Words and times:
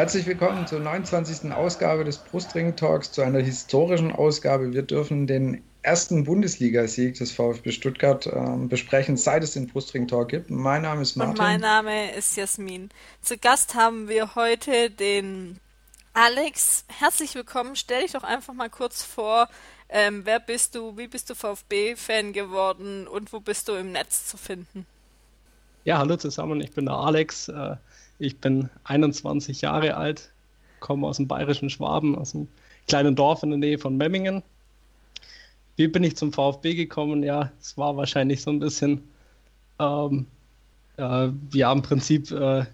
Herzlich 0.00 0.26
willkommen 0.26 0.66
zur 0.66 0.80
29. 0.80 1.52
Ausgabe 1.52 2.04
des 2.04 2.16
Brustring 2.18 2.74
Talks, 2.74 3.12
zu 3.12 3.20
einer 3.20 3.40
historischen 3.40 4.12
Ausgabe. 4.12 4.72
Wir 4.72 4.80
dürfen 4.80 5.26
den 5.26 5.62
ersten 5.82 6.24
Bundesligasieg 6.24 7.16
des 7.16 7.32
VfB 7.32 7.70
Stuttgart 7.70 8.26
äh, 8.26 8.56
besprechen, 8.66 9.18
seit 9.18 9.42
es 9.44 9.52
den 9.52 9.66
Brustring 9.66 10.08
Talk 10.08 10.28
gibt. 10.28 10.48
Mein 10.48 10.82
Name 10.82 11.02
ist 11.02 11.16
Martin. 11.16 11.32
Und 11.32 11.38
mein 11.38 11.60
Name 11.60 12.12
ist 12.14 12.34
Jasmin. 12.34 12.88
Zu 13.20 13.36
Gast 13.36 13.74
haben 13.74 14.08
wir 14.08 14.34
heute 14.34 14.90
den 14.90 15.58
Alex. 16.12 16.84
Herzlich 16.88 17.34
willkommen. 17.36 17.76
Stell 17.76 18.02
dich 18.02 18.12
doch 18.12 18.24
einfach 18.24 18.52
mal 18.52 18.68
kurz 18.68 19.04
vor. 19.04 19.48
Ähm, 19.88 20.22
wer 20.24 20.40
bist 20.40 20.74
du? 20.74 20.96
Wie 20.96 21.06
bist 21.06 21.30
du 21.30 21.34
VfB-Fan 21.34 22.32
geworden? 22.32 23.06
Und 23.06 23.32
wo 23.32 23.40
bist 23.40 23.68
du 23.68 23.74
im 23.74 23.92
Netz 23.92 24.26
zu 24.26 24.36
finden? 24.36 24.86
Ja, 25.84 25.98
hallo 25.98 26.16
zusammen. 26.16 26.60
Ich 26.60 26.72
bin 26.72 26.86
der 26.86 26.94
Alex. 26.94 27.48
Äh, 27.48 27.76
ich 28.18 28.38
bin 28.38 28.68
21 28.84 29.62
Jahre 29.62 29.96
alt, 29.96 30.30
komme 30.80 31.06
aus 31.06 31.16
dem 31.16 31.28
bayerischen 31.28 31.70
Schwaben, 31.70 32.16
aus 32.16 32.34
einem 32.34 32.48
kleinen 32.88 33.14
Dorf 33.14 33.42
in 33.44 33.50
der 33.50 33.58
Nähe 33.58 33.78
von 33.78 33.96
Memmingen. 33.96 34.42
Wie 35.76 35.88
bin 35.88 36.04
ich 36.04 36.16
zum 36.16 36.32
VfB 36.32 36.74
gekommen? 36.74 37.22
Ja, 37.22 37.52
es 37.60 37.78
war 37.78 37.96
wahrscheinlich 37.96 38.42
so 38.42 38.50
ein 38.50 38.58
bisschen, 38.58 39.08
ähm, 39.78 40.26
äh, 40.98 41.28
ja, 41.54 41.72
im 41.72 41.82
Prinzip 41.82 42.30
äh, 42.32 42.66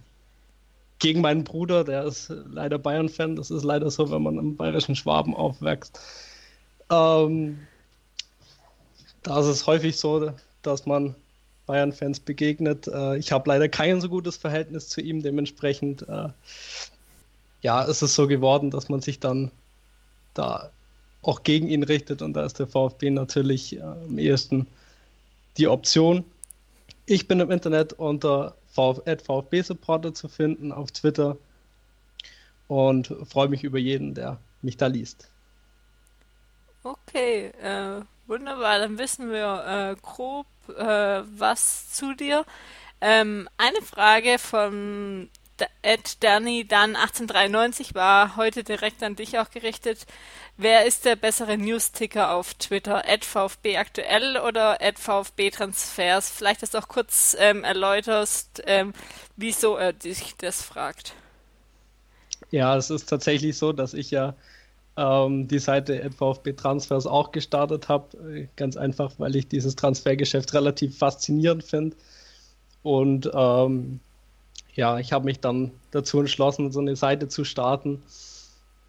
gegen 0.98 1.20
meinen 1.20 1.44
Bruder, 1.44 1.84
der 1.84 2.04
ist 2.04 2.32
leider 2.50 2.78
Bayern-Fan. 2.78 3.36
Das 3.36 3.50
ist 3.50 3.64
leider 3.64 3.90
so, 3.90 4.10
wenn 4.10 4.22
man 4.22 4.38
im 4.38 4.56
bayerischen 4.56 4.96
Schwaben 4.96 5.34
aufwächst. 5.34 6.00
Ähm, 6.90 7.58
da 9.22 9.40
ist 9.40 9.46
es 9.46 9.66
häufig 9.66 9.96
so, 9.96 10.32
dass 10.62 10.86
man 10.86 11.14
Bayern-Fans 11.66 12.20
begegnet. 12.20 12.86
Äh, 12.88 13.18
ich 13.18 13.32
habe 13.32 13.48
leider 13.48 13.68
kein 13.68 14.00
so 14.00 14.08
gutes 14.08 14.36
Verhältnis 14.36 14.88
zu 14.88 15.00
ihm, 15.00 15.22
dementsprechend 15.22 16.08
äh, 16.08 16.28
ja, 17.62 17.82
ist 17.82 18.02
es 18.02 18.14
so 18.14 18.26
geworden, 18.26 18.70
dass 18.70 18.88
man 18.88 19.00
sich 19.00 19.20
dann 19.20 19.50
da 20.34 20.70
auch 21.22 21.42
gegen 21.42 21.68
ihn 21.68 21.82
richtet 21.82 22.22
und 22.22 22.34
da 22.34 22.44
ist 22.44 22.58
der 22.58 22.68
VfB 22.68 23.10
natürlich 23.10 23.76
äh, 23.76 23.82
am 23.82 24.18
ehesten 24.18 24.66
die 25.56 25.66
Option. 25.66 26.24
Ich 27.06 27.26
bin 27.26 27.40
im 27.40 27.50
Internet 27.50 27.94
unter 27.94 28.54
VfB-Supporter 28.76 30.14
zu 30.14 30.28
finden 30.28 30.72
auf 30.72 30.92
Twitter 30.92 31.36
und 32.68 33.14
freue 33.24 33.48
mich 33.48 33.64
über 33.64 33.78
jeden, 33.78 34.14
der 34.14 34.38
mich 34.62 34.76
da 34.76 34.86
liest. 34.86 35.30
Okay, 36.82 37.46
äh, 37.60 38.02
wunderbar. 38.26 38.78
Dann 38.78 38.98
wissen 38.98 39.30
wir 39.30 39.64
äh, 39.66 40.00
grob 40.00 40.46
äh, 40.68 41.22
was 41.38 41.92
zu 41.92 42.14
dir. 42.14 42.44
Ähm, 43.00 43.48
eine 43.56 43.82
Frage 43.82 44.38
von 44.38 45.28
Ed 45.82 46.22
Danny 46.22 46.66
dann 46.66 46.96
1893 46.96 47.94
war 47.94 48.36
heute 48.36 48.64
direkt 48.64 49.02
an 49.02 49.16
dich 49.16 49.38
auch 49.38 49.50
gerichtet. 49.50 50.06
Wer 50.56 50.86
ist 50.86 51.04
der 51.04 51.16
bessere 51.16 51.58
News-Ticker 51.58 52.32
auf 52.32 52.54
Twitter? 52.54 53.06
Ed 53.06 53.24
VfB 53.24 53.76
aktuell 53.76 54.38
oder 54.38 54.80
Ed 54.80 54.98
VfB 54.98 55.50
Transfers? 55.50 56.30
Vielleicht, 56.30 56.62
dass 56.62 56.70
du 56.70 56.78
auch 56.78 56.88
kurz 56.88 57.36
ähm, 57.38 57.64
erläuterst, 57.64 58.62
ähm, 58.66 58.92
wieso 59.36 59.76
er 59.76 59.92
dich 59.92 60.34
das 60.38 60.62
fragt. 60.62 61.14
Ja, 62.50 62.76
es 62.76 62.90
ist 62.90 63.06
tatsächlich 63.06 63.58
so, 63.58 63.72
dass 63.72 63.92
ich 63.94 64.10
ja 64.10 64.34
ähm, 64.96 65.46
die 65.48 65.58
Seite 65.58 66.10
VfB 66.10 66.54
Transfers 66.54 67.06
auch 67.06 67.32
gestartet 67.32 67.88
habe. 67.88 68.48
Ganz 68.56 68.76
einfach, 68.76 69.12
weil 69.18 69.36
ich 69.36 69.48
dieses 69.48 69.76
Transfergeschäft 69.76 70.54
relativ 70.54 70.96
faszinierend 70.98 71.64
finde. 71.64 71.96
Und 72.82 73.30
ähm, 73.34 74.00
ja, 74.76 74.98
ich 74.98 75.12
habe 75.12 75.24
mich 75.24 75.40
dann 75.40 75.72
dazu 75.90 76.20
entschlossen, 76.20 76.70
so 76.70 76.80
eine 76.80 76.96
Seite 76.96 77.28
zu 77.28 77.44
starten, 77.44 78.02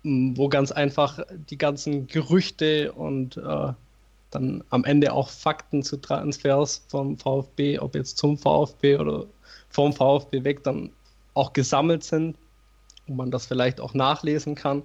wo 0.03 0.49
ganz 0.49 0.71
einfach 0.71 1.19
die 1.49 1.57
ganzen 1.57 2.07
Gerüchte 2.07 2.91
und 2.91 3.37
äh, 3.37 3.73
dann 4.29 4.63
am 4.69 4.83
Ende 4.83 5.13
auch 5.13 5.29
Fakten 5.29 5.83
zu 5.83 5.97
Transfers 5.97 6.85
vom 6.89 7.17
VfB, 7.17 7.79
ob 7.79 7.95
jetzt 7.95 8.17
zum 8.17 8.37
VfB 8.37 8.97
oder 8.97 9.25
vom 9.69 9.93
VfB 9.93 10.43
weg, 10.43 10.63
dann 10.63 10.91
auch 11.33 11.53
gesammelt 11.53 12.03
sind, 12.03 12.37
wo 13.07 13.13
man 13.15 13.31
das 13.31 13.45
vielleicht 13.45 13.79
auch 13.79 13.93
nachlesen 13.93 14.55
kann. 14.55 14.83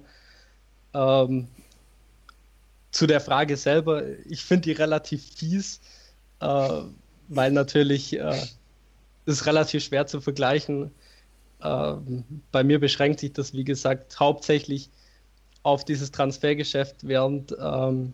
Ähm, 0.93 1.49
zu 2.91 3.07
der 3.07 3.19
Frage 3.19 3.57
selber, 3.57 4.03
ich 4.25 4.43
finde 4.45 4.63
die 4.63 4.71
relativ 4.71 5.25
fies, 5.35 5.81
äh, 6.39 6.81
weil 7.27 7.51
natürlich 7.51 8.17
äh, 8.17 8.41
ist 9.25 9.45
relativ 9.45 9.83
schwer 9.83 10.07
zu 10.07 10.21
vergleichen. 10.21 10.91
Äh, 11.61 11.93
bei 12.51 12.63
mir 12.63 12.79
beschränkt 12.79 13.19
sich 13.19 13.33
das, 13.33 13.53
wie 13.53 13.63
gesagt, 13.63 14.19
hauptsächlich 14.19 14.89
auf 15.63 15.85
dieses 15.85 16.11
Transfergeschäft, 16.11 17.07
während 17.07 17.55
ähm, 17.59 18.13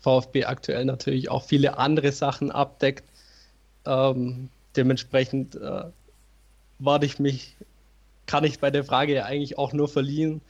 VfB 0.00 0.44
aktuell 0.44 0.84
natürlich 0.84 1.30
auch 1.30 1.44
viele 1.44 1.78
andere 1.78 2.12
Sachen 2.12 2.50
abdeckt. 2.50 3.04
Ähm, 3.86 4.50
dementsprechend 4.76 5.54
äh, 5.54 5.84
warte 6.78 7.06
ich 7.06 7.18
mich, 7.18 7.56
kann 8.26 8.44
ich 8.44 8.58
bei 8.58 8.70
der 8.70 8.84
Frage 8.84 9.14
ja 9.14 9.24
eigentlich 9.24 9.56
auch 9.56 9.72
nur 9.72 9.88
verlieren, 9.88 10.40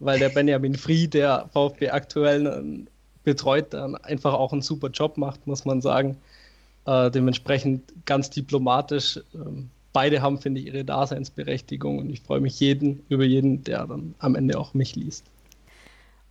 weil 0.00 0.18
der 0.18 0.30
Benjamin 0.30 0.74
Fried, 0.74 1.14
der 1.14 1.48
VfB 1.52 1.90
aktuell 1.90 2.46
ähm, 2.46 2.88
betreut, 3.24 3.72
dann 3.72 3.94
einfach 3.96 4.34
auch 4.34 4.52
einen 4.52 4.62
super 4.62 4.88
Job 4.88 5.16
macht, 5.16 5.46
muss 5.46 5.64
man 5.64 5.80
sagen. 5.80 6.16
Äh, 6.88 7.10
dementsprechend 7.10 7.92
ganz 8.06 8.30
diplomatisch. 8.30 9.20
Ähm, 9.34 9.68
beide 9.92 10.22
haben, 10.22 10.38
finde 10.38 10.60
ich, 10.60 10.68
ihre 10.68 10.86
Daseinsberechtigung 10.86 11.98
und 11.98 12.08
ich 12.08 12.22
freue 12.22 12.40
mich 12.40 12.58
jeden, 12.60 13.04
über 13.10 13.24
jeden, 13.24 13.62
der 13.62 13.86
dann 13.86 14.14
am 14.18 14.34
Ende 14.34 14.58
auch 14.58 14.72
mich 14.72 14.96
liest. 14.96 15.26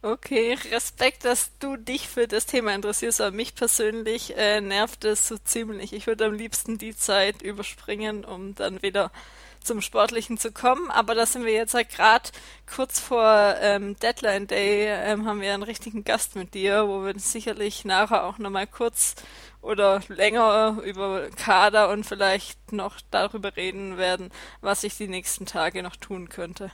Okay, 0.01 0.57
Respekt, 0.71 1.25
dass 1.25 1.51
du 1.59 1.75
dich 1.75 2.07
für 2.07 2.27
das 2.27 2.47
Thema 2.47 2.73
interessierst, 2.73 3.21
aber 3.21 3.35
mich 3.35 3.53
persönlich 3.53 4.35
äh, 4.35 4.59
nervt 4.59 5.05
es 5.05 5.27
so 5.27 5.37
ziemlich. 5.37 5.93
Ich 5.93 6.07
würde 6.07 6.25
am 6.25 6.33
liebsten 6.33 6.79
die 6.79 6.95
Zeit 6.95 7.43
überspringen, 7.43 8.25
um 8.25 8.55
dann 8.55 8.81
wieder 8.81 9.11
zum 9.67 9.81
Sportlichen 9.81 10.37
zu 10.37 10.51
kommen. 10.51 10.89
Aber 10.89 11.13
da 11.13 11.25
sind 11.25 11.45
wir 11.45 11.53
jetzt 11.53 11.75
halt 11.75 11.89
gerade 11.89 12.29
kurz 12.73 12.99
vor 12.99 13.55
ähm, 13.61 13.95
Deadline 13.99 14.47
Day, 14.47 14.87
ähm, 14.87 15.27
haben 15.27 15.41
wir 15.41 15.53
einen 15.53 15.63
richtigen 15.63 16.03
Gast 16.03 16.35
mit 16.35 16.53
dir, 16.53 16.87
wo 16.87 17.03
wir 17.03 17.19
sicherlich 17.19 17.85
nachher 17.85 18.23
auch 18.23 18.39
nochmal 18.39 18.65
kurz 18.65 19.15
oder 19.61 20.01
länger 20.07 20.77
über 20.85 21.27
Kader 21.35 21.89
und 21.89 22.05
vielleicht 22.05 22.71
noch 22.71 23.01
darüber 23.11 23.55
reden 23.55 23.97
werden, 23.97 24.29
was 24.61 24.83
ich 24.83 24.97
die 24.97 25.07
nächsten 25.07 25.45
Tage 25.45 25.83
noch 25.83 25.95
tun 25.95 26.29
könnte. 26.29 26.71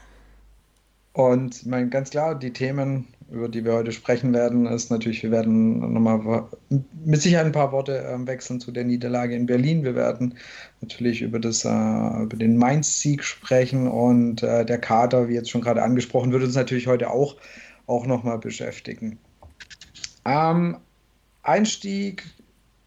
Und 1.14 1.64
mein, 1.64 1.90
ganz 1.90 2.10
klar, 2.10 2.34
die 2.34 2.52
Themen, 2.52 3.06
über 3.30 3.48
die 3.48 3.64
wir 3.64 3.74
heute 3.74 3.92
sprechen 3.92 4.34
werden, 4.34 4.66
ist 4.66 4.90
natürlich, 4.90 5.22
wir 5.22 5.30
werden 5.30 5.92
nochmal 5.92 6.48
mit 7.04 7.22
Sicherheit 7.22 7.46
ein 7.46 7.52
paar 7.52 7.70
Worte 7.70 8.04
äh, 8.04 8.26
wechseln 8.26 8.60
zu 8.60 8.72
der 8.72 8.82
Niederlage 8.82 9.36
in 9.36 9.46
Berlin. 9.46 9.84
Wir 9.84 9.94
werden 9.94 10.34
natürlich 10.80 11.22
über, 11.22 11.38
das, 11.38 11.64
äh, 11.64 11.68
über 11.68 12.36
den 12.36 12.56
Mainz-Sieg 12.56 13.22
sprechen 13.22 13.86
und 13.86 14.42
äh, 14.42 14.64
der 14.66 14.78
Kader, 14.78 15.28
wie 15.28 15.34
jetzt 15.34 15.50
schon 15.50 15.60
gerade 15.60 15.84
angesprochen, 15.84 16.32
wird 16.32 16.42
uns 16.42 16.56
natürlich 16.56 16.88
heute 16.88 17.10
auch, 17.10 17.36
auch 17.86 18.06
nochmal 18.06 18.38
beschäftigen. 18.38 19.20
Ähm, 20.24 20.78
Einstieg 21.44 22.24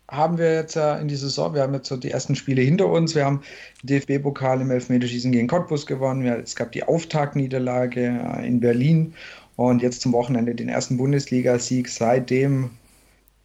haben 0.10 0.38
wir 0.38 0.54
jetzt 0.54 0.76
äh, 0.76 1.00
in 1.00 1.08
die 1.08 1.16
Saison, 1.16 1.54
wir 1.54 1.62
haben 1.62 1.74
jetzt 1.74 1.90
so 1.90 1.98
die 1.98 2.12
ersten 2.12 2.36
Spiele 2.36 2.62
hinter 2.62 2.88
uns. 2.88 3.14
Wir 3.14 3.26
haben 3.26 3.42
DFB-Pokal 3.84 4.62
im 4.62 4.72
Elfmeterschießen 4.72 5.32
gegen 5.32 5.48
Cottbus 5.48 5.86
gewonnen. 5.86 6.26
Es 6.26 6.56
gab 6.56 6.72
die 6.72 6.84
Auftaktniederlage 6.84 8.02
äh, 8.02 8.48
in 8.48 8.60
Berlin 8.60 9.14
und 9.58 9.82
jetzt 9.82 10.02
zum 10.02 10.14
Wochenende 10.14 10.56
den 10.56 10.70
ersten 10.70 10.98
Bundesligasieg 10.98 11.90
seit 11.90 12.30
dem 12.30 12.70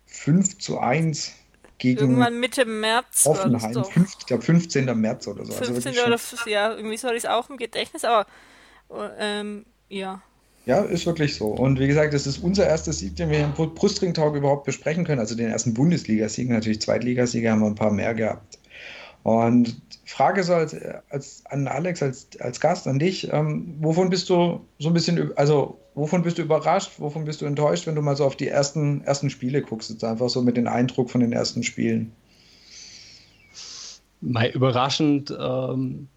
5 0.07 0.59
zu 0.59 0.79
1 0.79 1.33
gegen 1.79 1.99
Irgendwann 1.99 2.39
Mitte 2.39 2.65
März. 2.65 3.27
Offenheim. 3.27 3.85
Fünf, 3.85 4.15
ich 4.21 4.27
glaube 4.27 4.45
15. 4.45 4.85
März 5.01 5.27
oder 5.27 5.45
so. 5.45 5.53
15. 5.53 5.99
Also 5.99 6.37
oder 6.37 6.49
ja, 6.51 6.75
irgendwie 6.77 6.97
soll 6.97 7.13
ich 7.13 7.25
es 7.25 7.27
auch 7.27 7.51
im 7.51 7.57
Gedächtnis, 7.57 8.05
aber 8.05 8.27
ähm, 9.19 9.67
ja. 9.89 10.23
Ja, 10.65 10.81
ist 10.83 11.07
wirklich 11.07 11.35
so. 11.35 11.47
Und 11.47 11.81
wie 11.81 11.89
gesagt, 11.89 12.15
das 12.15 12.27
ist 12.27 12.39
unser 12.39 12.67
erster 12.67 12.93
Sieg, 12.93 13.17
den 13.17 13.31
wir 13.31 13.41
im 13.41 13.53
Brustringtag 13.53 14.35
überhaupt 14.35 14.65
besprechen 14.65 15.05
können. 15.05 15.19
Also 15.19 15.35
den 15.35 15.51
ersten 15.51 15.75
Bundesligasieg. 15.75 16.49
Natürlich 16.49 16.81
Zweitligasiege 16.81 17.51
haben 17.51 17.61
wir 17.61 17.67
ein 17.67 17.75
paar 17.75 17.91
mehr 17.91 18.15
gehabt. 18.15 18.59
Und 19.25 19.81
Frage 20.05 20.43
so 20.43 20.55
als, 20.55 20.77
als 21.11 21.43
an 21.47 21.67
Alex, 21.69 22.03
als, 22.03 22.29
als 22.41 22.61
Gast, 22.61 22.87
an 22.87 22.99
dich, 22.99 23.33
ähm, 23.33 23.77
wovon 23.81 24.11
bist 24.11 24.29
du 24.29 24.61
so 24.79 24.89
ein 24.89 24.95
bisschen, 24.95 25.37
also 25.37 25.79
wovon 25.95 26.23
bist 26.23 26.39
du 26.39 26.43
überrascht, 26.43 26.93
wovon 26.99 27.25
bist 27.25 27.41
du 27.41 27.47
enttäuscht, 27.47 27.87
wenn 27.87 27.95
du 27.95 28.03
mal 28.03 28.17
so 28.17 28.25
auf 28.25 28.37
die 28.37 28.49
ersten, 28.49 29.03
ersten 29.05 29.31
Spiele 29.31 29.63
guckst, 29.63 29.91
jetzt 29.91 30.05
einfach 30.05 30.29
so 30.29 30.43
mit 30.43 30.57
dem 30.57 30.67
Eindruck 30.67 31.11
von 31.11 31.21
den 31.21 31.33
ersten 31.33 31.63
Spielen? 31.63 32.13
Mal 34.21 34.51
überraschend, 34.51 35.35
ähm, 35.39 36.09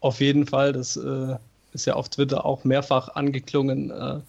auf 0.00 0.20
jeden 0.20 0.46
Fall, 0.46 0.72
dass 0.72 0.96
äh, 0.96 1.36
ist 1.72 1.86
ja 1.86 1.94
auf 1.94 2.08
Twitter 2.08 2.44
auch 2.44 2.64
mehrfach 2.64 3.08
angeklungen, 3.10 3.90
äh, 3.90 4.20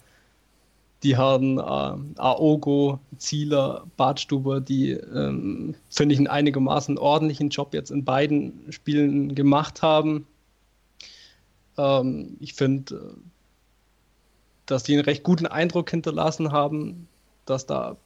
die 1.03 1.17
Herren 1.17 1.57
äh, 1.57 2.19
Aogo, 2.19 2.99
Zieler, 3.17 3.85
Badstuber, 3.97 4.61
die, 4.61 4.91
ähm, 4.91 5.75
finde 5.89 6.13
ich, 6.13 6.19
einen 6.19 6.27
einigermaßen 6.27 6.97
ordentlichen 6.97 7.49
Job 7.49 7.73
jetzt 7.73 7.89
in 7.89 8.05
beiden 8.05 8.71
Spielen 8.71 9.33
gemacht 9.33 9.81
haben. 9.81 10.27
Ähm, 11.77 12.37
ich 12.39 12.53
finde, 12.53 12.95
äh, 12.95 13.17
dass 14.67 14.83
die 14.83 14.93
einen 14.93 15.03
recht 15.03 15.23
guten 15.23 15.47
Eindruck 15.47 15.89
hinterlassen 15.89 16.51
haben, 16.51 17.07
dass 17.45 17.65
da 17.65 17.97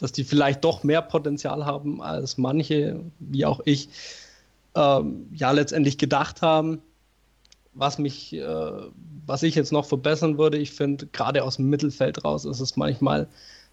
dass 0.00 0.12
die 0.12 0.24
vielleicht 0.24 0.64
doch 0.64 0.82
mehr 0.82 1.02
Potenzial 1.02 1.66
haben 1.66 2.00
als 2.00 2.38
manche, 2.38 3.00
wie 3.18 3.44
auch 3.44 3.60
ich, 3.66 3.90
ähm, 4.74 5.28
ja 5.34 5.50
letztendlich 5.50 5.98
gedacht 5.98 6.40
haben. 6.40 6.80
Was 7.72 7.98
mich, 7.98 8.32
äh, 8.32 8.72
was 9.26 9.42
ich 9.42 9.54
jetzt 9.54 9.72
noch 9.72 9.86
verbessern 9.86 10.38
würde, 10.38 10.58
ich 10.58 10.72
finde, 10.72 11.06
gerade 11.06 11.44
aus 11.44 11.56
dem 11.56 11.70
Mittelfeld 11.70 12.24
raus 12.24 12.44
ist 12.44 12.60
es 12.60 12.76
manchmal 12.76 13.28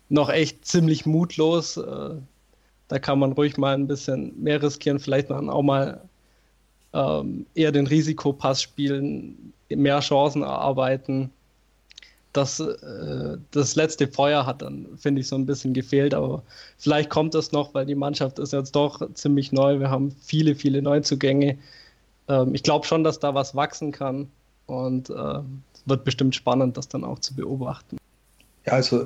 noch 0.10 0.30
echt 0.30 0.66
ziemlich 0.66 1.06
mutlos. 1.06 1.78
Äh, 1.78 2.16
da 2.88 3.00
kann 3.00 3.20
man 3.20 3.34
ruhig 3.34 3.58
mal 3.58 3.74
ein 3.74 3.88
bisschen 3.88 4.42
mehr 4.42 4.62
riskieren, 4.62 5.00
vielleicht 5.00 5.30
dann 5.30 5.50
auch 5.50 5.64
mal 5.64 6.02
ähm, 6.94 7.46
eher 7.56 7.72
den 7.72 7.88
Risikopass 7.88 8.62
spielen, 8.62 9.54
mehr 9.70 10.00
Chancen 10.00 10.44
erarbeiten 10.44 11.32
das, 12.38 12.60
äh, 12.60 13.38
das 13.52 13.76
letzte 13.76 14.08
Feuer 14.08 14.46
hat 14.46 14.62
dann, 14.62 14.88
finde 14.98 15.22
ich, 15.22 15.28
so 15.28 15.36
ein 15.36 15.46
bisschen 15.46 15.74
gefehlt. 15.74 16.14
Aber 16.14 16.44
vielleicht 16.78 17.10
kommt 17.10 17.34
das 17.34 17.52
noch, 17.52 17.74
weil 17.74 17.86
die 17.86 17.96
Mannschaft 17.96 18.40
ist 18.40 18.54
jetzt 18.54 18.76
doch 18.76 19.02
ziemlich 19.14 19.52
neu. 19.52 19.80
Wir 19.80 19.90
haben 19.90 20.12
viele, 20.12 20.56
viele 20.56 20.82
Neuzugänge. 20.82 21.58
Ähm, 22.28 22.54
ich 22.54 22.64
glaube 22.64 22.86
schon, 22.86 23.04
dass 23.04 23.20
da 23.20 23.34
was 23.34 23.56
wachsen 23.56 23.92
kann. 23.92 24.30
Und 24.66 25.10
äh, 25.10 25.40
wird 25.86 26.04
bestimmt 26.04 26.36
spannend, 26.36 26.78
das 26.78 26.90
dann 26.90 27.04
auch 27.04 27.20
zu 27.20 27.34
beobachten. 27.34 27.98
Ja, 28.66 28.74
also 28.74 29.06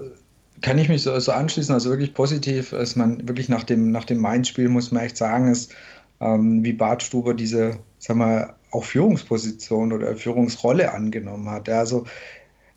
kann 0.62 0.77
ich 0.77 0.89
mich 0.89 1.03
so, 1.03 1.18
so 1.19 1.31
anschließen. 1.31 1.73
Also 1.73 1.89
wirklich 1.89 2.13
positiv 2.13 2.73
ist 2.73 2.95
man 2.95 3.27
wirklich 3.27 3.50
nach 3.50 3.63
dem, 3.63 3.91
nach 3.91 4.06
dem 4.06 4.19
Mainz-Spiel, 4.19 4.69
muss 4.69 4.91
man 4.91 5.03
echt 5.03 5.18
sagen, 5.18 5.51
ist, 5.51 5.73
ähm, 6.19 6.63
wie 6.63 6.73
Bart 6.73 7.03
Stuber 7.03 7.33
diese, 7.33 7.77
sag 8.00 8.18
mal, 8.18 8.56
auch 8.71 8.83
Führungsposition 8.83 9.94
oder 9.94 10.15
Führungsrolle 10.15 10.94
angenommen 10.94 11.50
hat. 11.50 11.67
Ja, 11.67 11.79
also 11.79 12.06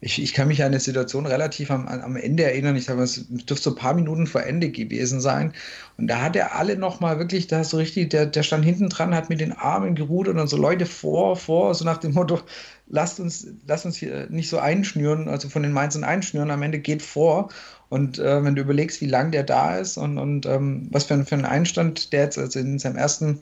ich, 0.05 0.23
ich 0.23 0.35
kann 0.35 0.49
mich 0.49 0.63
an 0.63 0.69
eine 0.69 0.81
Situation 0.81 1.25
relativ 1.25 1.71
am, 1.71 1.89
am 1.89 2.17
Ende 2.17 2.45
erinnern. 2.45 2.77
Ich 2.77 2.85
sage 2.85 2.99
mal, 2.99 3.05
es 3.05 3.27
dürfte 3.27 3.65
so 3.65 3.71
ein 3.71 3.77
paar 3.77 3.95
Minuten 3.95 4.27
vor 4.27 4.43
Ende 4.43 4.69
gewesen 4.69 5.19
sein. 5.21 5.55
Und 5.97 6.09
da 6.09 6.21
hat 6.21 6.37
er 6.37 6.55
alle 6.57 6.77
nochmal 6.77 7.19
wirklich, 7.19 7.47
da 7.47 7.65
so 7.65 7.79
richtig, 7.79 8.11
der, 8.11 8.27
der 8.27 8.43
stand 8.43 8.67
hinten 8.67 8.91
dran, 8.91 9.15
hat 9.15 9.31
mit 9.31 9.41
den 9.41 9.53
Armen 9.53 9.95
gerudert 9.95 10.37
und 10.37 10.47
so 10.47 10.59
Leute 10.59 10.85
vor, 10.85 11.37
vor, 11.37 11.75
so 11.75 11.87
nach 11.87 11.97
dem 11.97 12.13
Motto, 12.13 12.39
lasst 12.87 13.19
uns, 13.19 13.47
lasst 13.67 13.87
uns 13.87 13.97
hier 13.97 14.27
nicht 14.29 14.51
so 14.51 14.59
einschnüren, 14.59 15.27
also 15.29 15.49
von 15.49 15.63
den 15.63 15.73
Mainzern 15.73 16.05
einschnüren, 16.05 16.51
am 16.51 16.63
Ende 16.63 16.81
geht 16.81 17.01
vor. 17.01 17.49
Und 17.89 18.19
äh, 18.19 18.45
wenn 18.45 18.57
du 18.57 18.61
überlegst, 18.61 19.01
wie 19.01 19.07
lang 19.07 19.31
der 19.31 19.43
da 19.43 19.79
ist 19.79 19.97
und, 19.97 20.19
und 20.19 20.45
ähm, 20.45 20.89
was 20.91 21.05
für, 21.05 21.25
für 21.25 21.35
einen 21.35 21.47
Einstand 21.47 22.13
der 22.13 22.25
jetzt 22.25 22.39
also 22.39 22.59
in 22.59 22.79
seinem 22.79 22.97
ersten 22.97 23.41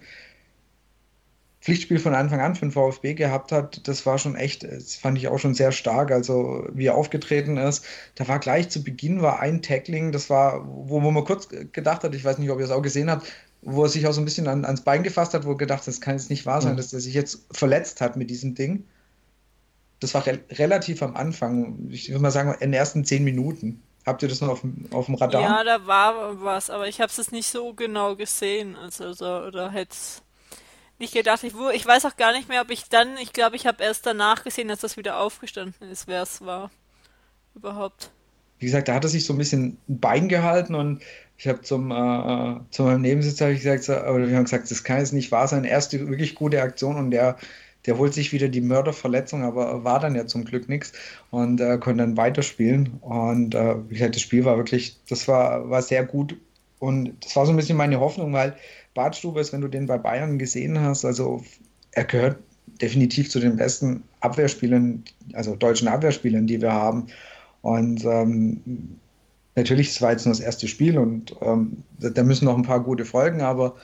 Pflichtspiel 1.63 2.01
von 2.01 2.13
Anfang 2.13 2.41
an 2.41 2.57
für 2.57 2.67
den 2.67 2.73
VfB 2.73 3.15
gehabt 3.15 3.53
hat, 3.53 3.87
das 3.87 4.05
war 4.05 4.19
schon 4.19 4.35
echt, 4.35 4.65
das 4.65 4.97
fand 4.97 5.17
ich 5.17 5.29
auch 5.29 5.39
schon 5.39 5.55
sehr 5.55 5.71
stark. 5.71 6.11
Also 6.11 6.67
wie 6.73 6.87
er 6.87 6.97
aufgetreten 6.97 7.57
ist, 7.57 7.85
da 8.17 8.27
war 8.27 8.41
gleich 8.41 8.69
zu 8.69 8.83
Beginn 8.83 9.23
war 9.23 9.39
ein 9.39 9.63
Tackling, 9.63 10.11
das 10.11 10.29
war, 10.29 10.67
wo, 10.67 11.03
wo 11.03 11.13
man 11.13 11.25
kurz 11.25 11.49
gedacht 11.49 12.03
hat, 12.03 12.17
ich 12.17 12.25
weiß 12.25 12.39
nicht, 12.39 12.51
ob 12.51 12.59
ihr 12.59 12.65
es 12.65 12.73
auch 12.73 12.83
gesehen 12.83 13.09
habt, 13.09 13.33
wo 13.63 13.85
er 13.85 13.89
sich 13.89 14.09
auch 14.09 14.13
so 14.13 14.21
ein 14.21 14.25
bisschen 14.25 14.49
an, 14.49 14.65
ans 14.65 14.81
Bein 14.81 15.05
gefasst 15.05 15.35
hat, 15.35 15.47
wo 15.47 15.53
er 15.53 15.57
gedacht 15.57 15.83
hat, 15.83 15.87
das 15.87 16.01
kann 16.01 16.17
jetzt 16.17 16.31
nicht 16.31 16.47
wahr 16.47 16.61
sein, 16.61 16.73
mhm. 16.73 16.79
dass 16.79 16.93
er 16.93 16.99
sich 16.99 17.15
jetzt 17.15 17.47
verletzt 17.53 18.01
hat 18.01 18.17
mit 18.17 18.29
diesem 18.29 18.57
Ding. 18.57 18.85
Das 20.01 20.15
war 20.15 20.27
re 20.27 20.41
relativ 20.51 21.01
am 21.01 21.15
Anfang, 21.15 21.89
ich 21.91 22.11
würde 22.11 22.23
mal 22.23 22.33
sagen, 22.33 22.53
in 22.55 22.73
den 22.73 22.75
ersten 22.75 23.05
zehn 23.05 23.23
Minuten. 23.23 23.81
Habt 24.05 24.21
ihr 24.25 24.29
das 24.29 24.41
noch 24.41 24.49
auf, 24.49 24.63
auf 24.91 25.07
dem 25.07 25.15
Radar? 25.15 25.43
Ja, 25.43 25.63
da 25.63 25.87
war 25.87 26.43
was, 26.43 26.71
aber 26.71 26.89
ich 26.89 27.01
habe 27.01 27.13
es 27.17 27.31
nicht 27.31 27.47
so 27.47 27.73
genau 27.73 28.17
gesehen. 28.17 28.75
Also, 28.75 29.13
so, 29.13 29.27
oder 29.27 29.71
hätte 29.71 29.97
nicht 31.03 31.15
gedacht. 31.15 31.45
Ich, 31.45 31.53
ich 31.75 31.87
weiß 31.87 32.07
auch 32.07 32.17
gar 32.17 32.33
nicht 32.33 32.49
mehr, 32.49 32.63
ob 32.63 32.71
ich 32.71 32.85
dann, 32.89 33.17
ich 33.21 33.33
glaube, 33.33 33.57
ich 33.57 33.67
habe 33.67 33.85
erst 33.85 34.07
danach 34.07 34.45
gesehen, 34.45 34.69
dass 34.69 34.81
das 34.81 34.97
wieder 34.97 35.19
aufgestanden 35.19 35.91
ist, 35.91 36.07
wer 36.09 36.23
es 36.23 36.41
war. 36.41 36.71
Überhaupt. 37.55 38.11
Wie 38.59 38.67
gesagt, 38.67 38.89
da 38.89 38.95
hat 38.95 39.05
er 39.05 39.11
sich 39.11 39.27
so 39.27 39.35
ein 39.35 39.39
bisschen 39.39 39.77
ein 39.89 40.01
Bein 40.01 40.29
gehalten 40.29 40.75
und 40.75 41.03
ich 41.37 41.49
habe 41.49 41.61
zum, 41.63 41.91
äh, 41.91 42.61
zu 42.71 42.85
meinem 42.85 43.03
Nebensitzer 43.03 43.51
ich 43.51 43.63
gesagt, 43.63 43.89
oder 43.89 44.29
wir 44.29 44.37
haben 44.37 44.45
gesagt, 44.45 44.71
das 44.71 44.85
kann 44.85 44.99
jetzt 44.99 45.13
nicht 45.13 45.33
wahr 45.33 45.49
sein. 45.49 45.65
Erste 45.65 46.09
wirklich 46.09 46.37
gute 46.37 46.63
Aktion 46.63 46.97
und 46.97 47.11
der, 47.11 47.37
der 47.85 47.99
holt 47.99 48.15
sich 48.15 48.33
wieder 48.33 48.49
die 48.49 48.61
Mörderverletzung, 48.61 49.43
aber 49.43 49.83
war 49.83 49.99
dann 49.99 50.15
ja 50.15 50.27
zum 50.27 50.45
Glück 50.45 50.69
nichts 50.69 50.93
und 51.31 51.61
äh, 51.61 51.79
konnte 51.79 52.05
dann 52.05 52.17
weiterspielen. 52.17 52.99
Und 53.01 53.57
äh, 53.57 53.75
wie 53.89 53.95
gesagt, 53.95 54.15
das 54.15 54.23
Spiel 54.23 54.45
war 54.45 54.57
wirklich, 54.57 54.97
das 55.09 55.27
war, 55.27 55.69
war 55.69 55.83
sehr 55.83 56.05
gut 56.05 56.37
und 56.79 57.13
das 57.25 57.35
war 57.35 57.45
so 57.45 57.53
ein 57.53 57.57
bisschen 57.57 57.77
meine 57.77 57.99
Hoffnung, 57.99 58.33
weil 58.33 58.57
Bartstube 58.95 59.41
ist, 59.41 59.53
wenn 59.53 59.61
du 59.61 59.69
den 59.69 59.87
bei 59.87 59.99
Bayern 59.99 60.39
gesehen 60.39 60.81
hast, 60.81 61.05
also 61.05 61.43
er 61.93 62.05
gehört 62.05 62.39
definitiv 62.81 63.31
zu 63.31 63.41
den 63.41 63.57
besten 63.57 64.03
Abwehrspielern, 64.21 65.05
also 65.35 65.57
deutschen 65.57 65.89
Abwehrspielern, 65.89 66.47
die 66.47 66.61
wir 66.61 66.73
haben. 66.73 67.07
Und 67.63 68.05
ähm, 68.05 68.61
natürlich, 69.55 69.91
es 69.91 70.03
war 70.03 70.13
jetzt 70.13 70.27
nur 70.27 70.35
das 70.35 70.41
erste 70.41 70.69
Spiel 70.69 70.99
und 70.99 71.35
ähm, 71.41 71.85
da 71.99 72.23
müssen 72.23 72.47
noch 72.47 72.57
ein 72.57 72.65
paar 72.65 72.83
gute 72.83 73.05
folgen, 73.05 73.41
aber 73.41 73.77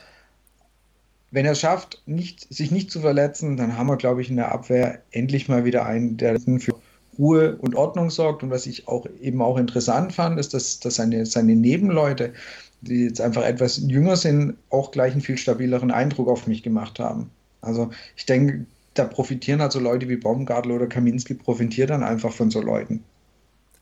wenn 1.31 1.45
er 1.45 1.51
es 1.51 1.59
schafft, 1.59 2.01
nicht, 2.05 2.51
sich 2.53 2.71
nicht 2.71 2.91
zu 2.91 3.01
verletzen, 3.01 3.57
dann 3.57 3.77
haben 3.77 3.87
wir, 3.87 3.97
glaube 3.97 4.21
ich, 4.21 4.29
in 4.29 4.37
der 4.37 4.51
Abwehr 4.51 5.03
endlich 5.11 5.47
mal 5.47 5.63
wieder 5.63 5.85
einen, 5.85 6.17
der 6.17 6.39
für 6.39 6.73
Ruhe 7.19 7.57
und 7.57 7.75
Ordnung 7.75 8.09
sorgt. 8.09 8.41
Und 8.41 8.49
was 8.49 8.65
ich 8.65 8.87
auch 8.87 9.05
eben 9.21 9.41
auch 9.41 9.57
interessant 9.57 10.13
fand, 10.13 10.39
ist, 10.39 10.53
dass, 10.53 10.79
dass 10.79 10.95
seine, 10.95 11.25
seine 11.25 11.55
Nebenleute, 11.55 12.33
die 12.81 13.05
jetzt 13.05 13.21
einfach 13.21 13.43
etwas 13.43 13.77
jünger 13.77 14.15
sind, 14.15 14.57
auch 14.69 14.91
gleich 14.91 15.13
einen 15.13 15.21
viel 15.21 15.37
stabileren 15.37 15.91
Eindruck 15.91 16.27
auf 16.27 16.47
mich 16.47 16.63
gemacht 16.63 16.99
haben. 16.99 17.29
Also 17.61 17.91
ich 18.15 18.25
denke, 18.25 18.65
da 18.93 19.05
profitieren 19.05 19.61
halt 19.61 19.71
so 19.71 19.79
Leute 19.79 20.09
wie 20.09 20.17
Baumgartel 20.17 20.71
oder 20.71 20.87
Kaminski, 20.87 21.33
profitieren 21.33 21.89
dann 21.89 22.03
einfach 22.03 22.33
von 22.33 22.51
so 22.51 22.61
Leuten. 22.61 23.03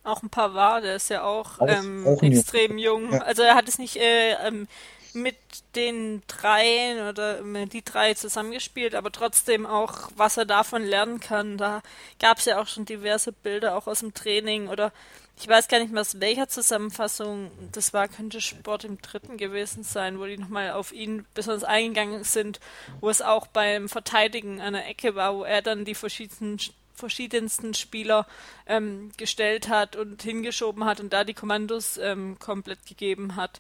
Auch 0.03 0.23
ein 0.23 0.29
paar 0.29 0.53
war, 0.53 0.81
der 0.81 0.95
ist 0.95 1.09
ja 1.09 1.23
auch, 1.23 1.59
auch, 1.59 1.67
ähm, 1.67 2.07
auch 2.07 2.21
extrem 2.23 2.77
jung. 2.77 3.11
Ja. 3.11 3.19
Also 3.19 3.41
er 3.41 3.55
hat 3.55 3.67
es 3.67 3.77
nicht 3.77 3.97
äh, 3.97 4.33
ähm, 4.47 4.67
mit 5.13 5.35
den 5.75 6.21
dreien 6.27 7.09
oder 7.09 7.41
die 7.65 7.83
drei 7.83 8.13
zusammengespielt, 8.13 8.95
aber 8.95 9.11
trotzdem 9.11 9.65
auch, 9.65 10.09
was 10.15 10.37
er 10.37 10.45
davon 10.45 10.83
lernen 10.83 11.19
kann. 11.19 11.57
Da 11.57 11.81
gab 12.19 12.37
es 12.37 12.45
ja 12.45 12.61
auch 12.61 12.67
schon 12.67 12.85
diverse 12.85 13.31
Bilder, 13.31 13.75
auch 13.75 13.87
aus 13.87 13.99
dem 13.99 14.13
Training 14.13 14.69
oder 14.69 14.93
ich 15.39 15.47
weiß 15.47 15.67
gar 15.67 15.79
nicht 15.79 15.91
mehr 15.91 16.01
aus 16.01 16.19
welcher 16.19 16.47
Zusammenfassung 16.47 17.51
das 17.71 17.93
war, 17.93 18.07
könnte 18.07 18.41
Sport 18.41 18.85
im 18.85 18.99
dritten 18.99 19.37
gewesen 19.37 19.83
sein, 19.83 20.19
wo 20.19 20.25
die 20.25 20.37
nochmal 20.37 20.71
auf 20.71 20.91
ihn 20.91 21.25
besonders 21.35 21.63
eingegangen 21.63 22.23
sind, 22.23 22.59
wo 23.01 23.09
es 23.09 23.21
auch 23.21 23.45
beim 23.45 23.87
Verteidigen 23.87 24.59
einer 24.59 24.87
Ecke 24.87 25.13
war, 25.15 25.35
wo 25.35 25.43
er 25.43 25.61
dann 25.61 25.85
die 25.85 25.95
verschiedenen 25.95 26.59
verschiedensten 26.95 27.75
Spieler 27.75 28.25
ähm, 28.65 29.11
gestellt 29.17 29.69
hat 29.69 29.95
und 29.95 30.23
hingeschoben 30.23 30.85
hat 30.85 30.99
und 30.99 31.13
da 31.13 31.23
die 31.23 31.35
Kommandos 31.35 31.97
ähm, 31.97 32.39
komplett 32.39 32.87
gegeben 32.87 33.35
hat. 33.35 33.59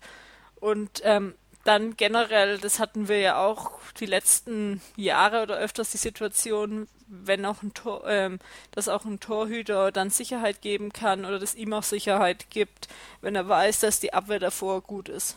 Und 0.59 1.01
ähm, 1.03 1.35
dann 1.63 1.95
generell, 1.97 2.57
das 2.57 2.79
hatten 2.79 3.07
wir 3.07 3.19
ja 3.19 3.37
auch 3.37 3.79
die 3.99 4.07
letzten 4.07 4.81
Jahre 4.95 5.43
oder 5.43 5.57
öfters 5.57 5.91
die 5.91 5.97
Situation, 5.97 6.87
wenn 7.07 7.45
auch 7.45 7.63
ein 7.63 7.73
Tor, 7.73 8.03
ähm, 8.07 8.39
dass 8.71 8.89
auch 8.89 9.05
ein 9.05 9.19
Torhüter 9.19 9.91
dann 9.91 10.09
Sicherheit 10.09 10.61
geben 10.61 10.91
kann 10.93 11.25
oder 11.25 11.39
dass 11.39 11.55
ihm 11.55 11.73
auch 11.73 11.83
Sicherheit 11.83 12.49
gibt, 12.49 12.87
wenn 13.21 13.35
er 13.35 13.47
weiß, 13.47 13.79
dass 13.79 13.99
die 13.99 14.13
Abwehr 14.13 14.39
davor 14.39 14.81
gut 14.81 15.09
ist. 15.09 15.35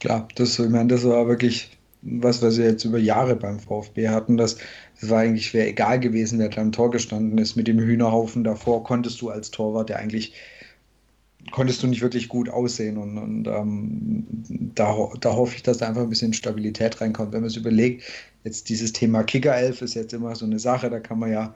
Klar, 0.00 0.28
das, 0.36 0.58
ich 0.58 0.68
meine, 0.68 0.88
das 0.88 1.04
war 1.04 1.26
wirklich 1.26 1.70
was, 2.02 2.42
was 2.42 2.58
wir 2.58 2.66
jetzt 2.66 2.84
über 2.84 2.98
Jahre 2.98 3.34
beim 3.34 3.58
VfB 3.58 4.08
hatten, 4.08 4.36
dass 4.36 4.58
das 5.00 5.10
war 5.10 5.20
eigentlich 5.20 5.46
schwer 5.46 5.68
egal 5.68 6.00
gewesen, 6.00 6.38
wer 6.38 6.48
da 6.48 6.60
am 6.60 6.72
Tor 6.72 6.90
gestanden 6.90 7.38
ist. 7.38 7.56
Mit 7.56 7.68
dem 7.68 7.78
Hühnerhaufen 7.78 8.44
davor 8.44 8.84
konntest 8.84 9.20
du 9.20 9.30
als 9.30 9.50
Torwart 9.50 9.90
ja 9.90 9.96
eigentlich 9.96 10.34
konntest 11.50 11.82
du 11.82 11.86
nicht 11.86 12.02
wirklich 12.02 12.28
gut 12.28 12.48
aussehen. 12.48 12.98
Und, 12.98 13.18
und 13.18 13.46
ähm, 13.46 14.26
da, 14.74 14.94
da 15.20 15.32
hoffe 15.34 15.56
ich, 15.56 15.62
dass 15.62 15.78
da 15.78 15.88
einfach 15.88 16.02
ein 16.02 16.08
bisschen 16.08 16.32
Stabilität 16.32 17.00
reinkommt. 17.00 17.32
Wenn 17.32 17.40
man 17.40 17.48
es 17.48 17.56
überlegt, 17.56 18.04
jetzt 18.44 18.68
dieses 18.68 18.92
Thema 18.92 19.24
Kickerelf 19.24 19.82
ist 19.82 19.94
jetzt 19.94 20.12
immer 20.12 20.34
so 20.34 20.46
eine 20.46 20.58
Sache, 20.58 20.90
da 20.90 21.00
kann 21.00 21.18
man 21.18 21.32
ja, 21.32 21.54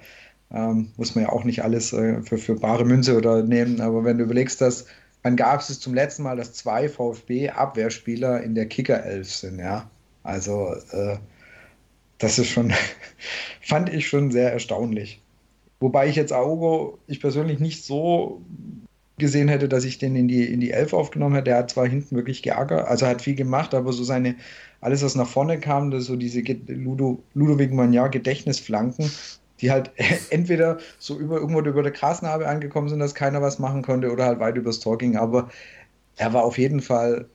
ähm, 0.52 0.92
muss 0.96 1.14
man 1.14 1.24
ja 1.24 1.30
auch 1.30 1.44
nicht 1.44 1.62
alles 1.62 1.92
äh, 1.92 2.22
für, 2.22 2.38
für 2.38 2.56
bare 2.56 2.84
Münze 2.84 3.16
oder 3.16 3.42
nehmen. 3.42 3.80
Aber 3.80 4.04
wenn 4.04 4.18
du 4.18 4.24
überlegst, 4.24 4.60
dass 4.60 4.86
wann 5.22 5.36
gab 5.36 5.60
es 5.60 5.80
zum 5.80 5.94
letzten 5.94 6.24
Mal, 6.24 6.36
dass 6.36 6.52
zwei 6.52 6.88
VfB-Abwehrspieler 6.88 8.42
in 8.42 8.54
der 8.54 8.66
Kickerelf 8.66 9.30
sind, 9.30 9.58
ja. 9.58 9.90
Also 10.22 10.74
äh, 10.92 11.16
das 12.18 12.38
ist 12.38 12.48
schon, 12.48 12.72
fand 13.60 13.92
ich 13.92 14.08
schon 14.08 14.30
sehr 14.30 14.52
erstaunlich. 14.52 15.20
Wobei 15.80 16.08
ich 16.08 16.14
jetzt 16.14 16.32
Augo, 16.32 16.98
ich 17.08 17.20
persönlich 17.20 17.58
nicht 17.58 17.84
so 17.84 18.40
gesehen 19.18 19.48
hätte, 19.48 19.68
dass 19.68 19.84
ich 19.84 19.98
den 19.98 20.16
in 20.16 20.28
die, 20.28 20.44
in 20.44 20.60
die 20.60 20.70
Elf 20.70 20.92
aufgenommen 20.92 21.34
hätte. 21.34 21.46
Der 21.46 21.58
hat 21.58 21.70
zwar 21.70 21.86
hinten 21.86 22.16
wirklich 22.16 22.42
geärgert, 22.42 22.86
also 22.86 23.06
hat 23.06 23.22
viel 23.22 23.34
gemacht, 23.34 23.74
aber 23.74 23.92
so 23.92 24.04
seine, 24.04 24.36
alles 24.80 25.02
was 25.02 25.14
nach 25.14 25.28
vorne 25.28 25.60
kam, 25.60 25.90
das 25.90 26.04
so 26.04 26.16
diese 26.16 26.42
Ludo, 26.68 27.22
Ludovic 27.34 27.72
Magnar 27.72 28.08
Gedächtnisflanken, 28.08 29.10
die 29.60 29.70
halt 29.70 29.90
entweder 30.30 30.78
so 30.98 31.18
über, 31.18 31.36
irgendwo 31.36 31.60
über 31.60 31.82
der 31.82 31.92
Grasnarbe 31.92 32.48
angekommen 32.48 32.88
sind, 32.88 32.98
dass 32.98 33.14
keiner 33.14 33.42
was 33.42 33.58
machen 33.58 33.82
konnte 33.82 34.10
oder 34.10 34.26
halt 34.26 34.40
weit 34.40 34.56
übers 34.56 34.80
Tor 34.80 34.98
ging. 34.98 35.16
Aber 35.16 35.50
er 36.16 36.32
war 36.32 36.44
auf 36.44 36.58
jeden 36.58 36.80
Fall 36.80 37.26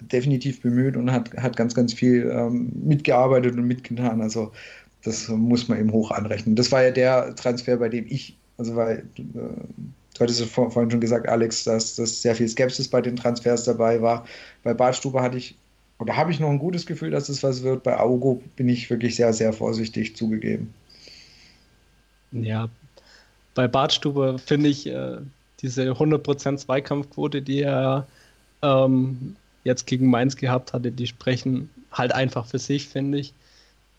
definitiv 0.00 0.60
bemüht 0.60 0.96
und 0.96 1.10
hat, 1.10 1.34
hat 1.36 1.56
ganz, 1.56 1.74
ganz 1.74 1.94
viel 1.94 2.30
ähm, 2.30 2.70
mitgearbeitet 2.84 3.56
und 3.56 3.66
mitgetan. 3.66 4.20
Also 4.20 4.52
das 5.04 5.28
muss 5.28 5.68
man 5.68 5.78
ihm 5.78 5.92
hoch 5.92 6.10
anrechnen. 6.10 6.56
Das 6.56 6.72
war 6.72 6.82
ja 6.82 6.90
der 6.90 7.34
Transfer, 7.34 7.76
bei 7.76 7.88
dem 7.88 8.06
ich, 8.08 8.36
also 8.58 8.76
weil 8.76 9.06
äh, 9.18 9.22
du 10.18 10.24
hattest 10.24 10.40
ja 10.40 10.46
vorhin 10.46 10.90
schon 10.90 11.00
gesagt, 11.00 11.28
Alex, 11.28 11.64
dass, 11.64 11.96
dass 11.96 12.22
sehr 12.22 12.34
viel 12.34 12.48
Skepsis 12.48 12.88
bei 12.88 13.00
den 13.00 13.16
Transfers 13.16 13.64
dabei 13.64 14.00
war. 14.02 14.26
Bei 14.62 14.74
Badstube 14.74 15.20
hatte 15.20 15.38
ich, 15.38 15.54
oder 15.98 16.16
habe 16.16 16.30
ich 16.30 16.40
noch 16.40 16.50
ein 16.50 16.58
gutes 16.58 16.86
Gefühl, 16.86 17.10
dass 17.10 17.28
es 17.28 17.42
was 17.42 17.62
wird. 17.62 17.82
Bei 17.82 17.98
Augo 17.98 18.42
bin 18.56 18.68
ich 18.68 18.90
wirklich 18.90 19.16
sehr, 19.16 19.32
sehr 19.32 19.52
vorsichtig 19.52 20.16
zugegeben. 20.16 20.72
Ja, 22.32 22.68
bei 23.54 23.68
Badstube 23.68 24.38
finde 24.38 24.68
ich 24.68 24.86
äh, 24.86 25.18
diese 25.60 25.90
100% 25.92 26.56
Zweikampfquote, 26.58 27.42
die 27.42 27.62
er 27.62 28.06
ähm, 28.62 29.36
jetzt 29.64 29.86
gegen 29.86 30.10
Mainz 30.10 30.36
gehabt 30.36 30.72
hatte, 30.72 30.92
die 30.92 31.06
sprechen 31.06 31.70
halt 31.92 32.12
einfach 32.12 32.46
für 32.46 32.58
sich, 32.58 32.88
finde 32.88 33.18
ich. 33.18 33.32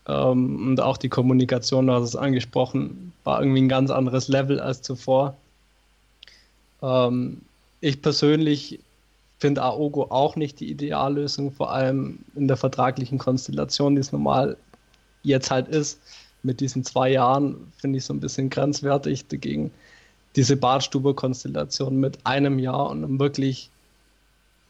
Ähm, 0.06 0.68
und 0.68 0.80
auch 0.80 0.96
die 0.96 1.08
Kommunikation, 1.08 1.86
du 1.86 1.92
hast 1.92 2.04
es 2.04 2.16
angesprochen, 2.16 3.12
war 3.24 3.40
irgendwie 3.40 3.62
ein 3.62 3.68
ganz 3.68 3.90
anderes 3.90 4.28
Level 4.28 4.60
als 4.60 4.82
zuvor. 4.82 5.36
Ähm, 6.82 7.42
ich 7.80 8.02
persönlich 8.02 8.80
finde 9.38 9.62
Aogo 9.62 10.06
auch 10.10 10.36
nicht 10.36 10.60
die 10.60 10.70
Ideallösung, 10.70 11.52
vor 11.52 11.72
allem 11.72 12.18
in 12.34 12.48
der 12.48 12.56
vertraglichen 12.56 13.18
Konstellation, 13.18 13.94
die 13.94 14.00
es 14.00 14.12
normal 14.12 14.56
jetzt 15.22 15.50
halt 15.50 15.68
ist. 15.68 16.00
Mit 16.42 16.60
diesen 16.60 16.84
zwei 16.84 17.10
Jahren 17.10 17.72
finde 17.76 17.98
ich 17.98 18.04
so 18.04 18.14
ein 18.14 18.20
bisschen 18.20 18.50
grenzwertig 18.50 19.26
dagegen. 19.26 19.70
Diese 20.36 20.56
Bartstuber-Konstellation 20.56 21.98
mit 21.98 22.18
einem 22.24 22.58
Jahr 22.58 22.90
und 22.90 23.04
einem 23.04 23.18
wirklich 23.18 23.70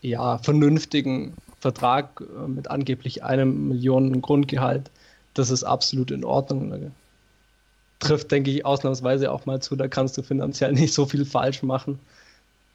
ja, 0.01 0.39
vernünftigen 0.39 1.35
Vertrag 1.61 2.21
äh, 2.21 2.49
mit 2.49 2.71
angeblich 2.71 3.25
einem 3.25 3.69
Millionen 3.69 4.23
Grundgehalt, 4.23 4.91
das 5.35 5.51
ist 5.51 5.65
absolut 5.65 6.11
in 6.11 6.25
Ordnung. 6.25 6.93
Trifft, 7.99 8.31
denke 8.31 8.51
ich, 8.51 8.65
ausnahmsweise 8.65 9.33
auch 9.33 9.47
mal 9.47 9.61
zu, 9.61 9.77
da 9.77 9.89
kannst 9.89 10.17
du 10.19 10.23
finanziell 10.23 10.73
nicht 10.75 10.95
so 10.95 11.07
viel 11.07 11.25
falsch 11.25 11.63
machen. 11.63 11.99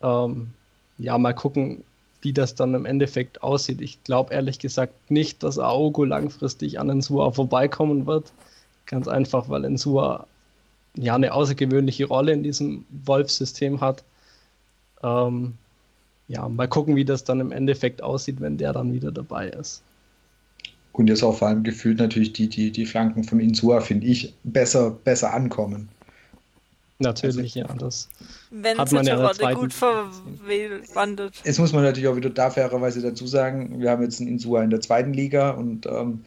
Ähm, 0.02 0.52
ja, 0.98 1.18
mal 1.18 1.34
gucken, 1.34 1.84
wie 2.22 2.34
das 2.34 2.56
dann 2.56 2.74
im 2.74 2.86
Endeffekt 2.86 3.44
aussieht. 3.44 3.82
Ich 3.82 4.04
glaube 4.04 4.34
ehrlich 4.34 4.60
gesagt 4.60 5.12
nicht, 5.12 5.44
dass 5.44 5.60
Aogo 5.60 6.06
langfristig 6.06 6.80
an 6.80 6.90
Ensua 6.90 7.32
vorbeikommen 7.32 8.06
wird. 8.06 8.32
Ganz 8.86 9.08
einfach, 9.08 9.50
weil 9.50 9.66
Ensua 9.66 10.28
ja 10.96 11.16
eine 11.16 11.34
außergewöhnliche 11.34 12.06
Rolle 12.06 12.34
in 12.34 12.44
diesem 12.44 12.86
Wolf-System 13.06 13.82
hat. 13.82 14.04
Ähm, 15.02 15.56
ja, 16.28 16.48
mal 16.48 16.68
gucken, 16.68 16.96
wie 16.96 17.06
das 17.06 17.24
dann 17.24 17.40
im 17.40 17.52
Endeffekt 17.52 18.02
aussieht, 18.02 18.40
wenn 18.40 18.58
der 18.58 18.74
dann 18.74 18.94
wieder 18.94 19.12
dabei 19.12 19.50
ist. 19.50 19.82
Und 20.94 21.08
jetzt 21.08 21.24
auch 21.24 21.38
vor 21.38 21.48
allem 21.50 21.64
gefühlt 21.64 21.98
natürlich 22.00 22.34
die, 22.34 22.48
die, 22.48 22.72
die 22.72 22.86
Flanken 22.86 23.24
von 23.24 23.40
Insua, 23.40 23.82
finde 23.82 24.08
ich, 24.08 24.34
besser, 24.44 24.92
besser 24.92 25.34
ankommen. 25.34 25.90
Natürlich, 27.00 27.58
also, 27.58 27.74
ja. 27.74 27.80
Das 27.80 28.10
wenn 28.52 28.78
hat 28.78 28.92
man 28.92 29.06
ja 29.06 29.16
Rolle 29.16 29.56
gut 29.56 29.74
verwandelt. 29.74 31.42
Jetzt 31.44 31.60
muss 31.60 31.74
man 31.74 31.84
natürlich 31.84 32.08
auch 32.08 32.16
wieder 32.16 32.30
da 32.30 32.52
fairerweise 32.52 33.02
dazu 33.02 33.26
sagen, 33.26 33.80
wir 33.80 33.90
haben 33.90 34.04
jetzt 34.04 34.22
einen 34.22 34.30
Insua 34.30 34.64
in 34.64 34.70
der 34.70 34.82
zweiten 34.82 35.14
Liga 35.14 35.50
und 35.52 35.88
ähm, 35.88 36.24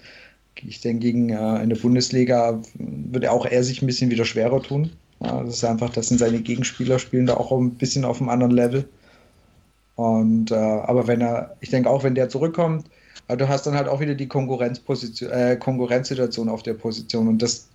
ich 0.56 0.80
denke, 0.80 1.00
gegen 1.00 1.30
äh, 1.30 1.62
in 1.62 1.68
der 1.68 1.76
Bundesliga 1.76 2.60
würde 2.74 3.30
auch 3.30 3.46
er 3.46 3.62
sich 3.62 3.82
ein 3.82 3.86
bisschen 3.86 4.10
wieder 4.10 4.24
schwerer 4.24 4.60
tun. 4.62 4.90
Ja, 5.20 5.42
das 5.44 5.54
ist 5.54 5.64
einfach, 5.64 5.90
das 5.90 6.08
sind 6.08 6.18
seine 6.18 6.40
Gegenspieler, 6.40 6.98
spielen 6.98 7.26
da 7.26 7.34
auch 7.34 7.52
ein 7.52 7.74
bisschen 7.74 8.04
auf 8.04 8.20
einem 8.20 8.30
anderen 8.30 8.52
Level. 8.52 8.88
Und 9.94 10.50
äh, 10.50 10.54
aber 10.54 11.06
wenn 11.06 11.20
er, 11.20 11.56
ich 11.60 11.70
denke 11.70 11.88
auch, 11.88 12.02
wenn 12.02 12.14
der 12.14 12.28
zurückkommt, 12.28 12.86
aber 13.28 13.36
du 13.36 13.48
hast 13.48 13.66
dann 13.66 13.74
halt 13.74 13.88
auch 13.88 14.00
wieder 14.00 14.14
die 14.14 14.28
Konkurrenzposition, 14.28 15.30
äh, 15.30 15.56
Konkurrenzsituation 15.56 16.48
auf 16.48 16.62
der 16.62 16.74
Position. 16.74 17.28
Und 17.28 17.42
das 17.42 17.68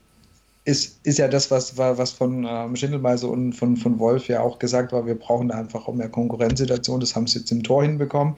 ist, 0.64 1.00
ist 1.06 1.18
ja 1.18 1.28
das, 1.28 1.52
was, 1.52 1.78
was 1.78 2.12
von 2.12 2.46
ähm, 2.48 2.76
Schindelmeiser 2.76 3.30
und 3.30 3.54
von, 3.54 3.76
von 3.76 4.00
Wolf 4.00 4.28
ja 4.28 4.42
auch 4.42 4.60
gesagt 4.60 4.92
war. 4.92 5.06
Wir 5.06 5.16
brauchen 5.16 5.50
da 5.50 5.56
einfach 5.56 5.88
auch 5.88 5.94
mehr 5.94 6.10
Konkurrenzsituation. 6.10 7.00
Das 7.00 7.16
haben 7.16 7.28
sie 7.28 7.40
jetzt 7.40 7.52
im 7.52 7.64
Tor 7.64 7.84
hinbekommen. 7.84 8.36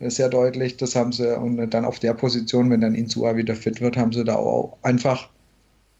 Sehr 0.00 0.28
deutlich. 0.28 0.76
Das 0.78 0.96
haben 0.96 1.12
sie, 1.12 1.38
und 1.38 1.70
dann 1.70 1.84
auf 1.84 2.00
der 2.00 2.14
Position, 2.14 2.70
wenn 2.70 2.80
dann 2.80 2.94
Insua 2.94 3.36
wieder 3.36 3.54
fit 3.54 3.80
wird, 3.80 3.96
haben 3.96 4.12
sie 4.12 4.24
da 4.24 4.34
auch 4.34 4.78
einfach 4.82 5.28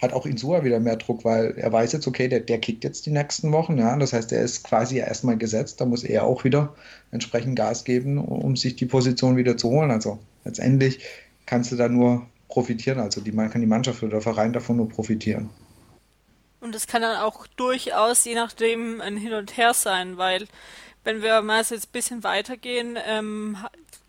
hat 0.03 0.13
auch 0.13 0.27
Insua 0.27 0.65
wieder 0.65 0.81
mehr 0.81 0.97
Druck, 0.97 1.25
weil 1.25 1.55
er 1.57 1.73
weiß 1.73 1.93
jetzt, 1.93 2.09
okay, 2.09 2.27
der, 2.27 2.41
der 2.41 2.59
kickt 2.59 2.83
jetzt 2.83 3.07
die 3.07 3.13
nächsten 3.13 3.53
Wochen, 3.53 3.79
ja, 3.79 3.97
das 3.97 4.13
heißt, 4.13 4.33
er 4.33 4.43
ist 4.43 4.65
quasi 4.65 4.99
erstmal 4.99 5.39
gesetzt, 5.39 5.81
da 5.81 5.85
muss 5.85 6.03
er 6.03 6.25
auch 6.25 6.43
wieder 6.43 6.75
entsprechend 7.13 7.55
Gas 7.55 7.85
geben, 7.85 8.19
um 8.19 8.57
sich 8.57 8.75
die 8.75 8.87
Position 8.87 9.37
wieder 9.37 9.57
zu 9.57 9.71
holen. 9.71 9.93
Also 9.93 10.19
letztendlich 10.45 11.01
kannst 11.47 11.73
du 11.73 11.77
da 11.77 11.89
nur 11.89 12.27
profitieren, 12.49 13.01
also 13.01 13.21
die, 13.21 13.33
kann 13.33 13.61
die 13.61 13.67
Mannschaft 13.67 14.03
oder 14.03 14.13
der 14.13 14.21
Verein 14.21 14.53
davon 14.53 14.77
nur 14.77 14.89
profitieren. 14.89 15.51
Und 16.61 16.75
es 16.75 16.87
kann 16.87 17.03
dann 17.03 17.17
auch 17.17 17.47
durchaus, 17.57 18.25
je 18.25 18.35
nachdem, 18.35 19.01
ein 19.01 19.17
Hin 19.17 19.33
und 19.33 19.57
Her 19.57 19.75
sein, 19.75 20.17
weil 20.17 20.47
wenn 21.03 21.23
wir 21.23 21.43
mal 21.43 21.59
jetzt 21.59 21.73
ein 21.73 21.93
bisschen 21.93 22.23
weitergehen, 22.23 22.97
ähm, 23.07 23.57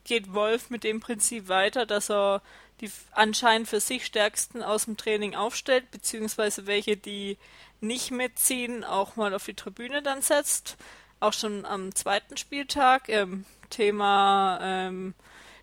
geht 0.04 0.34
Wolf 0.34 0.70
mit 0.70 0.84
dem 0.84 1.00
Prinzip 1.00 1.48
weiter, 1.48 1.86
dass 1.86 2.12
er 2.12 2.42
die 2.82 2.92
anscheinend 3.14 3.68
für 3.68 3.80
sich 3.80 4.06
stärksten 4.06 4.62
aus 4.62 4.86
dem 4.86 4.98
Training 4.98 5.36
aufstellt, 5.36 5.90
beziehungsweise 5.90 6.68
welche, 6.68 6.98
die 6.98 7.38
nicht 7.82 8.12
mitziehen, 8.12 8.84
auch 8.84 9.16
mal 9.16 9.34
auf 9.34 9.46
die 9.46 9.54
Tribüne 9.54 10.02
dann 10.02 10.22
setzt. 10.22 10.78
Auch 11.20 11.34
schon 11.34 11.66
am 11.66 11.96
zweiten 11.96 12.38
Spieltag, 12.38 13.08
ähm, 13.10 13.46
Thema 13.70 14.60
ähm, 14.62 15.14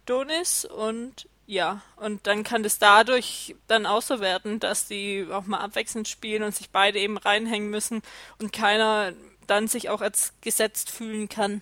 Donis 0.06 0.64
und 0.64 1.28
ja, 1.46 1.82
und 1.96 2.28
dann 2.28 2.44
kann 2.44 2.64
es 2.64 2.78
dadurch 2.78 3.56
dann 3.66 3.84
auch 3.84 4.02
so 4.02 4.20
werden, 4.20 4.60
dass 4.60 4.86
die 4.86 5.26
auch 5.32 5.46
mal 5.46 5.58
abwechselnd 5.58 6.06
spielen 6.06 6.44
und 6.44 6.54
sich 6.54 6.70
beide 6.70 7.00
eben 7.00 7.18
reinhängen 7.18 7.70
müssen 7.70 8.02
und 8.38 8.52
keiner 8.52 9.12
dann 9.48 9.66
sich 9.66 9.88
auch 9.88 10.00
als 10.00 10.32
gesetzt 10.42 10.90
fühlen 10.90 11.28
kann. 11.28 11.60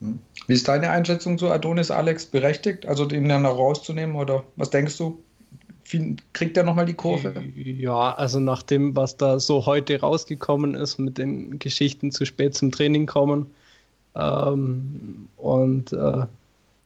Hm. 0.00 0.18
Wie 0.46 0.52
ist 0.52 0.68
deine 0.68 0.90
Einschätzung 0.90 1.38
zu 1.38 1.50
Adonis, 1.50 1.90
Alex? 1.90 2.26
Berechtigt, 2.26 2.84
also 2.84 3.06
den 3.06 3.28
dann 3.28 3.42
noch 3.42 3.56
rauszunehmen 3.56 4.16
oder 4.16 4.44
was 4.56 4.68
denkst 4.68 4.98
du? 4.98 5.18
Kriegt 6.32 6.56
er 6.56 6.64
nochmal 6.64 6.84
die 6.84 6.94
Kurve? 6.94 7.42
Ja, 7.54 8.12
also 8.14 8.40
nach 8.40 8.62
dem, 8.62 8.96
was 8.96 9.16
da 9.16 9.38
so 9.38 9.66
heute 9.66 10.00
rausgekommen 10.00 10.74
ist, 10.74 10.98
mit 10.98 11.16
den 11.16 11.58
Geschichten 11.58 12.10
zu 12.10 12.26
spät 12.26 12.54
zum 12.54 12.72
Training 12.72 13.06
kommen 13.06 13.50
ähm, 14.14 15.28
und 15.36 15.92
äh, 15.92 16.26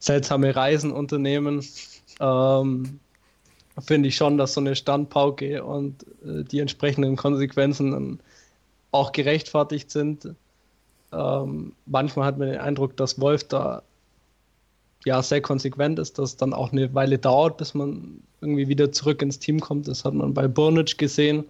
seltsame 0.00 0.56
Reisen 0.56 0.90
unternehmen, 0.90 1.64
ähm, 2.18 2.98
finde 3.78 4.08
ich 4.08 4.16
schon, 4.16 4.36
dass 4.36 4.54
so 4.54 4.60
eine 4.60 4.74
Standpauke 4.74 5.62
und 5.62 6.04
äh, 6.24 6.42
die 6.42 6.58
entsprechenden 6.58 7.16
Konsequenzen 7.16 8.20
auch 8.90 9.12
gerechtfertigt 9.12 9.90
sind. 9.90 10.34
Ähm, 11.12 11.72
manchmal 11.86 12.26
hat 12.26 12.38
man 12.38 12.48
den 12.48 12.60
Eindruck, 12.60 12.96
dass 12.96 13.20
Wolf 13.20 13.44
da 13.44 13.82
ja 15.04 15.22
sehr 15.22 15.40
konsequent 15.40 15.98
ist, 15.98 16.18
dass 16.18 16.30
es 16.30 16.36
dann 16.36 16.52
auch 16.52 16.72
eine 16.72 16.92
Weile 16.94 17.18
dauert, 17.18 17.56
bis 17.56 17.74
man 17.74 18.22
irgendwie 18.40 18.68
wieder 18.68 18.92
zurück 18.92 19.22
ins 19.22 19.38
Team 19.38 19.60
kommt. 19.60 19.88
Das 19.88 20.04
hat 20.04 20.14
man 20.14 20.34
bei 20.34 20.48
Burnic 20.48 20.98
gesehen, 20.98 21.44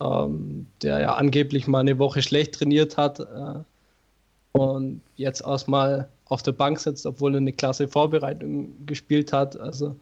ähm, 0.00 0.66
der 0.82 1.00
ja 1.00 1.14
angeblich 1.14 1.66
mal 1.66 1.80
eine 1.80 1.98
Woche 1.98 2.22
schlecht 2.22 2.54
trainiert 2.54 2.96
hat 2.96 3.20
äh, 3.20 3.54
und 4.52 5.00
jetzt 5.16 5.42
erstmal 5.42 6.08
auf 6.28 6.42
der 6.42 6.52
Bank 6.52 6.80
sitzt, 6.80 7.06
obwohl 7.06 7.34
er 7.34 7.38
eine 7.38 7.52
klasse 7.52 7.88
Vorbereitung 7.88 8.86
gespielt 8.86 9.32
hat. 9.32 9.58
Also 9.58 9.96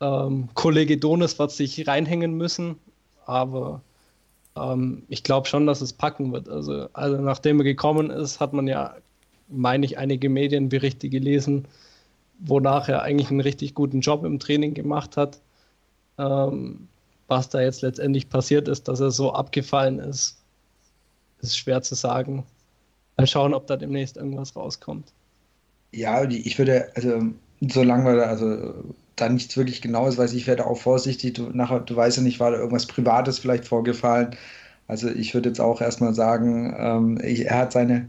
ähm, 0.00 0.48
Kollege 0.54 0.96
Donis 0.96 1.38
wird 1.38 1.52
sich 1.52 1.86
reinhängen 1.86 2.36
müssen, 2.36 2.76
aber 3.26 3.82
ähm, 4.56 5.04
ich 5.08 5.22
glaube 5.22 5.48
schon, 5.48 5.66
dass 5.66 5.80
es 5.80 5.92
packen 5.92 6.32
wird. 6.32 6.48
Also, 6.48 6.88
also 6.92 7.16
nachdem 7.18 7.60
er 7.60 7.64
gekommen 7.64 8.10
ist, 8.10 8.40
hat 8.40 8.52
man 8.52 8.66
ja, 8.66 8.96
meine 9.48 9.86
ich, 9.86 9.98
einige 9.98 10.28
Medienberichte 10.28 11.08
gelesen, 11.08 11.66
wonach 12.38 12.88
er 12.88 13.02
eigentlich 13.02 13.30
einen 13.30 13.40
richtig 13.40 13.74
guten 13.74 14.00
Job 14.00 14.24
im 14.24 14.38
Training 14.38 14.74
gemacht 14.74 15.16
hat. 15.16 15.40
Ähm, 16.18 16.88
was 17.28 17.48
da 17.48 17.60
jetzt 17.60 17.82
letztendlich 17.82 18.28
passiert 18.28 18.68
ist, 18.68 18.88
dass 18.88 19.00
er 19.00 19.10
so 19.10 19.32
abgefallen 19.32 19.98
ist, 19.98 20.38
ist 21.40 21.56
schwer 21.56 21.82
zu 21.82 21.94
sagen. 21.94 22.44
Mal 23.16 23.26
schauen, 23.26 23.54
ob 23.54 23.66
da 23.66 23.76
demnächst 23.76 24.16
irgendwas 24.16 24.56
rauskommt. 24.56 25.12
Ja, 25.92 26.24
ich 26.24 26.58
würde, 26.58 26.90
also 26.94 27.22
solange 27.60 28.04
wir 28.04 28.16
da, 28.16 28.22
also 28.24 28.74
da 29.16 29.28
nichts 29.28 29.56
wirklich 29.56 29.82
Genaues 29.82 30.16
weiß, 30.18 30.32
ich 30.32 30.46
werde 30.46 30.66
auch 30.66 30.78
vorsichtig. 30.78 31.34
Du, 31.34 31.50
nachher, 31.52 31.80
du 31.80 31.94
weißt 31.94 32.16
ja 32.18 32.22
nicht, 32.22 32.40
war 32.40 32.50
da 32.50 32.58
irgendwas 32.58 32.86
Privates 32.86 33.38
vielleicht 33.38 33.66
vorgefallen. 33.66 34.36
Also 34.88 35.08
ich 35.08 35.34
würde 35.34 35.50
jetzt 35.50 35.60
auch 35.60 35.80
erstmal 35.80 36.14
sagen, 36.14 36.74
ähm, 36.78 37.20
ich, 37.22 37.46
er 37.46 37.58
hat 37.58 37.72
seine, 37.72 38.08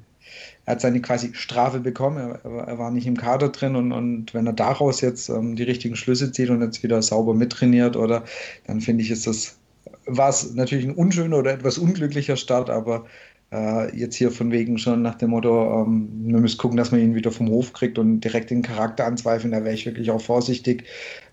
er 0.66 0.74
hat 0.74 0.82
seine 0.82 1.02
quasi 1.02 1.34
Strafe 1.34 1.80
bekommen, 1.80 2.18
er, 2.18 2.68
er 2.68 2.80
war 2.80 2.92
nicht 2.92 3.08
im 3.08 3.18
Kader 3.18 3.50
drin 3.50 3.76
und, 3.76 3.92
und 3.92 4.34
wenn 4.34 4.48
er 4.48 4.54
daraus 4.54 5.02
jetzt 5.02 5.30
ähm, 5.30 5.56
die 5.56 5.64
richtigen 5.64 5.96
Schlüsse 5.96 6.32
zieht 6.32 6.50
und 6.50 6.62
jetzt 6.62 6.84
wieder 6.84 7.02
sauber 7.02 7.34
mittrainiert, 7.34 7.96
oder 7.98 8.24
dann 8.68 8.82
finde 8.82 9.04
ich, 9.04 9.12
ist 9.12 9.28
das 9.28 9.58
war 10.06 10.30
es 10.30 10.54
natürlich 10.54 10.86
ein 10.86 10.96
unschöner 10.96 11.38
oder 11.38 11.54
etwas 11.54 11.78
unglücklicher 11.78 12.36
Start, 12.36 12.70
aber 12.70 13.06
äh, 13.54 13.96
jetzt 13.96 14.16
hier 14.16 14.32
von 14.32 14.52
wegen 14.52 14.78
schon 14.78 15.04
nach 15.04 15.16
dem 15.16 15.30
Motto, 15.30 15.84
ähm, 15.84 16.10
wir 16.26 16.40
müssen 16.40 16.58
gucken, 16.58 16.78
dass 16.78 16.92
man 16.92 17.02
ihn 17.02 17.16
wieder 17.16 17.32
vom 17.32 17.50
Hof 17.50 17.74
kriegt 17.74 18.00
und 18.00 18.22
direkt 18.22 18.50
den 18.50 18.64
Charakter 18.64 19.06
anzweifeln, 19.06 19.52
da 19.52 19.64
wäre 19.64 19.76
ich 19.76 19.86
wirklich 19.86 20.10
auch 20.10 20.22
vorsichtig, 20.22 20.86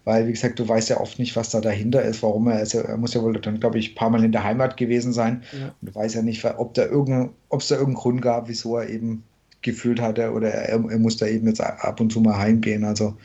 weil, 0.05 0.27
wie 0.27 0.33
gesagt, 0.33 0.59
du 0.59 0.69
weißt 0.69 0.91
ja 0.91 1.01
oft 1.01 1.19
nicht, 1.19 1.35
was 1.37 1.51
da 1.51 1.61
dahinter 1.61 2.03
ist, 2.03 2.23
warum 2.23 2.49
er 2.49 2.61
ist. 2.61 2.75
Er 2.75 2.97
muss 2.97 3.15
ja 3.15 3.23
wohl 3.23 3.33
dann, 3.41 3.61
glaube 3.61 3.79
ich, 3.79 3.93
ein 3.93 3.95
paar 3.95 4.11
Mal 4.11 4.25
in 4.25 4.33
der 4.33 4.45
Heimat 4.45 4.77
gewesen 4.77 5.13
sein. 5.13 5.43
Ja. 5.53 5.75
Und 5.81 5.89
du 5.89 5.95
weißt 5.95 6.15
ja 6.15 6.23
nicht, 6.23 6.45
ob 6.45 6.75
da 6.75 6.85
irgendein, 6.85 7.31
ob 7.49 7.61
es 7.61 7.69
da 7.69 7.77
irgendeinen 7.77 8.03
Grund 8.03 8.23
gab, 8.23 8.49
wieso 8.49 8.77
er 8.77 8.89
eben 8.89 9.25
gefühlt 9.63 10.01
hatte 10.01 10.33
oder 10.33 10.51
er, 10.51 10.69
er 10.69 10.99
muss 10.99 11.17
da 11.17 11.27
eben 11.27 11.47
jetzt 11.47 11.61
ab 11.61 12.01
und 12.01 12.13
zu 12.13 12.21
mal 12.21 12.39
heimgehen. 12.39 12.85
Also 12.85 13.17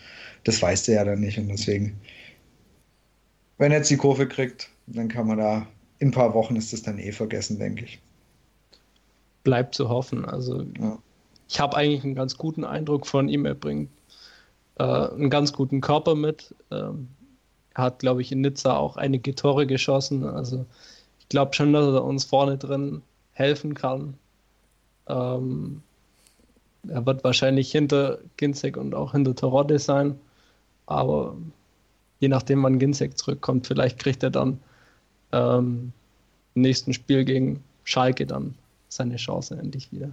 das 0.44 0.62
weißt 0.62 0.88
du 0.88 0.94
ja 0.94 1.04
dann 1.04 1.20
nicht 1.20 1.38
und 1.38 1.48
deswegen, 1.48 1.96
wenn 3.58 3.72
er 3.72 3.80
jetzt 3.80 3.90
die 3.90 3.98
Kurve 3.98 4.28
kriegt, 4.28 4.70
dann 4.88 5.08
kann 5.08 5.28
man 5.28 5.38
da 5.38 5.68
in 6.00 6.10
ein 6.10 6.12
paar 6.12 6.34
Wochen 6.34 6.56
ist 6.56 6.74
das 6.74 6.84
dann 6.84 7.00
eh 7.00 7.12
vergessen, 7.12 7.58
denke 7.58 7.86
ich. 7.86 8.02
Bleibt 9.46 9.76
zu 9.76 9.88
hoffen. 9.88 10.26
Also 10.26 10.66
ja. 10.78 10.98
ich 11.48 11.60
habe 11.62 11.78
eigentlich 11.78 12.04
einen 12.04 12.16
ganz 12.16 12.38
guten 12.38 12.66
Eindruck 12.66 13.08
von 13.08 13.30
ihm. 13.30 13.46
Er 13.46 13.56
bringt 13.56 13.90
äh, 14.78 14.84
einen 14.84 15.30
ganz 15.30 15.54
guten 15.54 15.80
Körper 15.80 16.16
mit. 16.16 16.54
Ähm, 16.72 17.08
er 17.74 17.84
hat, 17.84 18.00
glaube 18.00 18.22
ich, 18.22 18.32
in 18.34 18.42
Nizza 18.42 18.76
auch 18.76 18.98
einige 18.98 19.36
Tore 19.36 19.68
geschossen. 19.68 20.26
Also 20.26 20.66
ich 21.20 21.30
glaube 21.30 21.54
schon, 21.54 21.72
dass 21.72 21.86
er 21.86 22.04
uns 22.04 22.26
vorne 22.26 22.58
drin 22.58 23.02
helfen 23.34 23.76
kann. 23.76 24.16
Ähm, 25.08 25.82
er 26.88 27.06
wird 27.06 27.24
wahrscheinlich 27.24 27.72
hinter 27.72 28.18
Ginzek 28.38 28.78
und 28.78 28.96
auch 28.96 29.12
hinter 29.12 29.36
Terodde 29.36 29.80
sein. 29.80 30.20
Aber 30.88 31.38
je 32.20 32.30
nachdem, 32.30 32.64
wann 32.64 32.80
Ginzek 32.80 33.18
zurückkommt, 33.18 33.68
vielleicht 33.68 34.00
kriegt 34.00 34.24
er 34.24 34.32
dann 34.32 34.60
ähm, 35.32 35.92
im 36.56 36.62
nächsten 36.62 36.94
Spiel 36.94 37.26
gegen 37.26 37.64
Schalke 37.84 38.26
dann 38.26 38.56
seine 38.90 39.18
Chance 39.18 39.58
endlich 39.62 39.92
wieder. 39.92 40.12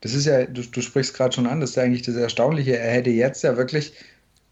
Das 0.00 0.12
ist 0.12 0.26
ja, 0.26 0.44
du, 0.44 0.62
du 0.62 0.80
sprichst 0.82 1.14
gerade 1.14 1.34
schon 1.34 1.46
an, 1.46 1.60
das 1.60 1.70
ist 1.70 1.76
ja 1.76 1.82
eigentlich 1.82 2.02
das 2.02 2.16
Erstaunliche. 2.16 2.76
Er 2.76 2.92
hätte 2.92 3.10
jetzt 3.10 3.42
ja 3.42 3.56
wirklich, 3.56 3.92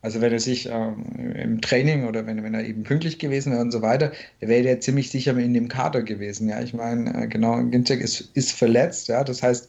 also 0.01 0.21
wenn 0.21 0.33
er 0.33 0.41
sich 0.41 0.69
ähm, 0.71 1.05
im 1.35 1.61
Training 1.61 2.07
oder 2.07 2.27
wenn, 2.27 2.43
wenn 2.43 2.55
er 2.55 2.65
eben 2.65 2.85
pünktlich 2.85 3.19
gewesen 3.19 3.53
wäre 3.53 3.61
und 3.61 3.71
so 3.71 3.83
weiter, 3.83 4.13
er 4.41 4.49
wäre 4.49 4.65
ja 4.67 4.81
ziemlich 4.81 5.11
sicher 5.11 5.37
in 5.37 5.53
dem 5.53 5.69
Kader 5.69 6.03
gewesen. 6.03 6.49
Ja, 6.49 6.63
ich 6.63 6.73
meine, 6.73 7.25
äh, 7.25 7.27
genau, 7.27 7.63
Ginzek 7.65 8.01
ist, 8.01 8.31
ist 8.35 8.53
verletzt, 8.53 9.09
ja, 9.09 9.25
das 9.25 9.43
heißt, 9.43 9.69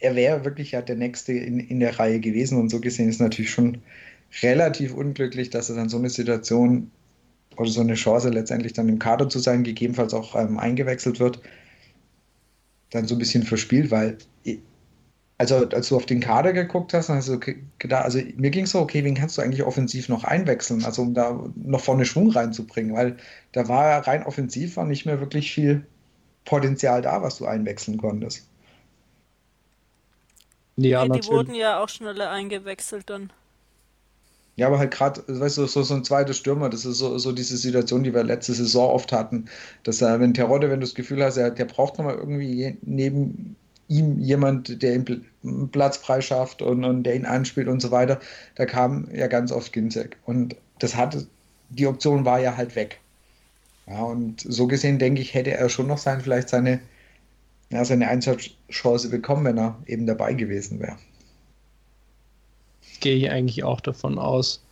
er 0.00 0.14
wäre 0.14 0.44
wirklich 0.44 0.72
ja 0.72 0.82
der 0.82 0.96
Nächste 0.96 1.32
in, 1.32 1.58
in 1.58 1.80
der 1.80 1.98
Reihe 1.98 2.20
gewesen 2.20 2.58
und 2.58 2.68
so 2.68 2.80
gesehen 2.80 3.08
ist 3.08 3.20
natürlich 3.20 3.50
schon 3.50 3.78
relativ 4.42 4.94
unglücklich, 4.94 5.50
dass 5.50 5.70
er 5.70 5.76
dann 5.76 5.88
so 5.88 5.98
eine 5.98 6.10
Situation 6.10 6.90
oder 7.56 7.70
so 7.70 7.80
eine 7.80 7.94
Chance 7.94 8.28
letztendlich 8.30 8.74
dann 8.74 8.88
im 8.88 8.98
Kader 8.98 9.28
zu 9.28 9.40
sein, 9.40 9.64
gegebenenfalls 9.64 10.14
auch 10.14 10.36
ähm, 10.36 10.58
eingewechselt 10.58 11.18
wird, 11.18 11.40
dann 12.90 13.06
so 13.06 13.14
ein 13.14 13.18
bisschen 13.18 13.42
verspielt, 13.42 13.90
weil 13.90 14.18
also 15.38 15.68
als 15.68 15.88
du 15.88 15.96
auf 15.96 16.06
den 16.06 16.18
Kader 16.20 16.52
geguckt 16.52 16.92
hast, 16.92 17.08
hast 17.08 17.28
du 17.28 17.38
gedacht, 17.38 18.04
also 18.04 18.18
mir 18.36 18.50
ging 18.50 18.64
es 18.64 18.72
so, 18.72 18.80
okay, 18.80 19.04
wen 19.04 19.14
kannst 19.14 19.38
du 19.38 19.42
eigentlich 19.42 19.62
offensiv 19.62 20.08
noch 20.08 20.24
einwechseln, 20.24 20.84
also 20.84 21.02
um 21.02 21.14
da 21.14 21.40
noch 21.54 21.80
vorne 21.80 22.04
Schwung 22.04 22.30
reinzubringen, 22.30 22.94
weil 22.94 23.16
da 23.52 23.68
war 23.68 24.06
rein 24.06 24.24
offensiv 24.24 24.76
war 24.76 24.84
nicht 24.84 25.06
mehr 25.06 25.20
wirklich 25.20 25.52
viel 25.52 25.86
Potenzial 26.44 27.02
da, 27.02 27.22
was 27.22 27.38
du 27.38 27.46
einwechseln 27.46 27.98
konntest. 27.98 28.48
Ja, 30.76 31.06
nee, 31.06 31.20
die 31.20 31.26
wurden 31.28 31.54
ja 31.54 31.80
auch 31.80 31.88
schneller 31.88 32.30
eingewechselt 32.30 33.08
dann. 33.08 33.32
Ja, 34.58 34.66
aber 34.66 34.80
halt 34.80 34.90
gerade, 34.90 35.22
weißt 35.28 35.58
du, 35.58 35.66
so, 35.66 35.82
so 35.84 35.94
ein 35.94 36.02
zweiter 36.04 36.34
Stürmer, 36.34 36.68
das 36.68 36.84
ist 36.84 36.98
so, 36.98 37.16
so 37.18 37.30
diese 37.30 37.56
Situation, 37.56 38.02
die 38.02 38.12
wir 38.12 38.24
letzte 38.24 38.54
Saison 38.54 38.90
oft 38.90 39.12
hatten, 39.12 39.44
dass 39.84 40.02
er, 40.02 40.18
wenn 40.18 40.34
Terodde, 40.34 40.68
wenn 40.68 40.80
du 40.80 40.86
das 40.86 40.96
Gefühl 40.96 41.22
hast, 41.22 41.36
er, 41.36 41.52
der 41.52 41.64
braucht 41.64 41.96
nochmal 41.96 42.16
irgendwie 42.16 42.76
neben 42.82 43.54
ihm 43.86 44.18
jemand, 44.18 44.82
der 44.82 44.96
ihm 44.96 45.68
Platz 45.70 45.98
frei 45.98 46.20
schafft 46.20 46.60
und, 46.62 46.84
und 46.84 47.04
der 47.04 47.14
ihn 47.14 47.24
anspielt 47.24 47.68
und 47.68 47.80
so 47.80 47.92
weiter, 47.92 48.18
da 48.56 48.66
kam 48.66 49.08
ja 49.14 49.28
ganz 49.28 49.52
oft 49.52 49.72
Ginzek. 49.72 50.16
Und 50.24 50.56
das 50.80 50.96
hatte, 50.96 51.28
die 51.70 51.86
Option 51.86 52.24
war 52.24 52.40
ja 52.40 52.56
halt 52.56 52.74
weg. 52.74 53.00
Ja, 53.86 54.02
und 54.02 54.40
so 54.40 54.66
gesehen, 54.66 54.98
denke 54.98 55.22
ich, 55.22 55.34
hätte 55.34 55.52
er 55.52 55.68
schon 55.68 55.86
noch 55.86 55.98
sein, 55.98 56.20
vielleicht 56.20 56.48
seine, 56.48 56.80
ja, 57.70 57.84
seine 57.84 58.08
Einsatzchance 58.08 59.08
bekommen, 59.10 59.44
wenn 59.44 59.58
er 59.58 59.78
eben 59.86 60.06
dabei 60.06 60.34
gewesen 60.34 60.80
wäre 60.80 60.96
gehe 63.00 63.16
ich 63.16 63.30
eigentlich 63.30 63.64
auch 63.64 63.80
davon 63.80 64.18
aus. 64.18 64.62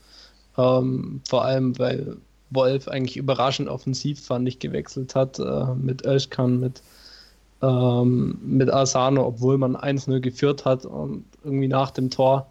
Ähm, 0.58 1.20
vor 1.28 1.44
allem, 1.44 1.78
weil 1.78 2.16
Wolf 2.50 2.88
eigentlich 2.88 3.16
überraschend 3.16 3.68
offensiv, 3.68 4.24
fand 4.24 4.48
ich, 4.48 4.58
gewechselt 4.58 5.14
hat 5.14 5.38
äh, 5.38 5.74
mit 5.74 6.04
Özkan, 6.06 6.60
mit, 6.60 6.82
ähm, 7.62 8.38
mit 8.42 8.72
Asano, 8.72 9.26
obwohl 9.26 9.58
man 9.58 9.76
1-0 9.76 10.20
geführt 10.20 10.64
hat 10.64 10.86
und 10.86 11.24
irgendwie 11.44 11.68
nach 11.68 11.90
dem 11.90 12.10
Tor 12.10 12.50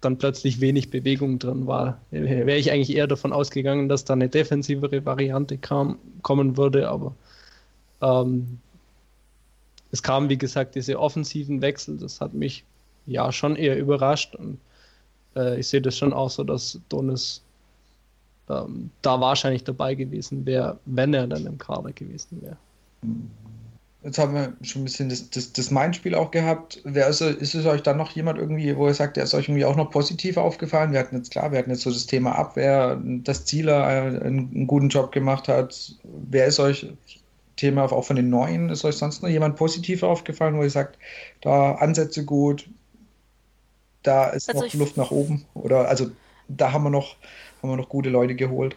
dann 0.00 0.18
plötzlich 0.18 0.60
wenig 0.60 0.90
Bewegung 0.90 1.38
drin 1.38 1.66
war. 1.66 2.00
Wäre 2.10 2.56
ich 2.56 2.72
eigentlich 2.72 2.96
eher 2.96 3.06
davon 3.06 3.32
ausgegangen, 3.32 3.88
dass 3.88 4.04
da 4.04 4.14
eine 4.14 4.28
defensivere 4.28 5.04
Variante 5.04 5.58
kam, 5.58 5.98
kommen 6.22 6.56
würde, 6.56 6.88
aber 6.88 7.14
ähm, 8.00 8.58
es 9.92 10.02
kam, 10.02 10.28
wie 10.28 10.38
gesagt, 10.38 10.74
diese 10.74 10.98
offensiven 10.98 11.60
Wechsel, 11.60 11.98
das 11.98 12.20
hat 12.20 12.32
mich 12.32 12.64
ja 13.06 13.30
schon 13.32 13.56
eher 13.56 13.78
überrascht. 13.78 14.34
Und 14.34 14.58
äh, 15.36 15.58
ich 15.58 15.68
sehe 15.68 15.82
das 15.82 15.96
schon 15.96 16.12
auch 16.12 16.30
so, 16.30 16.44
dass 16.44 16.78
Donis 16.88 17.42
ähm, 18.48 18.90
da 19.02 19.20
wahrscheinlich 19.20 19.64
dabei 19.64 19.94
gewesen 19.94 20.44
wäre, 20.46 20.78
wenn 20.86 21.14
er 21.14 21.26
dann 21.26 21.46
im 21.46 21.58
Kader 21.58 21.92
gewesen 21.92 22.42
wäre. 22.42 22.56
Jetzt 24.02 24.18
haben 24.18 24.34
wir 24.34 24.52
schon 24.62 24.82
ein 24.82 24.84
bisschen 24.86 25.10
das, 25.10 25.28
das, 25.28 25.52
das 25.52 25.70
Main-Spiel 25.70 26.14
auch 26.14 26.30
gehabt. 26.30 26.80
Wer 26.84 27.08
ist, 27.08 27.20
ist 27.20 27.54
es 27.54 27.66
euch 27.66 27.82
dann 27.82 27.98
noch 27.98 28.12
jemand 28.12 28.38
irgendwie, 28.38 28.74
wo 28.74 28.86
ihr 28.86 28.94
sagt, 28.94 29.18
der 29.18 29.24
ist 29.24 29.34
euch 29.34 29.48
irgendwie 29.48 29.66
auch 29.66 29.76
noch 29.76 29.90
positiv 29.90 30.38
aufgefallen? 30.38 30.92
Wir 30.92 31.00
hatten 31.00 31.16
jetzt 31.16 31.30
klar, 31.30 31.52
wir 31.52 31.58
hatten 31.58 31.70
jetzt 31.70 31.82
so 31.82 31.90
das 31.90 32.06
Thema 32.06 32.32
Abwehr, 32.32 32.98
dass 33.02 33.44
Zieler 33.44 33.86
einen, 33.86 34.22
einen 34.22 34.66
guten 34.66 34.88
Job 34.88 35.12
gemacht 35.12 35.48
hat. 35.48 35.94
Wer 36.02 36.46
ist 36.46 36.60
euch 36.60 36.86
Thema 37.56 37.92
auch 37.92 38.04
von 38.04 38.16
den 38.16 38.30
Neuen, 38.30 38.70
ist 38.70 38.86
euch 38.86 38.96
sonst 38.96 39.22
noch 39.22 39.28
jemand 39.28 39.56
positiv 39.56 40.02
aufgefallen, 40.02 40.56
wo 40.56 40.62
ihr 40.62 40.70
sagt, 40.70 40.98
da 41.42 41.72
Ansätze 41.74 42.24
gut, 42.24 42.66
da 44.02 44.28
ist 44.30 44.48
also 44.48 44.64
noch 44.64 44.74
Luft 44.74 44.96
nach 44.96 45.10
oben. 45.10 45.44
Oder 45.54 45.88
also 45.88 46.10
da 46.48 46.72
haben 46.72 46.84
wir 46.84 46.90
noch, 46.90 47.16
haben 47.62 47.70
wir 47.70 47.76
noch 47.76 47.88
gute 47.88 48.10
Leute 48.10 48.34
geholt. 48.34 48.76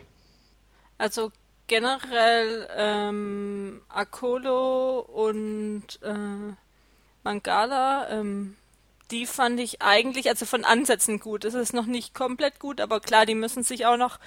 Also 0.98 1.32
generell 1.68 2.68
ähm, 2.76 3.82
Akolo 3.90 5.00
und 5.00 6.00
äh, 6.04 6.54
Mangala, 7.24 8.10
ähm, 8.10 8.56
die 9.12 9.26
fand 9.26 9.60
ich 9.60 9.82
eigentlich, 9.82 10.30
also 10.30 10.46
von 10.46 10.66
Ansätzen 10.66 11.20
gut. 11.20 11.46
Es 11.46 11.54
ist 11.54 11.74
noch 11.74 11.86
nicht 11.86 12.14
komplett 12.14 12.60
gut, 12.60 12.82
aber 12.82 13.00
klar, 13.00 13.26
die 13.26 13.36
müssen 13.36 13.64
sich 13.64 13.86
auch 13.86 13.98
noch 13.98 14.20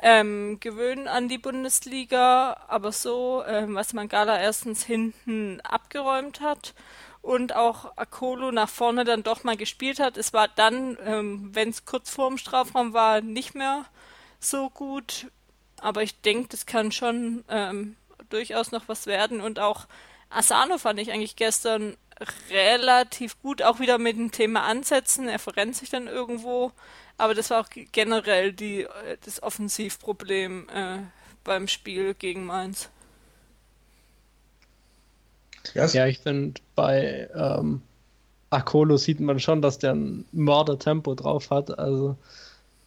ähm, 0.00 0.58
gewöhnen 0.60 1.08
an 1.08 1.28
die 1.28 1.38
Bundesliga. 1.38 2.56
Aber 2.68 2.92
so, 2.92 3.44
ähm, 3.46 3.74
was 3.74 3.92
Mangala 3.92 4.40
erstens 4.40 4.84
hinten 4.84 5.60
abgeräumt 5.60 6.40
hat 6.40 6.74
und 7.22 7.54
auch 7.54 7.96
Akolo 7.96 8.50
nach 8.50 8.68
vorne 8.68 9.04
dann 9.04 9.22
doch 9.22 9.44
mal 9.44 9.56
gespielt 9.56 10.00
hat. 10.00 10.16
Es 10.16 10.32
war 10.32 10.48
dann, 10.48 10.96
ähm, 11.04 11.50
wenn 11.54 11.68
es 11.68 11.84
kurz 11.84 12.10
vorm 12.10 12.38
Strafraum 12.38 12.92
war, 12.92 13.20
nicht 13.20 13.54
mehr 13.54 13.84
so 14.38 14.70
gut. 14.70 15.30
Aber 15.80 16.02
ich 16.02 16.20
denke, 16.20 16.48
das 16.48 16.66
kann 16.66 16.92
schon 16.92 17.44
ähm, 17.48 17.96
durchaus 18.30 18.72
noch 18.72 18.88
was 18.88 19.06
werden. 19.06 19.40
Und 19.40 19.58
auch 19.58 19.86
Asano 20.30 20.78
fand 20.78 20.98
ich 21.00 21.12
eigentlich 21.12 21.36
gestern 21.36 21.96
relativ 22.50 23.40
gut, 23.40 23.62
auch 23.62 23.80
wieder 23.80 23.98
mit 23.98 24.16
dem 24.16 24.30
Thema 24.30 24.62
Ansätzen. 24.62 25.28
Er 25.28 25.38
verrennt 25.38 25.76
sich 25.76 25.90
dann 25.90 26.06
irgendwo. 26.06 26.72
Aber 27.18 27.34
das 27.34 27.50
war 27.50 27.60
auch 27.60 27.68
generell 27.92 28.52
die, 28.52 28.82
äh, 28.82 29.18
das 29.24 29.42
Offensivproblem 29.42 30.68
äh, 30.70 30.98
beim 31.44 31.68
Spiel 31.68 32.14
gegen 32.14 32.46
Mainz. 32.46 32.90
Yes. 35.74 35.92
Ja, 35.92 36.06
ich 36.06 36.18
finde, 36.18 36.60
bei 36.74 37.28
ähm, 37.34 37.82
Akolo 38.50 38.96
sieht 38.96 39.20
man 39.20 39.38
schon, 39.38 39.62
dass 39.62 39.78
der 39.78 39.94
ein 39.94 40.24
Mördertempo 40.32 41.14
drauf 41.14 41.50
hat. 41.50 41.78
Also, 41.78 42.16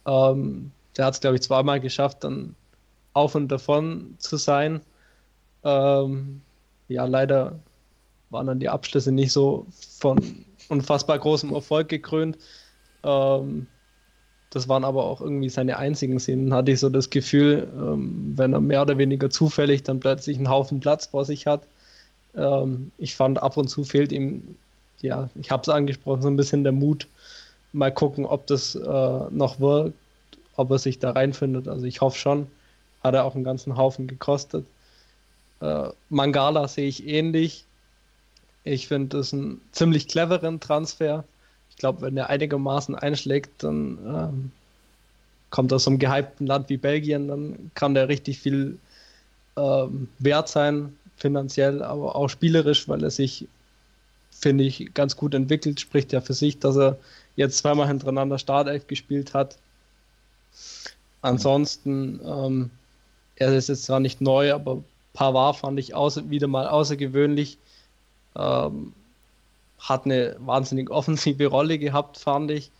ähm, 0.06 0.70
der 0.96 1.06
hat 1.06 1.14
es, 1.14 1.20
glaube 1.20 1.36
ich, 1.36 1.42
zweimal 1.42 1.80
geschafft, 1.80 2.24
dann 2.24 2.54
auf 3.14 3.34
und 3.34 3.48
davon 3.48 4.16
zu 4.18 4.36
sein. 4.36 4.80
Ähm, 5.62 6.42
ja, 6.88 7.06
leider 7.06 7.58
waren 8.30 8.46
dann 8.46 8.60
die 8.60 8.68
Abschlüsse 8.68 9.12
nicht 9.12 9.32
so 9.32 9.66
von 9.98 10.44
unfassbar 10.68 11.18
großem 11.18 11.52
Erfolg 11.54 11.88
gekrönt. 11.88 12.36
Ähm, 13.02 13.66
das 14.50 14.68
waren 14.68 14.84
aber 14.84 15.04
auch 15.04 15.20
irgendwie 15.20 15.48
seine 15.48 15.78
einzigen 15.78 16.20
Szenen, 16.20 16.54
hatte 16.54 16.72
ich 16.72 16.80
so 16.80 16.88
das 16.88 17.10
Gefühl, 17.10 17.68
ähm, 17.74 18.34
wenn 18.36 18.52
er 18.52 18.60
mehr 18.60 18.82
oder 18.82 18.98
weniger 18.98 19.30
zufällig 19.30 19.82
dann 19.82 20.00
plötzlich 20.00 20.36
einen 20.36 20.48
Haufen 20.48 20.80
Platz 20.80 21.06
vor 21.06 21.24
sich 21.24 21.46
hat, 21.46 21.66
ähm, 22.36 22.90
ich 22.98 23.14
fand, 23.14 23.42
ab 23.42 23.56
und 23.56 23.68
zu 23.68 23.84
fehlt 23.84 24.12
ihm, 24.12 24.56
ja, 25.00 25.28
ich 25.40 25.50
habe 25.50 25.62
es 25.62 25.68
angesprochen, 25.68 26.22
so 26.22 26.28
ein 26.28 26.36
bisschen 26.36 26.64
der 26.64 26.72
Mut. 26.72 27.06
Mal 27.72 27.92
gucken, 27.92 28.24
ob 28.24 28.46
das 28.46 28.74
äh, 28.74 28.80
noch 29.30 29.60
wirkt, 29.60 29.94
ob 30.56 30.70
er 30.70 30.78
sich 30.78 30.98
da 30.98 31.10
reinfindet. 31.10 31.68
Also 31.68 31.86
ich 31.86 32.00
hoffe 32.00 32.18
schon. 32.18 32.46
hat 33.02 33.14
er 33.14 33.24
auch 33.24 33.34
einen 33.34 33.44
ganzen 33.44 33.76
Haufen 33.76 34.06
gekostet. 34.06 34.66
Äh, 35.60 35.88
Mangala 36.08 36.68
sehe 36.68 36.88
ich 36.88 37.06
ähnlich. 37.06 37.64
Ich 38.64 38.88
finde 38.88 39.18
das 39.18 39.32
einen 39.32 39.60
ziemlich 39.72 40.08
cleveren 40.08 40.60
Transfer. 40.60 41.24
Ich 41.70 41.76
glaube, 41.76 42.02
wenn 42.02 42.16
er 42.16 42.30
einigermaßen 42.30 42.94
einschlägt, 42.94 43.62
dann 43.62 43.98
ähm, 44.06 44.52
kommt 45.50 45.72
aus 45.72 45.86
einem 45.86 45.98
gehypten 45.98 46.46
Land 46.46 46.68
wie 46.68 46.76
Belgien, 46.76 47.28
dann 47.28 47.70
kann 47.74 47.94
der 47.94 48.08
richtig 48.08 48.38
viel 48.38 48.78
ähm, 49.56 50.08
wert 50.18 50.48
sein, 50.48 50.96
finanziell, 51.24 51.82
aber 51.82 52.16
auch 52.16 52.28
spielerisch, 52.28 52.86
weil 52.86 53.02
er 53.02 53.10
sich, 53.10 53.48
finde 54.30 54.64
ich, 54.64 54.92
ganz 54.92 55.16
gut 55.16 55.32
entwickelt. 55.34 55.80
Spricht 55.80 56.12
ja 56.12 56.20
für 56.20 56.34
sich, 56.34 56.58
dass 56.58 56.76
er 56.76 56.98
jetzt 57.34 57.56
zweimal 57.56 57.88
hintereinander 57.88 58.38
Startelf 58.38 58.86
gespielt 58.86 59.32
hat. 59.32 59.56
Ansonsten, 61.22 62.20
ähm, 62.22 62.70
er 63.36 63.54
ist 63.54 63.70
jetzt 63.70 63.84
zwar 63.84 64.00
nicht 64.00 64.20
neu, 64.20 64.52
aber 64.52 64.84
Pavard 65.14 65.56
fand 65.56 65.80
ich 65.80 65.94
außer, 65.94 66.28
wieder 66.28 66.46
mal 66.46 66.68
außergewöhnlich. 66.68 67.56
Ähm, 68.36 68.92
hat 69.78 70.04
eine 70.04 70.36
wahnsinnig 70.40 70.90
offensive 70.90 71.46
Rolle 71.46 71.78
gehabt, 71.78 72.18
fand 72.18 72.50
ich. 72.50 72.70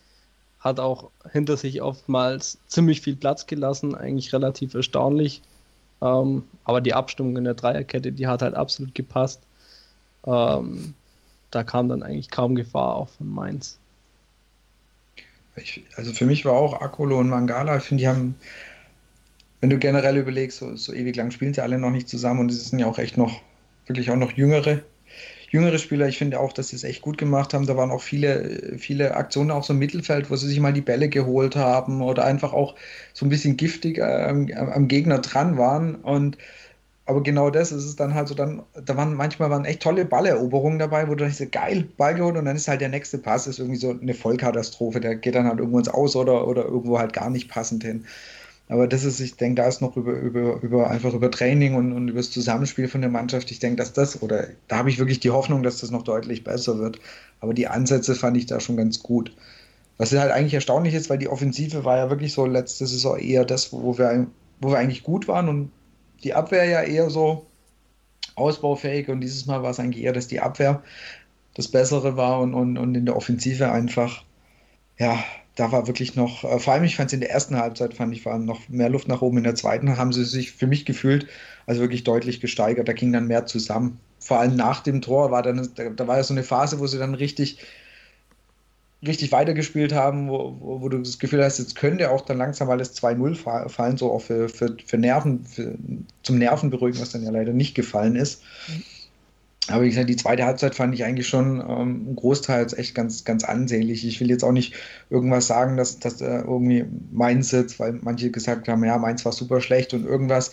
Hat 0.59 0.79
auch 0.79 1.09
hinter 1.31 1.57
sich 1.57 1.81
oftmals 1.81 2.59
ziemlich 2.67 3.01
viel 3.01 3.15
Platz 3.15 3.47
gelassen, 3.47 3.95
eigentlich 3.95 4.33
relativ 4.33 4.75
erstaunlich. 4.75 5.41
Ähm, 6.01 6.43
aber 6.63 6.81
die 6.81 6.93
Abstimmung 6.93 7.37
in 7.37 7.43
der 7.43 7.53
Dreierkette, 7.53 8.11
die 8.11 8.27
hat 8.27 8.41
halt 8.41 8.55
absolut 8.55 8.93
gepasst. 8.95 9.41
Ähm, 10.25 10.93
da 11.51 11.63
kam 11.63 11.89
dann 11.89 12.03
eigentlich 12.03 12.29
kaum 12.29 12.55
Gefahr 12.55 12.95
auch 12.95 13.09
von 13.09 13.29
Mainz. 13.29 13.79
Ich, 15.55 15.85
also 15.95 16.11
für 16.11 16.25
mich 16.25 16.43
war 16.43 16.53
auch 16.53 16.81
Akolo 16.81 17.19
und 17.19 17.29
Mangala, 17.29 17.77
ich 17.77 17.83
finde, 17.83 18.01
die 18.01 18.07
haben, 18.09 18.35
wenn 19.61 19.69
du 19.69 19.77
generell 19.77 20.17
überlegst, 20.17 20.57
so, 20.57 20.75
so 20.75 20.91
ewig 20.91 21.15
lang 21.15 21.31
spielen 21.31 21.53
sie 21.53 21.61
alle 21.61 21.79
noch 21.79 21.91
nicht 21.91 22.09
zusammen 22.09 22.41
und 22.41 22.51
es 22.51 22.69
sind 22.69 22.79
ja 22.79 22.87
auch 22.87 22.99
echt 22.99 23.17
noch, 23.17 23.41
wirklich 23.85 24.11
auch 24.11 24.17
noch 24.17 24.33
jüngere 24.33 24.81
jüngere 25.55 25.79
Spieler. 25.79 26.07
Ich 26.07 26.17
finde 26.17 26.39
auch, 26.39 26.53
dass 26.53 26.69
sie 26.69 26.75
es 26.75 26.83
echt 26.83 27.01
gut 27.01 27.17
gemacht 27.17 27.53
haben. 27.53 27.65
Da 27.65 27.77
waren 27.77 27.91
auch 27.91 28.01
viele, 28.01 28.77
viele 28.77 29.15
Aktionen 29.15 29.51
auch 29.51 29.63
so 29.63 29.73
im 29.73 29.79
Mittelfeld, 29.79 30.29
wo 30.29 30.35
sie 30.35 30.47
sich 30.47 30.59
mal 30.59 30.73
die 30.73 30.81
Bälle 30.81 31.09
geholt 31.09 31.55
haben 31.55 32.01
oder 32.01 32.25
einfach 32.25 32.53
auch 32.53 32.75
so 33.13 33.25
ein 33.25 33.29
bisschen 33.29 33.57
giftig 33.57 33.97
ähm, 33.99 34.51
am 34.55 34.87
Gegner 34.87 35.19
dran 35.19 35.57
waren. 35.57 35.95
Und 35.95 36.37
aber 37.07 37.21
genau 37.21 37.49
das 37.51 37.71
ist 37.71 37.85
es 37.85 37.95
dann 37.95 38.15
halt 38.15 38.27
so, 38.27 38.35
dann, 38.35 38.63
da 38.73 38.97
waren 38.97 39.13
manchmal 39.13 39.51
waren 39.51 39.65
echt 39.65 39.81
tolle 39.81 40.05
Balleroberungen 40.05 40.79
dabei, 40.79 41.07
wo 41.07 41.13
du 41.13 41.23
denkst, 41.23 41.51
geil, 41.51 41.87
Ball 41.97 42.15
geholt 42.15 42.35
und 42.35 42.45
dann 42.45 42.55
ist 42.55 42.67
halt 42.67 42.81
der 42.81 42.89
nächste 42.89 43.19
Pass, 43.19 43.45
ist 43.45 43.59
irgendwie 43.59 43.77
so 43.77 43.91
eine 43.91 44.15
Vollkatastrophe, 44.15 44.99
der 44.99 45.15
geht 45.15 45.35
dann 45.35 45.47
halt 45.47 45.59
irgendwo 45.59 45.77
ins 45.77 45.87
Aus 45.87 46.15
oder, 46.15 46.47
oder 46.47 46.65
irgendwo 46.65 46.97
halt 46.97 47.13
gar 47.13 47.29
nicht 47.29 47.47
passend 47.47 47.83
hin. 47.83 48.05
Aber 48.67 48.87
das 48.87 49.03
ist, 49.03 49.19
ich 49.19 49.35
denke, 49.35 49.61
da 49.61 49.67
ist 49.67 49.81
noch 49.81 49.95
über, 49.95 50.13
über, 50.13 50.59
über 50.61 50.89
einfach 50.89 51.13
über 51.13 51.29
Training 51.29 51.75
und, 51.75 51.93
und 51.93 52.07
über 52.07 52.17
das 52.17 52.31
Zusammenspiel 52.31 52.87
von 52.87 53.01
der 53.01 53.11
Mannschaft. 53.11 53.51
Ich 53.51 53.59
denke, 53.59 53.77
dass 53.77 53.93
das, 53.93 54.23
oder 54.23 54.47
da 54.67 54.77
habe 54.77 54.89
ich 54.89 54.97
wirklich 54.97 55.19
die 55.19 55.29
Hoffnung, 55.29 55.61
dass 55.61 55.77
das 55.77 55.91
noch 55.91 56.01
deutlich 56.01 56.43
besser 56.43 56.79
wird. 56.79 56.99
Aber 57.41 57.53
die 57.53 57.67
Ansätze 57.67 58.15
fand 58.15 58.37
ich 58.37 58.47
da 58.47 58.59
schon 58.59 58.77
ganz 58.77 59.03
gut. 59.03 59.35
Was 59.97 60.11
halt 60.13 60.31
eigentlich 60.31 60.55
erstaunlich 60.55 60.95
ist, 60.95 61.09
weil 61.09 61.19
die 61.19 61.29
Offensive 61.29 61.85
war 61.85 61.97
ja 61.97 62.09
wirklich 62.09 62.33
so 62.33 62.45
letzte 62.45 62.87
Saison 62.87 63.17
eher 63.17 63.45
das, 63.45 63.71
wo 63.71 63.97
wir, 63.97 64.27
wo 64.59 64.71
wir 64.71 64.77
eigentlich 64.77 65.03
gut 65.03 65.27
waren 65.27 65.47
und 65.47 65.71
die 66.23 66.33
Abwehr 66.33 66.65
ja 66.65 66.81
eher 66.81 67.09
so 67.09 67.45
ausbaufähig 68.35 69.09
und 69.09 69.21
dieses 69.21 69.45
Mal 69.45 69.63
war 69.63 69.69
es 69.69 69.79
eigentlich 69.79 70.03
eher, 70.03 70.11
dass 70.11 70.27
die 70.27 70.41
Abwehr 70.41 70.81
das 71.53 71.69
Bessere 71.69 72.17
war 72.17 72.41
und, 72.41 72.53
und, 72.53 72.77
und 72.77 72.95
in 72.95 73.05
der 73.05 73.15
Offensive 73.15 73.71
einfach, 73.71 74.23
ja, 74.97 75.23
da 75.55 75.71
war 75.71 75.87
wirklich 75.87 76.15
noch, 76.15 76.43
äh, 76.43 76.59
vor 76.59 76.73
allem 76.73 76.83
ich 76.83 76.95
fand 76.95 77.07
es 77.07 77.13
in 77.13 77.21
der 77.21 77.31
ersten 77.31 77.57
Halbzeit, 77.57 77.93
fand 77.93 78.13
ich, 78.13 78.25
war 78.25 78.37
noch 78.37 78.67
mehr 78.69 78.89
Luft 78.89 79.07
nach 79.07 79.21
oben. 79.21 79.37
In 79.37 79.43
der 79.45 79.55
zweiten 79.55 79.97
haben 79.97 80.13
sie 80.13 80.25
sich 80.25 80.51
für 80.51 80.67
mich 80.67 80.85
gefühlt, 80.85 81.27
also 81.65 81.81
wirklich 81.81 82.03
deutlich 82.03 82.41
gesteigert. 82.41 82.87
Da 82.87 82.93
ging 82.93 83.13
dann 83.13 83.27
mehr 83.27 83.45
zusammen. 83.45 83.99
Vor 84.19 84.39
allem 84.39 84.55
nach 84.55 84.81
dem 84.81 85.01
Tor 85.01 85.31
war 85.31 85.43
dann, 85.43 85.69
da, 85.75 85.89
da 85.89 86.07
war 86.07 86.17
ja 86.17 86.23
so 86.23 86.33
eine 86.33 86.43
Phase, 86.43 86.79
wo 86.79 86.87
sie 86.87 86.97
dann 86.97 87.15
richtig, 87.15 87.59
richtig 89.05 89.31
weitergespielt 89.31 89.93
haben, 89.93 90.29
wo, 90.29 90.57
wo, 90.59 90.81
wo, 90.81 90.89
du 90.89 90.97
das 90.97 91.19
Gefühl 91.19 91.43
hast, 91.43 91.59
jetzt 91.59 91.75
könnte 91.75 92.11
auch 92.11 92.21
dann 92.21 92.37
langsam 92.37 92.69
alles 92.69 92.95
2-0 92.95 93.69
fallen, 93.69 93.97
so 93.97 94.11
auch 94.11 94.21
für, 94.21 94.49
für, 94.49 94.75
für 94.85 94.97
Nerven, 94.97 95.45
für, 95.45 95.75
zum 96.23 96.37
Nervenberuhigen, 96.37 96.99
was 96.99 97.11
dann 97.11 97.23
ja 97.23 97.31
leider 97.31 97.53
nicht 97.53 97.75
gefallen 97.75 98.15
ist. 98.15 98.41
Mhm. 98.67 98.83
Aber 99.67 99.83
wie 99.83 99.89
gesagt, 99.89 100.09
die 100.09 100.15
zweite 100.15 100.45
Halbzeit 100.45 100.75
fand 100.75 100.93
ich 100.93 101.03
eigentlich 101.03 101.27
schon 101.27 101.59
ähm, 101.67 102.15
großteils 102.15 102.73
echt 102.73 102.93
ganz, 102.93 103.23
ganz 103.23 103.43
ansehnlich. 103.43 104.05
Ich 104.05 104.19
will 104.19 104.29
jetzt 104.29 104.43
auch 104.43 104.51
nicht 104.51 104.75
irgendwas 105.09 105.47
sagen, 105.47 105.75
dass, 105.75 105.99
dass 105.99 106.21
äh, 106.21 106.41
irgendwie 106.41 106.85
Mainz 107.11 107.49
sitzt, 107.49 107.79
weil 107.79 107.93
manche 107.93 108.29
gesagt 108.29 108.67
haben, 108.67 108.83
ja, 108.83 108.97
Mainz 108.97 109.25
war 109.25 109.31
super 109.31 109.61
schlecht 109.61 109.93
und 109.93 110.05
irgendwas. 110.05 110.51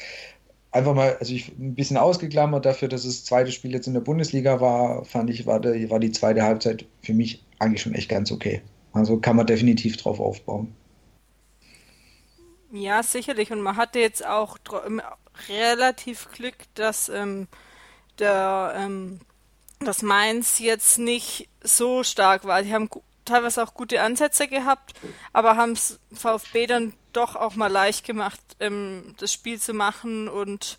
Einfach 0.71 0.95
mal, 0.95 1.17
also 1.21 1.35
ich 1.35 1.49
ein 1.59 1.75
bisschen 1.75 1.99
ausgeklammert 1.99 2.65
dafür, 2.65 2.89
dass 2.89 3.05
das 3.05 3.25
zweite 3.25 3.53
Spiel 3.53 3.73
jetzt 3.73 3.87
in 3.87 3.93
der 3.93 4.01
Bundesliga 4.01 4.63
war, 4.63 5.05
fand 5.05 5.29
ich, 5.29 5.45
war, 5.45 5.61
der, 5.61 5.91
war 5.91 6.01
die 6.01 6.13
zweite 6.13 6.43
Halbzeit 6.43 6.87
für 7.03 7.13
mich 7.13 7.45
eigentlich 7.59 7.83
schon 7.83 7.95
echt 7.95 8.09
ganz 8.09 8.33
okay. 8.33 8.63
Also 8.95 9.19
kann 9.19 9.37
man 9.37 9.47
definitiv 9.47 9.99
drauf 9.99 10.21
aufbauen. 10.21 10.75
Ja, 12.73 13.03
sicherlich. 13.03 13.53
Und 13.53 13.61
man 13.61 13.77
hatte 13.77 13.99
jetzt 13.99 14.27
auch 14.27 14.57
relativ 15.51 16.31
Glück, 16.33 16.57
dass 16.75 17.11
ähm, 17.11 17.49
der, 18.23 18.75
ähm, 18.77 19.21
dass 19.81 20.03
Mainz 20.03 20.59
jetzt 20.59 20.99
nicht 20.99 21.49
so 21.63 22.03
stark 22.05 22.45
war. 22.45 22.63
Die 22.63 22.73
haben 22.73 22.89
teilweise 23.25 23.63
auch 23.63 23.75
gute 23.75 24.01
Ansätze 24.01 24.49
gehabt, 24.49 24.95
aber 25.33 25.57
haben 25.57 25.73
es 25.73 26.01
VfB 26.13 26.67
dann 26.67 26.95
doch 27.13 27.37
auch 27.37 27.55
mal 27.55 27.71
leicht 27.71 28.07
gemacht, 28.07 28.41
ähm, 28.61 29.15
das 29.19 29.33
Spiel 29.33 29.61
zu 29.61 29.75
machen 29.75 30.29
und 30.29 30.79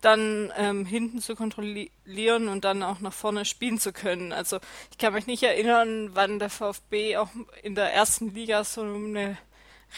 dann 0.00 0.52
ähm, 0.56 0.86
hinten 0.86 1.20
zu 1.20 1.34
kontrollieren 1.36 2.48
und 2.48 2.64
dann 2.64 2.82
auch 2.82 3.00
nach 3.00 3.12
vorne 3.12 3.44
spielen 3.44 3.78
zu 3.78 3.92
können. 3.92 4.32
Also 4.32 4.58
ich 4.90 4.98
kann 4.98 5.12
mich 5.12 5.26
nicht 5.26 5.42
erinnern, 5.42 6.10
wann 6.14 6.38
der 6.38 6.50
VfB 6.50 7.18
auch 7.18 7.28
in 7.62 7.74
der 7.74 7.92
ersten 7.92 8.34
Liga 8.34 8.64
so 8.64 8.82
eine 8.82 9.36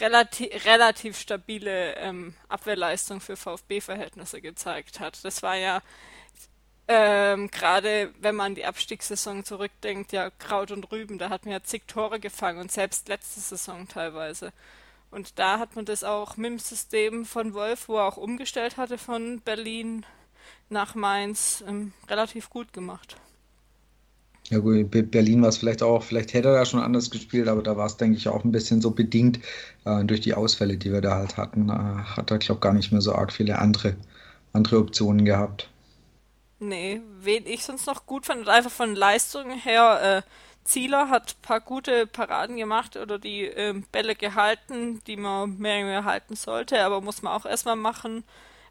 relativ, 0.01 0.65
relativ 0.65 1.19
stabile 1.19 1.95
ähm, 1.97 2.35
Abwehrleistung 2.49 3.21
für 3.21 3.37
VfB-Verhältnisse 3.37 4.41
gezeigt 4.41 5.01
hat. 5.01 5.25
Das 5.25 5.43
war 5.43 5.57
ja 5.57 5.83
ähm, 6.89 7.51
Gerade 7.51 8.11
wenn 8.21 8.35
man 8.35 8.55
die 8.55 8.65
Abstiegssaison 8.65 9.45
zurückdenkt, 9.45 10.13
ja, 10.13 10.31
Kraut 10.31 10.71
und 10.71 10.91
Rüben, 10.91 11.19
da 11.19 11.31
hat 11.31 11.45
man 11.45 11.53
ja 11.53 11.63
zig 11.63 11.83
Tore 11.87 12.21
gefangen 12.21 12.61
und 12.61 12.73
selbst 12.73 13.09
letzte 13.09 13.41
Saison 13.41 13.87
teilweise. 13.89 14.53
Und 15.11 15.39
da 15.39 15.59
hat 15.59 15.77
man 15.77 15.85
das 15.85 16.05
auch 16.05 16.37
mit 16.37 16.51
dem 16.51 16.59
System 16.59 17.25
von 17.25 17.55
Wolf, 17.55 17.89
wo 17.89 17.99
er 17.99 18.07
auch 18.07 18.17
umgestellt 18.17 18.79
hatte 18.79 18.99
von 18.99 19.41
Berlin 19.41 20.05
nach 20.71 20.95
Mainz, 20.95 21.63
ähm, 21.69 21.93
relativ 22.09 22.51
gut 22.51 22.73
gemacht. 22.73 23.17
Ja 24.49 24.59
gut, 24.59 24.91
Berlin 24.91 25.41
war 25.43 25.49
es 25.49 25.59
vielleicht 25.59 25.83
auch, 25.83 26.03
vielleicht 26.03 26.35
hätte 26.35 26.49
er 26.49 26.55
da 26.55 26.65
schon 26.67 26.81
anders 26.81 27.11
gespielt, 27.11 27.49
aber 27.49 27.63
da 27.63 27.77
war 27.77 27.87
es, 27.87 27.97
denke 27.97 28.19
ich, 28.19 28.29
auch 28.29 28.45
ein 28.45 28.53
bisschen 28.53 28.83
so 28.83 28.91
bedingt 28.91 29.39
äh, 29.85 30.05
durch 30.05 30.21
die 30.21 30.35
Ausfälle, 30.35 30.77
die 30.77 30.93
wir 30.93 31.01
da 31.01 31.17
halt 31.17 31.37
hatten. 31.37 31.69
Äh, 31.69 31.73
hat 31.73 32.31
er, 32.31 32.39
glaube 32.39 32.59
ich, 32.59 32.61
gar 32.61 32.75
nicht 32.75 32.93
mehr 32.93 33.01
so 33.01 33.15
arg 33.15 33.33
viele 33.33 33.59
andere, 33.59 33.97
andere 34.53 34.79
Optionen 34.79 35.25
gehabt. 35.25 35.72
Nee, 36.65 37.03
wen 37.19 37.45
ich 37.45 37.65
sonst 37.65 37.87
noch 37.87 38.07
gut 38.07 38.25
fand, 38.27 38.49
einfach 38.49 38.71
von 38.71 38.95
Leistungen 38.95 39.59
her, 39.59 40.23
äh, 40.25 40.31
Zieler 40.63 41.09
hat 41.09 41.35
ein 41.35 41.43
paar 41.43 41.61
gute 41.61 42.07
Paraden 42.07 42.57
gemacht 42.57 42.97
oder 42.97 43.19
die 43.19 43.47
äh, 43.47 43.75
Bälle 43.91 44.15
gehalten, 44.15 45.03
die 45.09 45.17
man 45.17 45.59
mehr, 45.59 45.85
mehr 45.85 46.05
halten 46.05 46.37
sollte, 46.37 46.85
aber 46.85 47.01
muss 47.01 47.21
man 47.21 47.33
auch 47.33 47.47
erstmal 47.47 47.75
machen. 47.75 48.23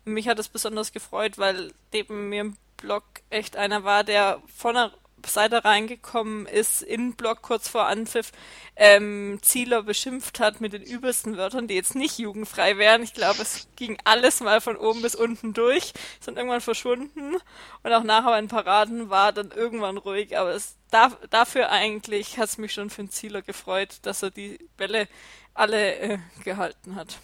Mich 0.06 0.30
hat 0.30 0.39
es 0.39 0.47
besonders 0.47 0.93
gefreut, 0.93 1.38
weil 1.38 1.73
neben 1.91 2.30
mir 2.30 2.41
im 2.41 2.58
Blog 2.77 3.04
echt 3.30 3.58
einer 3.58 3.84
war, 3.84 4.06
der 4.06 4.41
von 4.56 4.77
der 5.21 5.31
Seite 5.31 5.65
reingekommen 5.65 6.45
ist, 6.45 6.81
in 6.81 7.13
Block 7.13 7.41
kurz 7.41 7.67
vor 7.67 7.88
Anpfiff, 7.88 8.31
ähm, 8.75 9.39
Zieler 9.41 9.84
beschimpft 9.84 10.39
hat 10.39 10.62
mit 10.62 10.73
den 10.73 10.81
übelsten 10.81 11.38
Wörtern, 11.38 11.67
die 11.67 11.75
jetzt 11.75 11.95
nicht 11.95 12.17
jugendfrei 12.19 12.77
wären. 12.77 13.03
Ich 13.03 13.13
glaube, 13.13 13.41
es 13.41 13.67
ging 13.75 13.97
alles 14.03 14.39
mal 14.39 14.62
von 14.62 14.77
oben 14.77 15.01
bis 15.01 15.15
unten 15.15 15.53
durch, 15.53 15.93
sind 16.19 16.38
irgendwann 16.38 16.62
verschwunden 16.62 17.36
und 17.84 17.93
auch 17.93 18.03
nachher 18.03 18.39
den 18.39 18.47
Paraden 18.47 19.10
war 19.10 19.34
dann 19.34 19.51
irgendwann 19.51 19.97
ruhig, 19.97 20.38
aber 20.38 20.51
es, 20.51 20.75
da, 20.89 21.12
dafür 21.29 21.69
eigentlich 21.69 22.38
hat 22.38 22.49
es 22.49 22.57
mich 22.57 22.73
schon 22.73 22.89
für 22.89 23.03
den 23.03 23.12
Zieler 23.12 23.41
gefreut, 23.41 23.99
dass 24.03 24.23
er 24.23 24.31
die 24.31 24.60
Bälle 24.77 25.07
alle 25.53 25.95
äh, 25.95 26.17
gehalten 26.43 26.95
hat. 26.95 27.19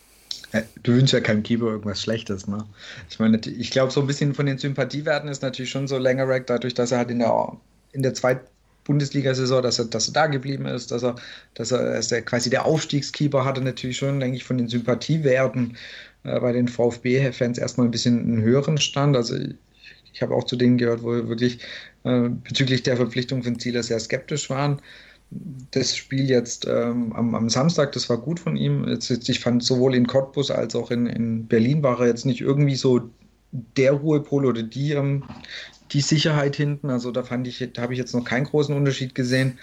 Äh, 0.52 0.64
du 0.82 0.94
wünschst 0.94 1.14
ja 1.14 1.20
keinem 1.20 1.44
Keeper 1.44 1.66
irgendwas 1.66 2.02
Schlechtes, 2.02 2.48
ne? 2.48 2.66
Ich 3.10 3.20
meine, 3.20 3.38
ich 3.38 3.72
glaube, 3.72 3.92
so 3.92 4.02
ein 4.02 4.08
bisschen 4.08 4.34
von 4.34 4.46
den 4.46 4.58
Sympathiewerten 4.58 5.30
ist 5.30 5.42
natürlich 5.42 5.72
schon 5.72 5.88
so 5.88 5.98
länger 5.98 6.40
dadurch, 6.40 6.74
dass 6.74 6.92
er 6.92 7.00
halt 7.00 7.12
in 7.12 7.20
der 7.20 7.34
in 7.92 8.04
der 8.04 8.14
zweiten 8.14 8.48
Bundesliga-Saison, 8.88 9.62
dass 9.62 9.80
er, 9.80 9.86
dass 9.86 10.08
er 10.08 10.14
da 10.14 10.28
geblieben 10.28 10.66
ist, 10.66 10.92
dass 10.92 11.04
er, 11.04 11.16
dass 11.54 11.72
er, 11.72 11.94
dass 11.94 12.12
er 12.12 12.22
quasi 12.22 12.50
der 12.50 12.66
Aufstiegskeeper 12.66 13.46
hatte, 13.46 13.62
natürlich 13.62 13.98
schon, 13.98 14.20
denke 14.20 14.38
ich, 14.38 14.46
von 14.46 14.58
den 14.58 14.70
Sympathiewerten 14.70 15.78
äh, 16.24 16.40
bei 16.40 16.54
den 16.54 16.68
VfB-Fans 16.68 17.58
erstmal 17.58 17.88
ein 17.88 17.92
bisschen 17.92 18.20
einen 18.20 18.42
höheren 18.42 18.78
Stand. 18.78 19.16
Also 19.16 19.36
ich, 19.36 19.56
ich 20.14 20.22
habe 20.22 20.34
auch 20.34 20.46
zu 20.46 20.56
denen 20.56 20.78
gehört, 20.78 21.04
wo 21.04 21.12
wir 21.12 21.28
wirklich 21.28 21.60
äh, 22.04 22.30
bezüglich 22.30 22.84
der 22.84 22.98
Verpflichtung 22.98 23.44
von 23.44 23.60
Zieler 23.60 23.84
sehr 23.84 24.00
skeptisch 24.00 24.50
waren. 24.50 24.82
das 25.72 25.96
Spiel 25.96 26.30
jetzt 26.30 26.66
ähm, 26.66 27.12
am, 27.14 27.36
am, 27.36 27.50
Samstag, 27.50 27.92
das 27.92 28.10
war 28.10 28.18
gut 28.18 28.40
von 28.40 28.56
ihm. 28.56 28.88
Jetzt, 28.88 29.10
ich 29.30 29.40
fand 29.42 29.64
sowohl 29.64 29.96
in 29.96 30.08
Cottbus 30.08 30.50
als 30.50 30.76
auch 30.76 30.92
in, 30.92 31.08
in 31.08 31.46
Berlin 31.46 31.84
war 31.84 32.00
er 32.00 32.08
jetzt 32.08 32.26
nicht 32.26 32.40
irgendwie 32.40 32.76
so 32.76 33.10
der 33.52 33.94
Ruhepol 33.94 34.46
oder 34.46 34.64
die, 34.64 34.94
ähm, 34.94 35.24
die 35.92 36.02
Sicherheit 36.02 36.56
hinten. 36.56 36.90
Also 36.90 37.12
da 37.12 37.24
fand 37.24 37.48
ich, 37.48 37.68
da 37.74 37.82
habe 37.82 37.94
ich 37.94 38.00
jetzt 38.00 38.14
noch 38.14 38.24
keinen 38.24 38.46
großen 38.46 38.76
Unterschied 38.76 39.16
gesehen. 39.16 39.60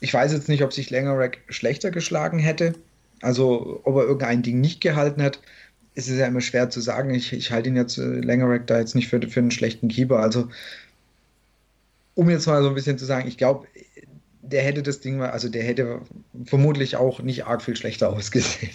Ich 0.00 0.12
weiß 0.12 0.32
jetzt 0.32 0.48
nicht, 0.48 0.62
ob 0.62 0.72
sich 0.72 0.90
Langerack 0.90 1.38
schlechter 1.48 1.90
geschlagen 1.90 2.38
hätte. 2.38 2.74
Also 3.20 3.80
ob 3.84 3.96
er 3.96 4.02
irgendein 4.02 4.42
Ding 4.42 4.60
nicht 4.60 4.80
gehalten 4.80 5.22
hat, 5.22 5.40
ist 5.94 6.08
es 6.08 6.18
ja 6.18 6.26
immer 6.26 6.40
schwer 6.40 6.70
zu 6.70 6.80
sagen. 6.80 7.14
Ich, 7.14 7.32
ich 7.32 7.50
halte 7.50 7.68
ihn 7.68 7.76
jetzt 7.76 7.98
äh, 7.98 8.20
Langerack 8.20 8.66
da 8.66 8.78
jetzt 8.78 8.94
nicht 8.94 9.08
für, 9.08 9.20
für 9.22 9.40
einen 9.40 9.50
schlechten 9.50 9.88
Keeper. 9.88 10.18
Also 10.18 10.48
um 12.14 12.28
jetzt 12.28 12.46
mal 12.46 12.62
so 12.62 12.68
ein 12.68 12.74
bisschen 12.74 12.98
zu 12.98 13.04
sagen, 13.04 13.28
ich 13.28 13.38
glaube, 13.38 13.66
der 14.42 14.62
hätte 14.62 14.82
das 14.82 15.00
Ding 15.00 15.18
mal, 15.18 15.30
also 15.30 15.48
der 15.48 15.62
hätte 15.62 16.00
vermutlich 16.44 16.96
auch 16.96 17.20
nicht 17.20 17.46
arg 17.46 17.62
viel 17.62 17.76
schlechter 17.76 18.10
ausgesehen. 18.12 18.72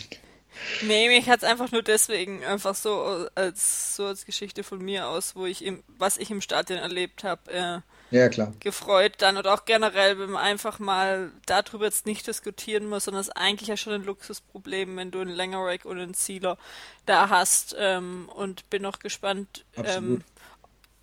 Nee, 0.81 1.07
mich 1.07 1.29
hat 1.29 1.39
es 1.39 1.43
einfach 1.43 1.71
nur 1.71 1.81
deswegen 1.81 2.43
einfach 2.43 2.75
so 2.75 3.27
als 3.35 3.95
so 3.95 4.05
als 4.05 4.25
Geschichte 4.25 4.63
von 4.63 4.79
mir 4.79 5.07
aus, 5.07 5.35
wo 5.35 5.45
ich 5.45 5.63
im, 5.63 5.83
was 5.97 6.17
ich 6.17 6.31
im 6.31 6.41
Stadion 6.41 6.79
erlebt 6.79 7.23
habe, 7.23 7.51
äh, 7.51 7.79
ja, 8.15 8.29
klar. 8.29 8.53
gefreut 8.59 9.15
dann 9.19 9.37
oder 9.37 9.53
auch 9.53 9.65
generell, 9.65 10.19
wenn 10.19 10.31
man 10.31 10.43
einfach 10.43 10.79
mal 10.79 11.31
darüber 11.45 11.85
jetzt 11.85 12.05
nicht 12.05 12.25
diskutieren 12.27 12.87
muss, 12.87 13.05
sondern 13.05 13.21
es 13.21 13.27
ist 13.27 13.37
eigentlich 13.37 13.69
ja 13.69 13.77
schon 13.77 13.93
ein 13.93 14.03
Luxusproblem, 14.03 14.95
wenn 14.97 15.11
du 15.11 15.19
einen 15.19 15.35
Langerack 15.35 15.85
und 15.85 15.99
einen 15.99 16.13
Sealer 16.13 16.57
da 17.05 17.29
hast 17.29 17.75
ähm, 17.77 18.29
und 18.33 18.69
bin 18.69 18.81
noch 18.81 18.99
gespannt, 18.99 19.65
ähm, 19.75 20.23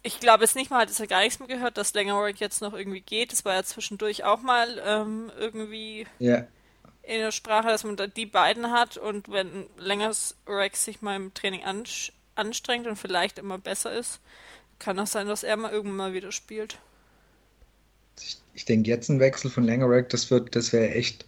ich 0.03 0.21
glaube 0.21 0.45
jetzt 0.45 0.55
nicht 0.55 0.71
mal, 0.71 0.81
hat 0.81 0.91
es 0.91 0.99
ja 0.99 1.07
gar 1.07 1.21
nichts 1.21 1.39
mehr 1.39 1.49
gehört, 1.49 1.79
dass 1.79 1.95
Langerack 1.95 2.39
jetzt 2.39 2.61
noch 2.61 2.75
irgendwie 2.75 3.01
geht. 3.01 3.33
Das 3.33 3.45
war 3.45 3.55
ja 3.55 3.63
zwischendurch 3.63 4.25
auch 4.25 4.43
mal 4.43 4.81
ähm, 4.85 5.33
irgendwie 5.39 6.07
yeah. 6.21 6.47
In 7.07 7.19
der 7.19 7.33
Sprache, 7.33 7.69
dass 7.69 7.85
man 7.85 7.97
da 7.97 8.07
die 8.07 8.27
beiden 8.27 8.71
hat 8.71 8.97
und 8.97 9.31
wenn 9.31 9.67
Langerack 9.77 10.77
sich 10.77 11.03
mal 11.03 11.17
im 11.17 11.35
Training 11.35 11.63
anstrengt 12.35 12.87
und 12.87 12.97
vielleicht 12.97 13.39
immer 13.39 13.59
besser 13.59 13.93
ist, 13.93 14.21
kann 14.79 14.99
auch 14.99 15.07
sein, 15.07 15.29
dass 15.29 15.43
er 15.43 15.57
mal 15.57 15.73
irgendwann 15.73 15.97
mal 15.97 16.15
wieder 16.15 16.33
spielt. 16.33 16.79
Ich, 18.21 18.39
ich 18.55 18.65
denke, 18.65 18.89
jetzt 18.89 19.09
ein 19.09 19.21
Wechsel 19.21 19.51
von 19.51 19.65
Langerack, 19.65 20.09
das 20.11 20.31
wird, 20.31 20.57
das 20.57 20.73
wäre 20.73 20.91
echt 20.91 21.27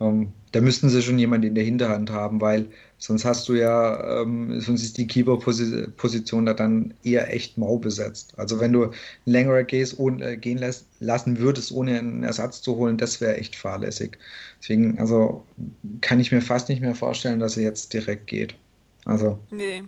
ähm, 0.00 0.32
da 0.52 0.60
müssten 0.60 0.88
sie 0.88 1.02
schon 1.02 1.18
jemanden 1.18 1.48
in 1.48 1.54
der 1.54 1.64
Hinterhand 1.64 2.10
haben, 2.10 2.40
weil 2.40 2.66
sonst 2.98 3.24
hast 3.24 3.48
du 3.48 3.54
ja, 3.54 4.22
ähm, 4.22 4.60
sonst 4.60 4.82
ist 4.82 4.98
die 4.98 5.06
Keeper-Position 5.06 6.46
da 6.46 6.54
dann 6.54 6.94
eher 7.04 7.32
echt 7.32 7.58
mau 7.58 7.78
besetzt. 7.78 8.34
Also 8.36 8.58
wenn 8.60 8.72
du 8.72 8.90
längere 9.26 9.64
gehst, 9.64 9.98
ohne, 9.98 10.32
äh, 10.32 10.36
gehen 10.36 10.58
lässt, 10.58 10.86
lassen 10.98 11.38
würdest, 11.38 11.70
ohne 11.70 11.98
einen 11.98 12.24
Ersatz 12.24 12.62
zu 12.62 12.76
holen, 12.76 12.96
das 12.96 13.20
wäre 13.20 13.36
echt 13.36 13.54
fahrlässig. 13.54 14.18
Deswegen, 14.60 14.98
also 14.98 15.44
kann 16.00 16.18
ich 16.18 16.32
mir 16.32 16.42
fast 16.42 16.68
nicht 16.68 16.80
mehr 16.80 16.94
vorstellen, 16.94 17.38
dass 17.38 17.56
er 17.56 17.62
jetzt 17.62 17.92
direkt 17.92 18.26
geht. 18.26 18.54
Also. 19.04 19.38
Nee. 19.50 19.84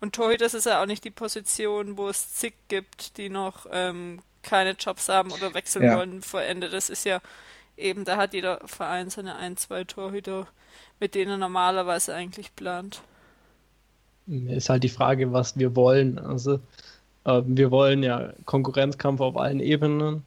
Und 0.00 0.14
Torhüter 0.14 0.46
ist 0.46 0.66
ja 0.66 0.82
auch 0.82 0.86
nicht 0.86 1.04
die 1.04 1.10
Position, 1.10 1.96
wo 1.96 2.08
es 2.08 2.34
zig 2.34 2.54
gibt, 2.68 3.16
die 3.18 3.28
noch 3.28 3.66
ähm, 3.72 4.20
keine 4.42 4.72
Jobs 4.72 5.08
haben 5.08 5.32
oder 5.32 5.54
wechseln 5.54 5.84
ja. 5.84 5.96
wollen 5.96 6.22
vor 6.22 6.42
Ende. 6.42 6.68
Das 6.68 6.90
ist 6.90 7.04
ja 7.04 7.20
eben, 7.76 8.04
da 8.04 8.16
hat 8.16 8.34
jeder 8.34 8.60
Verein 8.64 9.10
seine 9.10 9.36
ein, 9.36 9.56
zwei 9.56 9.84
Torhüter, 9.84 10.46
mit 11.00 11.14
denen 11.14 11.32
er 11.32 11.36
normalerweise 11.38 12.14
eigentlich 12.14 12.54
plant. 12.54 13.02
Ist 14.26 14.70
halt 14.70 14.84
die 14.84 14.88
Frage, 14.88 15.32
was 15.32 15.58
wir 15.58 15.76
wollen. 15.76 16.18
Also 16.18 16.60
äh, 17.24 17.42
wir 17.44 17.70
wollen 17.70 18.02
ja 18.02 18.32
Konkurrenzkampf 18.46 19.20
auf 19.20 19.36
allen 19.36 19.60
Ebenen. 19.60 20.24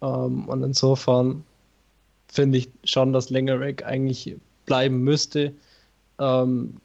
Ähm, 0.00 0.48
und 0.48 0.62
insofern 0.62 1.44
finde 2.28 2.58
ich 2.58 2.68
schon, 2.84 3.12
dass 3.12 3.30
Langerack 3.30 3.84
eigentlich 3.84 4.36
bleiben 4.66 5.02
müsste. 5.02 5.52
Ähm, 6.18 6.80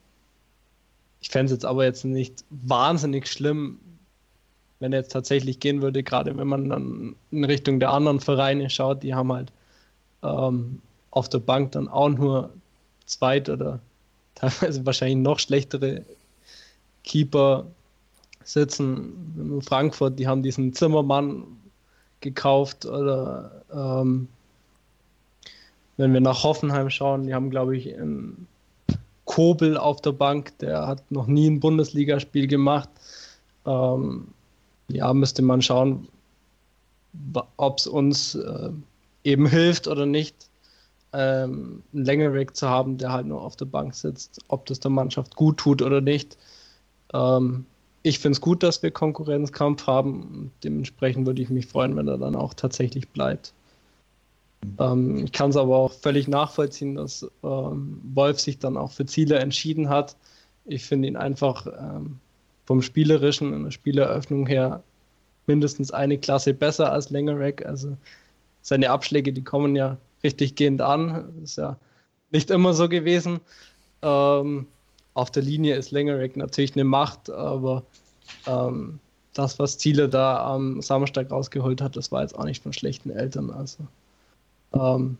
ich 1.21 1.29
fände 1.29 1.45
es 1.45 1.51
jetzt 1.51 1.65
aber 1.65 1.83
jetzt 1.83 2.05
nicht 2.05 2.45
wahnsinnig 2.49 3.27
schlimm, 3.27 3.79
wenn 4.79 4.93
er 4.93 4.99
jetzt 4.99 5.11
tatsächlich 5.11 5.59
gehen 5.59 5.81
würde, 5.81 6.03
gerade 6.03 6.37
wenn 6.37 6.47
man 6.47 6.69
dann 6.69 7.15
in 7.31 7.43
Richtung 7.43 7.79
der 7.79 7.91
anderen 7.91 8.21
Vereine 8.21 8.69
schaut, 8.69 9.03
die 9.03 9.13
haben 9.13 9.31
halt 9.33 9.51
ähm, 10.23 10.81
auf 11.11 11.29
der 11.29 11.39
Bank 11.39 11.71
dann 11.71 11.87
auch 11.87 12.09
nur 12.09 12.49
zweit 13.05 13.49
oder 13.49 13.79
teilweise 14.35 14.85
wahrscheinlich 14.85 15.17
noch 15.17 15.39
schlechtere 15.39 16.03
Keeper 17.03 17.65
sitzen. 18.43 19.61
Frankfurt, 19.65 20.19
die 20.19 20.27
haben 20.27 20.43
diesen 20.43 20.73
Zimmermann 20.73 21.43
gekauft 22.21 22.85
oder 22.85 23.63
ähm, 23.73 24.27
wenn 25.97 26.13
wir 26.13 26.21
nach 26.21 26.43
Hoffenheim 26.43 26.89
schauen, 26.89 27.25
die 27.25 27.33
haben, 27.33 27.49
glaube 27.49 27.75
ich, 27.75 27.93
einen 27.93 28.47
Kobel 29.25 29.77
auf 29.77 30.01
der 30.01 30.13
Bank, 30.13 30.57
der 30.59 30.87
hat 30.87 31.11
noch 31.11 31.27
nie 31.27 31.49
ein 31.49 31.59
Bundesligaspiel 31.59 32.47
gemacht. 32.47 32.89
Ähm, 33.65 34.29
ja, 34.87 35.13
müsste 35.13 35.41
man 35.41 35.61
schauen, 35.61 36.07
ob 37.57 37.77
es 37.77 37.85
uns 37.85 38.35
äh, 38.35 38.69
eben 39.23 39.47
hilft 39.47 39.87
oder 39.87 40.05
nicht, 40.05 40.49
ähm, 41.13 41.83
einen 41.93 42.05
Längerick 42.05 42.55
zu 42.55 42.69
haben, 42.69 42.97
der 42.97 43.11
halt 43.11 43.25
nur 43.25 43.41
auf 43.41 43.55
der 43.55 43.65
Bank 43.65 43.95
sitzt, 43.95 44.39
ob 44.47 44.65
das 44.65 44.79
der 44.79 44.91
Mannschaft 44.91 45.35
gut 45.35 45.57
tut 45.57 45.81
oder 45.81 46.01
nicht. 46.01 46.37
Ähm, 47.13 47.65
ich 48.03 48.19
finde 48.19 48.33
es 48.33 48.41
gut, 48.41 48.63
dass 48.63 48.81
wir 48.81 48.91
Konkurrenzkampf 48.91 49.87
haben. 49.87 50.51
Dementsprechend 50.63 51.25
würde 51.25 51.41
ich 51.41 51.49
mich 51.49 51.67
freuen, 51.67 51.95
wenn 51.95 52.07
er 52.07 52.17
dann 52.17 52.35
auch 52.35 52.53
tatsächlich 52.53 53.09
bleibt. 53.09 53.53
Ähm, 54.77 55.25
ich 55.25 55.31
kann 55.31 55.49
es 55.49 55.57
aber 55.57 55.77
auch 55.77 55.91
völlig 55.91 56.27
nachvollziehen, 56.27 56.95
dass 56.95 57.25
ähm, 57.43 58.01
Wolf 58.13 58.39
sich 58.39 58.59
dann 58.59 58.77
auch 58.77 58.91
für 58.91 59.05
Ziele 59.05 59.39
entschieden 59.39 59.89
hat. 59.89 60.15
Ich 60.65 60.85
finde 60.85 61.07
ihn 61.07 61.17
einfach 61.17 61.65
ähm, 61.67 62.19
vom 62.65 62.81
Spielerischen 62.81 63.53
und 63.53 63.63
der 63.63 63.71
Spieleröffnung 63.71 64.45
her 64.47 64.83
mindestens 65.47 65.91
eine 65.91 66.17
Klasse 66.17 66.53
besser 66.53 66.91
als 66.91 67.09
Längerack. 67.09 67.65
Also 67.65 67.97
seine 68.61 68.89
Abschläge, 68.89 69.33
die 69.33 69.43
kommen 69.43 69.75
ja 69.75 69.97
richtig 70.23 70.55
gehend 70.55 70.81
an. 70.81 71.33
Ist 71.43 71.57
ja 71.57 71.77
nicht 72.31 72.51
immer 72.51 72.73
so 72.73 72.89
gewesen. 72.89 73.39
Ähm, 74.01 74.67
auf 75.13 75.31
der 75.31 75.43
Linie 75.43 75.75
ist 75.75 75.91
Langerack 75.91 76.37
natürlich 76.37 76.73
eine 76.75 76.83
Macht, 76.83 77.29
aber 77.29 77.83
ähm, 78.45 78.99
das, 79.33 79.59
was 79.59 79.77
Ziele 79.77 80.09
da 80.09 80.45
am 80.53 80.81
Samstag 80.81 81.31
rausgeholt 81.31 81.81
hat, 81.81 81.95
das 81.95 82.11
war 82.11 82.21
jetzt 82.21 82.37
auch 82.37 82.45
nicht 82.45 82.63
von 82.63 82.73
schlechten 82.73 83.09
Eltern. 83.09 83.49
Also 83.49 83.87
ähm, 84.73 85.17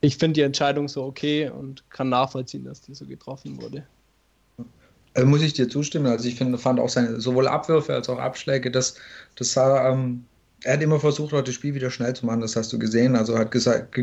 ich 0.00 0.16
finde 0.16 0.34
die 0.34 0.42
Entscheidung 0.42 0.88
so 0.88 1.04
okay 1.04 1.50
und 1.50 1.88
kann 1.90 2.08
nachvollziehen, 2.08 2.64
dass 2.64 2.80
die 2.80 2.94
so 2.94 3.06
getroffen 3.06 3.60
wurde. 3.60 3.84
Also 5.14 5.26
muss 5.26 5.42
ich 5.42 5.54
dir 5.54 5.68
zustimmen. 5.68 6.06
Also 6.06 6.28
ich 6.28 6.34
finde, 6.34 6.58
fand 6.58 6.78
auch 6.78 6.90
seine 6.90 7.20
sowohl 7.20 7.48
Abwürfe 7.48 7.94
als 7.94 8.08
auch 8.08 8.18
Abschläge, 8.18 8.70
das, 8.70 8.96
das 9.36 9.52
sah 9.52 9.90
ähm, 9.90 10.26
er 10.64 10.74
hat 10.74 10.82
immer 10.82 11.00
versucht, 11.00 11.32
das 11.32 11.54
Spiel 11.54 11.74
wieder 11.74 11.90
schnell 11.90 12.14
zu 12.14 12.26
machen, 12.26 12.40
das 12.40 12.56
hast 12.56 12.72
du 12.72 12.78
gesehen. 12.78 13.16
Also 13.16 13.38
hat 13.38 13.50
gesagt, 13.50 13.98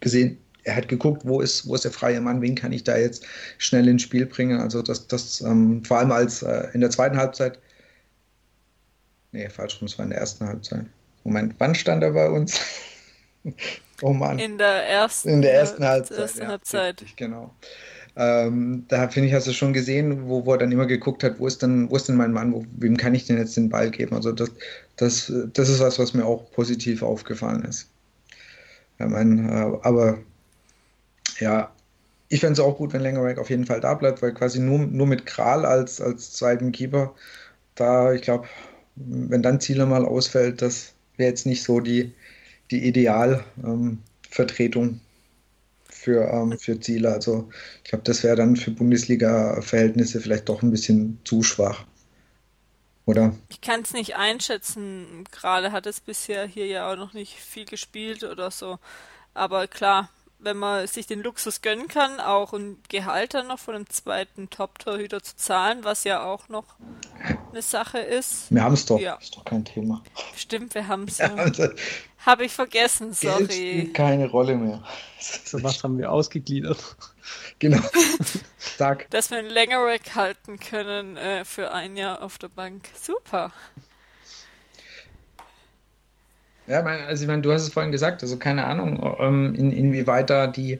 gesehen, 0.00 0.38
er 0.64 0.76
hat 0.76 0.88
geguckt, 0.88 1.22
wo 1.24 1.40
ist, 1.40 1.66
wo 1.66 1.74
ist 1.74 1.84
der 1.84 1.90
freie 1.90 2.20
Mann, 2.20 2.40
wen 2.42 2.54
kann 2.54 2.72
ich 2.72 2.84
da 2.84 2.96
jetzt 2.96 3.24
schnell 3.58 3.88
ins 3.88 4.02
Spiel 4.02 4.26
bringen. 4.26 4.60
Also 4.60 4.82
das, 4.82 5.06
das 5.06 5.40
ähm, 5.40 5.84
vor 5.84 5.98
allem 5.98 6.12
als 6.12 6.42
äh, 6.42 6.68
in 6.72 6.80
der 6.80 6.90
zweiten 6.90 7.16
Halbzeit, 7.16 7.58
nee, 9.32 9.48
falsch, 9.48 9.78
das 9.80 9.98
war 9.98 10.04
in 10.04 10.10
der 10.10 10.20
ersten 10.20 10.46
Halbzeit. 10.46 10.86
Moment, 11.24 11.54
wann 11.58 11.74
stand 11.74 12.02
er 12.02 12.12
bei 12.12 12.28
uns? 12.30 12.60
oh 14.02 14.12
Mann. 14.12 14.38
In 14.38 14.58
der 14.58 14.88
ersten, 14.88 15.28
in 15.28 15.42
der 15.42 15.54
ersten 15.54 15.84
Halbzeit. 15.84 16.18
Ersten 16.18 16.46
Halbzeit. 16.46 17.00
Richtig, 17.00 17.16
genau. 17.16 17.54
Ähm, 18.20 18.84
da 18.88 19.08
finde 19.08 19.28
ich, 19.28 19.34
hast 19.34 19.46
du 19.46 19.52
schon 19.52 19.72
gesehen, 19.72 20.28
wo, 20.28 20.44
wo 20.44 20.52
er 20.52 20.58
dann 20.58 20.72
immer 20.72 20.86
geguckt 20.86 21.22
hat, 21.22 21.38
wo 21.38 21.46
ist 21.46 21.62
denn, 21.62 21.88
wo 21.88 21.94
ist 21.94 22.08
denn 22.08 22.16
mein 22.16 22.32
Mann, 22.32 22.52
wo, 22.52 22.64
wem 22.76 22.96
kann 22.96 23.14
ich 23.14 23.26
denn 23.26 23.38
jetzt 23.38 23.56
den 23.56 23.68
Ball 23.68 23.92
geben? 23.92 24.16
Also 24.16 24.32
das, 24.32 24.50
das, 24.96 25.32
das 25.52 25.68
ist 25.68 25.78
was, 25.78 26.00
was 26.00 26.14
mir 26.14 26.26
auch 26.26 26.50
positiv 26.50 27.04
aufgefallen 27.04 27.62
ist. 27.62 27.88
Ja, 28.98 29.06
mein, 29.06 29.48
äh, 29.48 29.78
aber 29.82 30.18
ja, 31.38 31.72
ich 32.28 32.40
fände 32.40 32.54
es 32.54 32.60
auch 32.60 32.76
gut, 32.76 32.92
wenn 32.92 33.02
Langerack 33.02 33.38
auf 33.38 33.50
jeden 33.50 33.66
Fall 33.66 33.80
da 33.80 33.94
bleibt, 33.94 34.20
weil 34.20 34.34
quasi 34.34 34.58
nur, 34.58 34.80
nur 34.80 35.06
mit 35.06 35.24
Kral 35.24 35.64
als, 35.64 36.00
als 36.00 36.32
zweiten 36.32 36.72
Keeper, 36.72 37.14
da, 37.76 38.12
ich 38.12 38.22
glaube, 38.22 38.48
wenn 38.96 39.42
dann 39.42 39.60
Ziele 39.60 39.86
mal 39.86 40.04
ausfällt, 40.04 40.60
das 40.60 40.92
wäre 41.16 41.30
jetzt 41.30 41.46
nicht 41.46 41.62
so 41.62 41.78
die, 41.78 42.12
die 42.72 42.84
Idealvertretung. 42.84 44.88
Ähm, 44.88 45.00
für, 46.08 46.26
ähm, 46.32 46.58
für 46.58 46.80
Ziele. 46.80 47.12
Also 47.12 47.50
ich 47.84 47.90
glaube, 47.90 48.04
das 48.04 48.22
wäre 48.22 48.36
dann 48.36 48.56
für 48.56 48.70
Bundesliga-Verhältnisse 48.70 50.20
vielleicht 50.20 50.48
doch 50.48 50.62
ein 50.62 50.70
bisschen 50.70 51.20
zu 51.24 51.42
schwach. 51.42 51.84
Oder? 53.04 53.34
Ich 53.50 53.60
kann 53.60 53.82
es 53.82 53.92
nicht 53.92 54.16
einschätzen. 54.16 55.24
Gerade 55.30 55.70
hat 55.70 55.86
es 55.86 56.00
bisher 56.00 56.46
hier 56.46 56.66
ja 56.66 56.90
auch 56.90 56.96
noch 56.96 57.12
nicht 57.12 57.34
viel 57.34 57.66
gespielt 57.66 58.24
oder 58.24 58.50
so. 58.50 58.78
Aber 59.34 59.66
klar, 59.66 60.10
wenn 60.38 60.56
man 60.56 60.86
sich 60.86 61.06
den 61.06 61.22
Luxus 61.22 61.62
gönnen 61.62 61.88
kann, 61.88 62.20
auch 62.20 62.52
ein 62.52 62.78
Gehalt 62.88 63.34
dann 63.34 63.48
noch 63.48 63.58
von 63.58 63.74
einem 63.74 63.88
zweiten 63.88 64.50
Top-Torhüter 64.50 65.22
zu 65.22 65.36
zahlen, 65.36 65.80
was 65.82 66.04
ja 66.04 66.24
auch 66.24 66.48
noch 66.48 66.64
eine 67.50 67.62
Sache 67.62 67.98
ist. 67.98 68.50
Wir 68.50 68.62
haben 68.62 68.74
es 68.74 68.86
doch, 68.86 69.00
ja. 69.00 69.14
ist 69.14 69.36
doch 69.36 69.44
kein 69.44 69.64
Thema. 69.64 70.02
Stimmt, 70.36 70.74
wir 70.74 70.86
haben 70.86 71.04
es. 71.04 71.18
Ja, 71.18 71.34
also, 71.34 71.68
Habe 72.24 72.44
ich 72.44 72.52
vergessen, 72.52 73.12
sorry. 73.12 73.46
Geld 73.46 73.52
spielt 73.52 73.94
keine 73.94 74.28
Rolle 74.30 74.56
mehr. 74.56 74.82
So 75.20 75.62
was 75.62 75.82
haben 75.82 75.98
wir 75.98 76.12
ausgegliedert? 76.12 76.96
Genau. 77.58 77.80
Sag. 78.58 79.10
Dass 79.10 79.30
wir 79.30 79.38
einen 79.38 79.50
Langerack 79.50 80.14
halten 80.14 80.58
können 80.58 81.16
äh, 81.16 81.44
für 81.44 81.72
ein 81.72 81.96
Jahr 81.96 82.22
auf 82.22 82.38
der 82.38 82.48
Bank. 82.48 82.88
Super. 83.00 83.52
Ja, 86.68 86.82
also 86.84 87.22
ich 87.22 87.28
meine, 87.28 87.42
du 87.42 87.50
hast 87.52 87.62
es 87.62 87.72
vorhin 87.72 87.92
gesagt, 87.92 88.22
also 88.22 88.36
keine 88.36 88.64
Ahnung, 88.64 89.16
ähm, 89.20 89.54
in, 89.54 89.72
inwieweit 89.72 90.28
da 90.28 90.46
die, 90.46 90.78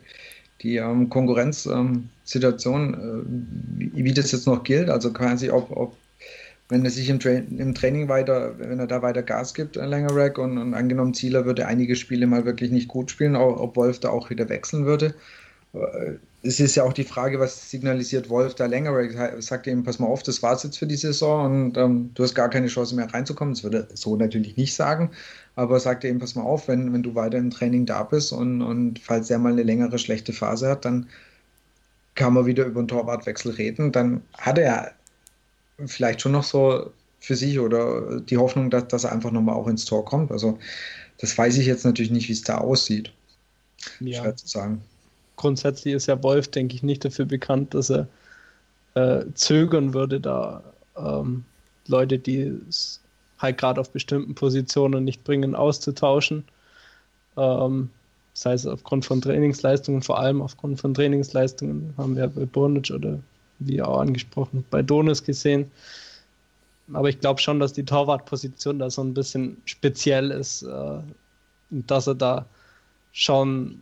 die 0.61 0.77
ähm, 0.77 1.09
Konkurrenzsituation, 1.09 2.95
ähm, 2.95 3.91
äh, 3.97 4.05
wie, 4.05 4.13
das 4.13 4.33
jetzt 4.33 4.47
noch 4.47 4.65
gilt, 4.65 4.91
also 4.91 5.13
quasi 5.13 5.51
ob, 5.51 5.75
ob 5.75 5.97
wenn 6.69 6.85
er 6.85 6.91
sich 6.91 7.09
im, 7.09 7.19
Tra 7.19 7.31
im, 7.31 7.75
Training 7.75 8.09
weiter, 8.09 8.59
wenn 8.59 8.79
er 8.79 8.87
da 8.87 9.01
weiter 9.01 9.23
Gas 9.23 9.55
gibt, 9.55 9.79
ein 9.79 9.89
länger 9.89 10.15
Rack 10.15 10.37
und, 10.37 10.59
und 10.59 10.75
angenommen 10.75 11.15
Zieler 11.15 11.47
würde 11.47 11.67
einige 11.67 11.97
Spiele 11.97 12.27
mal 12.27 12.45
wirklich 12.45 12.71
nicht 12.71 12.89
gut 12.89 13.11
spielen, 13.11 13.37
auch, 13.37 13.59
ob 13.59 13.77
Wolf 13.77 14.01
da 14.01 14.11
auch 14.11 14.29
wieder 14.29 14.51
wechseln 14.51 14.85
würde. 14.85 15.15
Es 16.43 16.61
ist 16.61 16.77
ja 16.77 16.85
auch 16.85 16.93
die 16.93 17.05
Frage, 17.05 17.41
was 17.41 17.71
signalisiert 17.71 18.29
Wolf 18.29 18.55
da 18.55 18.67
länger? 18.67 18.93
Er 18.93 19.43
sagt 19.43 19.67
ihm, 19.67 19.83
pass 19.83 19.99
mal 19.99 20.07
auf, 20.07 20.23
das 20.23 20.41
war's 20.41 20.63
jetzt 20.63 20.79
für 20.79 20.87
die 20.87 20.97
Saison 20.97 21.47
und 21.47 21.77
ähm, 21.77 22.11
du 22.15 22.23
hast 22.23 22.35
gar 22.35 22.49
keine 22.49 22.69
Chance 22.69 22.95
mehr 22.95 23.13
reinzukommen. 23.13 23.55
Das 23.55 23.65
würde 23.65 23.89
er 23.91 23.97
so 23.97 24.15
natürlich 24.17 24.57
nicht 24.57 24.75
sagen, 24.75 25.11
aber 25.57 25.81
sagt 25.81 26.05
er 26.05 26.11
ihm, 26.11 26.21
pass 26.21 26.37
mal 26.37 26.43
auf, 26.43 26.69
wenn, 26.69 26.93
wenn 26.93 27.03
du 27.03 27.17
weiter 27.17 27.39
im 27.39 27.51
Training 27.51 27.87
da 27.87 28.05
bist 28.05 28.33
und, 28.33 28.63
und 28.63 29.01
falls 29.01 29.31
er 29.31 29.39
mal 29.39 29.53
eine 29.53 29.65
längere 29.65 29.99
schlechte 29.99 30.33
Phase 30.33 30.69
hat, 30.69 30.85
dann 30.85 31.09
kann 32.15 32.35
man 32.35 32.47
wieder 32.47 32.67
über 32.67 32.81
einen 32.81 32.89
Torwartwechsel 32.89 33.53
reden. 33.53 33.91
Dann 33.91 34.23
hat 34.37 34.59
er 34.59 34.93
vielleicht 35.87 36.21
schon 36.21 36.33
noch 36.33 36.45
so 36.45 36.93
für 37.19 37.35
sich 37.35 37.59
oder 37.59 38.21
die 38.21 38.39
Hoffnung, 38.39 38.71
dass, 38.71 38.87
dass 38.87 39.05
er 39.05 39.13
einfach 39.13 39.33
nochmal 39.33 39.57
auch 39.57 39.67
ins 39.67 39.85
Tor 39.85 40.05
kommt. 40.05 40.31
Also 40.31 40.59
das 41.19 41.37
weiß 41.37 41.59
ich 41.59 41.67
jetzt 41.67 41.85
natürlich 41.85 42.13
nicht, 42.13 42.29
wie 42.29 42.33
es 42.33 42.43
da 42.43 42.59
aussieht. 42.59 43.13
Ja. 43.99 44.21
Schwer 44.21 44.37
zu 44.37 44.47
sagen 44.47 44.83
grundsätzlich 45.39 45.95
ist 45.95 46.07
ja 46.07 46.23
Wolf, 46.23 46.49
denke 46.49 46.75
ich, 46.75 46.83
nicht 46.83 47.05
dafür 47.05 47.25
bekannt, 47.25 47.73
dass 47.73 47.91
er 47.91 48.07
äh, 48.95 49.25
zögern 49.35 49.95
würde, 49.95 50.21
da 50.21 50.63
ähm, 50.97 51.45
Leute, 51.87 52.19
die 52.19 52.61
es 52.69 53.01
halt 53.39 53.57
gerade 53.57 53.81
auf 53.81 53.91
bestimmten 53.91 54.35
Positionen 54.35 55.05
nicht 55.05 55.25
bringen, 55.25 55.55
auszutauschen. 55.55 56.45
Ähm, 57.37 57.89
sei 58.35 58.53
es 58.53 58.67
aufgrund 58.67 59.07
von 59.07 59.21
Trainingsleistungen, 59.21 60.03
vor 60.03 60.19
allem 60.19 60.43
aufgrund 60.43 60.81
von 60.81 60.93
Trainingsleistungen, 60.95 61.95
haben 61.97 62.17
wir 62.17 62.29
bei 62.29 62.45
Burnic 62.45 62.91
oder 62.91 63.19
wie 63.61 63.81
auch 63.83 64.01
angesprochen, 64.01 64.65
bei 64.71 64.83
Donis 64.83 65.25
gesehen. 65.25 65.71
Aber 66.93 67.09
ich 67.09 67.21
glaube 67.21 67.41
schon, 67.41 67.61
dass 67.61 67.73
die 67.73 67.85
Torwartposition 67.85 68.79
da 68.79 68.91
so 68.91 69.03
ein 69.03 69.15
bisschen 69.15 69.57
speziell 69.65 70.31
ist 70.31 70.63
äh, 70.63 71.01
und 71.71 71.91
dass 71.91 72.07
er 72.07 72.15
da 72.15 72.47
schon 73.13 73.81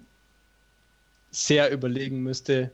sehr 1.36 1.70
überlegen 1.70 2.22
müsste, 2.22 2.70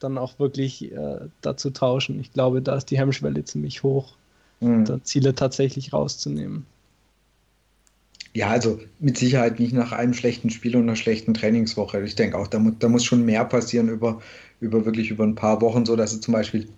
dann 0.00 0.18
auch 0.18 0.38
wirklich 0.38 0.90
äh, 0.90 1.20
dazu 1.42 1.70
tauschen. 1.70 2.18
Ich 2.18 2.32
glaube, 2.32 2.60
da 2.60 2.76
ist 2.76 2.86
die 2.86 2.98
Hemmschwelle 2.98 3.44
ziemlich 3.44 3.82
hoch, 3.82 4.16
mhm. 4.60 4.84
da 4.84 5.02
Ziele 5.04 5.34
tatsächlich 5.34 5.92
rauszunehmen. 5.92 6.66
Ja, 8.32 8.48
also 8.48 8.80
mit 8.98 9.18
Sicherheit 9.18 9.58
nicht 9.58 9.72
nach 9.72 9.92
einem 9.92 10.14
schlechten 10.14 10.50
Spiel 10.50 10.76
und 10.76 10.82
einer 10.82 10.96
schlechten 10.96 11.34
Trainingswoche. 11.34 12.00
Ich 12.02 12.14
denke 12.14 12.38
auch, 12.38 12.46
da, 12.46 12.58
mu 12.58 12.70
da 12.78 12.88
muss 12.88 13.04
schon 13.04 13.24
mehr 13.24 13.44
passieren 13.44 13.88
über, 13.88 14.20
über 14.60 14.84
wirklich 14.84 15.10
über 15.10 15.24
ein 15.24 15.34
paar 15.34 15.60
Wochen, 15.60 15.84
so 15.84 15.96
dass 15.96 16.12
er 16.12 16.20
zum 16.20 16.32
Beispiel 16.32 16.68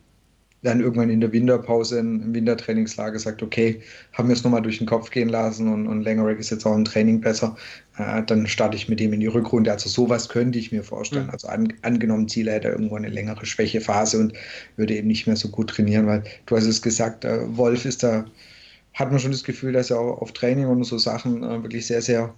dann 0.62 0.80
irgendwann 0.80 1.10
in 1.10 1.20
der 1.20 1.32
Winterpause 1.32 1.98
im 1.98 2.32
Wintertrainingslager 2.34 3.18
sagt, 3.18 3.42
okay, 3.42 3.82
haben 4.12 4.28
wir 4.28 4.34
es 4.34 4.44
nochmal 4.44 4.62
durch 4.62 4.78
den 4.78 4.86
Kopf 4.86 5.10
gehen 5.10 5.28
lassen 5.28 5.66
und, 5.68 5.88
und 5.88 6.02
Langerack 6.02 6.38
ist 6.38 6.50
jetzt 6.50 6.64
auch 6.64 6.76
im 6.76 6.84
Training 6.84 7.20
besser, 7.20 7.56
äh, 7.98 8.22
dann 8.22 8.46
starte 8.46 8.76
ich 8.76 8.88
mit 8.88 9.00
ihm 9.00 9.12
in 9.12 9.20
die 9.20 9.26
Rückrunde. 9.26 9.72
Also 9.72 9.88
sowas 9.88 10.28
könnte 10.28 10.58
ich 10.58 10.70
mir 10.70 10.84
vorstellen. 10.84 11.26
Mhm. 11.26 11.30
Also 11.30 11.48
an, 11.48 11.72
angenommen, 11.82 12.28
Ziele 12.28 12.52
hätte 12.52 12.68
er 12.68 12.74
irgendwo 12.74 12.94
eine 12.94 13.08
längere 13.08 13.44
Schwächephase 13.44 14.20
und 14.20 14.34
würde 14.76 14.94
eben 14.94 15.08
nicht 15.08 15.26
mehr 15.26 15.36
so 15.36 15.48
gut 15.48 15.70
trainieren, 15.70 16.06
weil 16.06 16.22
du 16.46 16.56
hast 16.56 16.66
es 16.66 16.80
gesagt, 16.80 17.24
äh, 17.24 17.40
Wolf 17.56 17.84
ist 17.84 18.04
da, 18.04 18.24
hat 18.94 19.10
man 19.10 19.18
schon 19.18 19.32
das 19.32 19.44
Gefühl, 19.44 19.72
dass 19.72 19.90
er 19.90 19.98
auch 19.98 20.22
auf 20.22 20.32
Training 20.32 20.66
und 20.66 20.84
so 20.84 20.96
Sachen 20.96 21.42
äh, 21.42 21.62
wirklich 21.62 21.86
sehr, 21.86 22.02
sehr 22.02 22.34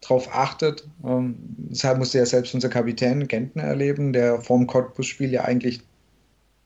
drauf 0.00 0.28
achtet. 0.32 0.86
Ähm, 1.04 1.34
deshalb 1.56 1.98
musste 1.98 2.18
ja 2.18 2.26
selbst 2.26 2.54
unser 2.54 2.68
Kapitän 2.68 3.26
Gentner 3.26 3.64
erleben, 3.64 4.12
der 4.12 4.40
vorm 4.40 4.68
Cottbus-Spiel 4.68 5.32
ja 5.32 5.42
eigentlich 5.42 5.80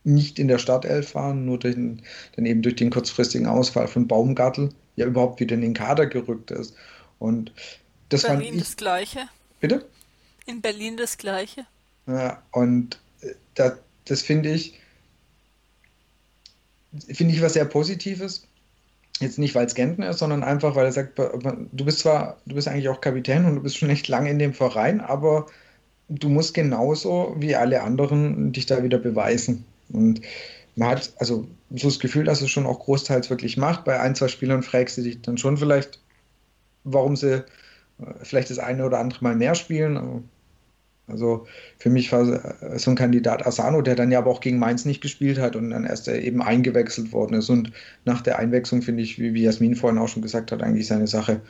nicht 0.07 0.39
in 0.39 0.49
der 0.49 0.59
Startelf 0.59 1.15
waren, 1.15 1.45
nur 1.45 1.59
durch 1.59 1.75
den, 1.75 2.03
dann 2.37 2.47
eben 2.47 2.63
durch 2.63 2.77
den 2.77 2.91
kurzfristigen 2.91 3.47
Ausfall 3.47 3.89
von 3.89 4.07
Baumgartel 4.07 4.71
ja 4.95 5.05
überhaupt 5.05 5.41
wieder 5.41 5.55
in 5.55 5.63
den 5.63 5.75
Kader 5.75 6.07
gerückt 6.07 6.51
ist. 6.53 6.75
Und 7.19 7.53
das 8.09 8.23
Berlin 8.23 8.45
fand 8.45 8.55
ich, 8.55 8.63
das 8.63 8.77
Gleiche. 8.77 9.21
Bitte? 9.61 9.85
In 10.47 10.61
Berlin 10.61 10.97
das 10.97 11.19
Gleiche. 11.19 11.67
Ja, 12.07 12.41
und 12.53 13.01
äh, 13.21 13.35
das, 13.55 13.73
das 14.05 14.23
finde 14.23 14.53
ich, 14.53 14.79
finde 17.13 17.35
ich 17.35 17.43
was 17.43 17.55
sehr 17.55 17.65
Positives. 17.65 18.47
Jetzt 19.19 19.39
nicht, 19.39 19.55
weil 19.55 19.67
es 19.67 19.75
Gentner 19.75 20.11
ist, 20.11 20.19
sondern 20.19 20.45
einfach, 20.45 20.77
weil 20.77 20.85
er 20.85 20.93
sagt, 20.93 21.19
du 21.19 21.85
bist 21.85 22.01
zwar, 22.01 22.37
du 22.45 22.55
bist 22.55 22.69
eigentlich 22.69 22.91
auch 22.91 23.01
Kapitän 23.01 23.47
und 23.47 23.57
du 23.57 23.63
bist 23.63 23.79
schon 23.79 23.91
echt 23.91 24.09
lange 24.09 24.31
in 24.31 24.39
dem 24.39 24.53
Verein, 24.53 25.01
aber 25.01 25.47
du 26.09 26.29
musst 26.29 26.53
genauso 26.53 27.35
wie 27.39 27.57
alle 27.57 27.83
anderen 27.83 28.53
dich 28.53 28.67
da 28.67 28.83
wieder 28.83 28.99
beweisen. 28.99 29.65
Und 29.91 30.21
man 30.77 30.91
hat 30.91 31.13
also 31.19 31.47
so 31.75 31.89
das 31.89 31.99
Gefühl, 31.99 32.25
dass 32.25 32.43
es 32.43 32.51
schon 32.51 32.67
auch 32.67 32.81
großteils 32.81 33.31
wirklich 33.31 33.57
macht. 33.57 33.85
Bei 33.85 34.01
ein, 34.01 34.15
zwei 34.15 34.29
Spielern 34.29 34.63
fragst 34.63 34.99
du 34.99 35.03
dich 35.03 35.23
dann 35.23 35.39
schon 35.39 35.57
vielleicht, 35.57 36.01
warum 36.85 37.17
sie 37.17 37.37
äh, 37.37 37.45
vielleicht 38.23 38.51
das 38.51 38.59
eine 38.59 38.85
oder 38.85 38.99
andere 38.99 39.25
Mal 39.25 39.37
mehr 39.37 39.55
spielen. 39.55 40.29
Also 41.09 41.47
für 41.79 41.91
mich 41.91 42.11
war 42.13 42.29
äh, 42.29 42.79
so 42.79 42.91
ein 42.91 42.97
Kandidat 42.97 43.47
Asano, 43.47 43.81
der 43.83 43.95
dann 43.95 44.11
ja 44.11 44.19
aber 44.19 44.31
auch 44.31 44.41
gegen 44.41 44.59
Mainz 44.59 44.85
nicht 44.85 45.01
gespielt 45.01 45.39
hat 45.39 45.57
und 45.57 45.71
dann 45.71 45.85
erst 45.85 46.09
äh, 46.09 46.21
eben 46.21 46.43
eingewechselt 46.43 47.13
worden 47.13 47.35
ist. 47.35 47.49
Und 47.49 47.73
nach 48.05 48.21
der 48.23 48.39
Einwechslung 48.39 48.83
finde 48.83 49.03
ich, 49.03 49.19
wie, 49.19 49.43
Jasmin 49.43 49.77
vorhin 49.77 49.99
auch 49.99 50.09
schon 50.09 50.23
gesagt 50.23 50.53
hat, 50.53 50.63
eigentlich 50.63 50.87
seine 50.87 51.07
Sache 51.07 51.41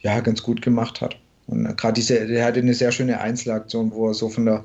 ja 0.00 0.20
ganz 0.20 0.42
gut 0.42 0.62
gemacht 0.62 1.00
hat. 1.00 1.16
Und 1.46 1.76
gerade 1.76 1.94
diese, 1.94 2.26
der 2.26 2.44
hatte 2.44 2.60
eine 2.60 2.74
sehr 2.74 2.92
schöne 2.92 3.20
Einzelaktion, 3.20 3.92
wo 3.92 4.08
er 4.08 4.14
so 4.14 4.30
von 4.30 4.46
der 4.46 4.64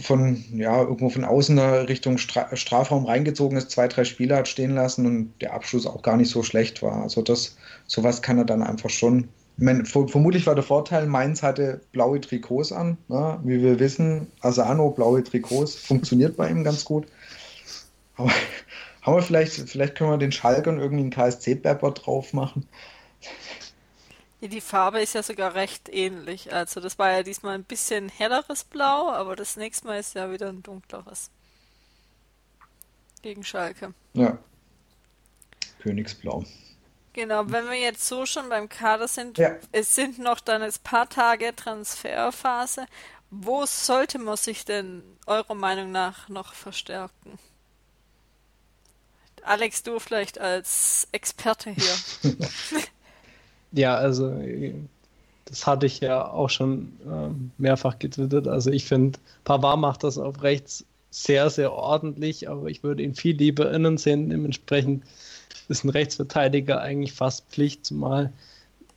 von, 0.00 0.44
ja, 0.54 0.80
irgendwo 0.80 1.10
von 1.10 1.24
außen 1.24 1.58
Richtung 1.58 2.18
Stra 2.18 2.54
Strafraum 2.56 3.04
reingezogen 3.04 3.58
ist, 3.58 3.70
zwei, 3.70 3.88
drei 3.88 4.04
Spieler 4.04 4.36
hat 4.36 4.48
stehen 4.48 4.74
lassen 4.74 5.06
und 5.06 5.32
der 5.40 5.52
Abschluss 5.54 5.86
auch 5.86 6.02
gar 6.02 6.16
nicht 6.16 6.30
so 6.30 6.42
schlecht 6.42 6.82
war. 6.82 7.02
Also 7.02 7.22
das, 7.22 7.56
sowas 7.86 8.22
kann 8.22 8.38
er 8.38 8.44
dann 8.44 8.62
einfach 8.62 8.90
schon. 8.90 9.28
Meine, 9.58 9.84
vermutlich 9.84 10.46
war 10.46 10.54
der 10.54 10.64
Vorteil, 10.64 11.06
Mainz 11.06 11.42
hatte 11.42 11.82
blaue 11.92 12.20
Trikots 12.20 12.72
an. 12.72 12.96
Ne? 13.08 13.38
Wie 13.44 13.62
wir 13.62 13.78
wissen, 13.78 14.28
Asano, 14.40 14.90
blaue 14.90 15.22
Trikots, 15.22 15.74
funktioniert 15.74 16.36
bei 16.36 16.48
ihm 16.48 16.64
ganz 16.64 16.84
gut. 16.84 17.06
Aber 18.16 18.30
haben 19.02 19.16
wir 19.16 19.22
vielleicht, 19.22 19.52
vielleicht 19.68 19.94
können 19.94 20.10
wir 20.10 20.18
den 20.18 20.32
Schalkern 20.32 20.78
irgendwie 20.78 21.02
einen 21.02 21.10
KSC-Pepper 21.10 21.90
drauf 21.92 22.32
machen. 22.32 22.66
Die 24.48 24.60
Farbe 24.60 25.00
ist 25.00 25.14
ja 25.14 25.22
sogar 25.22 25.54
recht 25.54 25.88
ähnlich. 25.88 26.52
Also 26.52 26.80
das 26.80 26.98
war 26.98 27.12
ja 27.12 27.22
diesmal 27.22 27.54
ein 27.54 27.62
bisschen 27.62 28.08
helleres 28.08 28.64
Blau, 28.64 29.08
aber 29.10 29.36
das 29.36 29.56
nächste 29.56 29.86
Mal 29.86 30.00
ist 30.00 30.14
ja 30.14 30.32
wieder 30.32 30.48
ein 30.48 30.64
dunkleres. 30.64 31.30
Gegen 33.22 33.44
Schalke. 33.44 33.94
Ja. 34.14 34.36
Königsblau. 35.80 36.44
Genau, 37.12 37.44
wenn 37.50 37.66
wir 37.66 37.78
jetzt 37.78 38.08
so 38.08 38.26
schon 38.26 38.48
beim 38.48 38.68
Kader 38.68 39.06
sind, 39.06 39.38
ja. 39.38 39.56
es 39.70 39.94
sind 39.94 40.18
noch 40.18 40.40
dann 40.40 40.62
ein 40.62 40.72
paar 40.82 41.08
Tage 41.08 41.54
Transferphase. 41.54 42.86
Wo 43.30 43.64
sollte 43.64 44.18
man 44.18 44.36
sich 44.36 44.64
denn 44.64 45.02
eurer 45.26 45.54
Meinung 45.54 45.92
nach 45.92 46.28
noch 46.28 46.52
verstärken? 46.52 47.38
Alex, 49.42 49.82
du 49.82 49.98
vielleicht 50.00 50.38
als 50.38 51.06
Experte 51.12 51.70
hier. 51.70 52.32
Ja, 53.72 53.96
also 53.96 54.34
das 55.46 55.66
hatte 55.66 55.86
ich 55.86 56.00
ja 56.00 56.30
auch 56.30 56.50
schon 56.50 56.92
äh, 57.06 57.30
mehrfach 57.58 57.98
getwittert. 57.98 58.48
Also 58.48 58.70
ich 58.70 58.84
finde, 58.84 59.18
Pavard 59.44 59.78
macht 59.78 60.04
das 60.04 60.18
auf 60.18 60.42
rechts 60.42 60.84
sehr, 61.10 61.50
sehr 61.50 61.72
ordentlich, 61.72 62.48
aber 62.48 62.68
ich 62.68 62.82
würde 62.82 63.02
ihn 63.02 63.14
viel 63.14 63.36
lieber 63.36 63.70
innen 63.72 63.98
sehen. 63.98 64.30
Dementsprechend 64.30 65.04
ist 65.68 65.84
ein 65.84 65.90
Rechtsverteidiger 65.90 66.80
eigentlich 66.80 67.12
fast 67.12 67.46
Pflicht, 67.50 67.84
zumal 67.84 68.32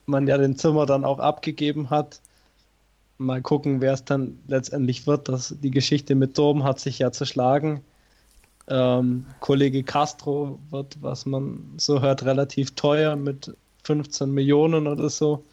man 0.06 0.26
ja 0.26 0.38
den 0.38 0.56
Zimmer 0.56 0.86
dann 0.86 1.04
auch 1.04 1.18
abgegeben 1.18 1.90
hat. 1.90 2.20
Mal 3.18 3.42
gucken, 3.42 3.80
wer 3.80 3.92
es 3.92 4.04
dann 4.04 4.38
letztendlich 4.46 5.06
wird. 5.06 5.28
Das, 5.28 5.54
die 5.60 5.70
Geschichte 5.70 6.14
mit 6.14 6.38
Dom 6.38 6.64
hat 6.64 6.80
sich 6.80 6.98
ja 6.98 7.12
zerschlagen. 7.12 7.82
Ähm, 8.68 9.26
Kollege 9.40 9.82
Castro 9.82 10.58
wird, 10.70 11.02
was 11.02 11.26
man 11.26 11.74
so 11.76 12.00
hört, 12.00 12.24
relativ 12.24 12.74
teuer 12.74 13.16
mit 13.16 13.54
15 13.86 14.30
Millionen 14.30 14.86
oder 14.86 15.08
so. 15.08 15.44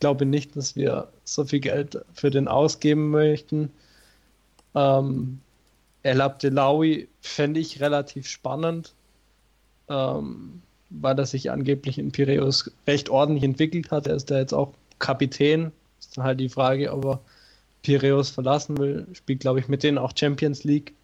glaube 0.00 0.26
nicht, 0.26 0.56
dass 0.56 0.74
wir 0.74 1.08
so 1.24 1.44
viel 1.44 1.60
Geld 1.60 1.98
für 2.14 2.30
den 2.30 2.48
ausgeben 2.48 3.10
möchten. 3.10 3.70
Ähm, 4.74 5.40
El 6.02 6.20
Abdelawi 6.20 7.08
fände 7.20 7.60
ich 7.60 7.80
relativ 7.80 8.26
spannend, 8.26 8.94
ähm, 9.88 10.62
weil 10.90 11.18
er 11.18 11.26
sich 11.26 11.50
angeblich 11.50 11.98
in 11.98 12.10
Piraeus 12.10 12.70
recht 12.86 13.10
ordentlich 13.10 13.44
entwickelt 13.44 13.90
hat. 13.90 14.06
Er 14.06 14.16
ist 14.16 14.30
da 14.30 14.38
jetzt 14.38 14.54
auch 14.54 14.72
Kapitän. 14.98 15.70
Ist 16.00 16.16
dann 16.16 16.24
halt 16.24 16.40
die 16.40 16.48
Frage, 16.48 16.92
ob 16.92 17.04
er 17.04 17.20
Piraeus 17.82 18.30
verlassen 18.30 18.78
will. 18.78 19.06
Spielt, 19.12 19.40
glaube 19.40 19.60
ich, 19.60 19.68
mit 19.68 19.82
denen 19.82 19.98
auch 19.98 20.12
Champions 20.16 20.64
League. 20.64 20.94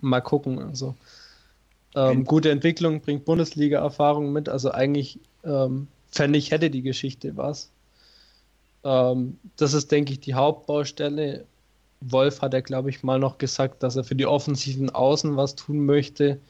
Mal 0.00 0.20
gucken. 0.20 0.60
Also 0.60 0.94
ähm, 1.94 2.24
gute 2.24 2.50
Entwicklung, 2.50 3.00
bringt 3.00 3.24
Bundesliga-Erfahrung 3.24 4.32
mit. 4.32 4.48
Also 4.48 4.70
eigentlich 4.70 5.18
ähm, 5.44 5.88
fände 6.10 6.38
ich, 6.38 6.50
hätte 6.50 6.70
die 6.70 6.82
Geschichte 6.82 7.36
was. 7.36 7.70
Ähm, 8.84 9.38
das 9.56 9.74
ist, 9.74 9.90
denke 9.90 10.12
ich, 10.12 10.20
die 10.20 10.34
Hauptbaustelle. 10.34 11.44
Wolf 12.00 12.42
hat 12.42 12.52
er, 12.52 12.62
glaube 12.62 12.90
ich, 12.90 13.02
mal 13.02 13.18
noch 13.18 13.38
gesagt, 13.38 13.82
dass 13.82 13.96
er 13.96 14.04
für 14.04 14.16
die 14.16 14.26
offensiven 14.26 14.90
Außen 14.90 15.36
was 15.36 15.54
tun 15.54 15.86
möchte. 15.86 16.40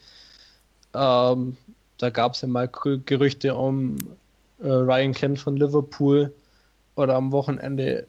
Ähm, 0.94 1.56
da 1.98 2.10
gab 2.10 2.34
es 2.34 2.40
ja 2.40 2.48
mal 2.48 2.68
Gerüchte 2.68 3.54
um 3.54 3.96
äh, 4.60 4.68
Ryan 4.68 5.12
Kent 5.12 5.38
von 5.38 5.56
Liverpool 5.56 6.32
oder 6.96 7.14
am 7.14 7.32
Wochenende 7.32 8.06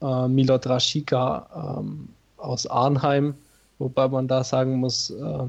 äh, 0.00 0.28
Milot 0.28 0.66
Rashica 0.66 1.78
ähm, 1.78 2.08
aus 2.36 2.66
Arnheim, 2.66 3.34
wobei 3.78 4.08
man 4.08 4.28
da 4.28 4.44
sagen 4.44 4.78
muss, 4.78 5.10
äh, 5.10 5.46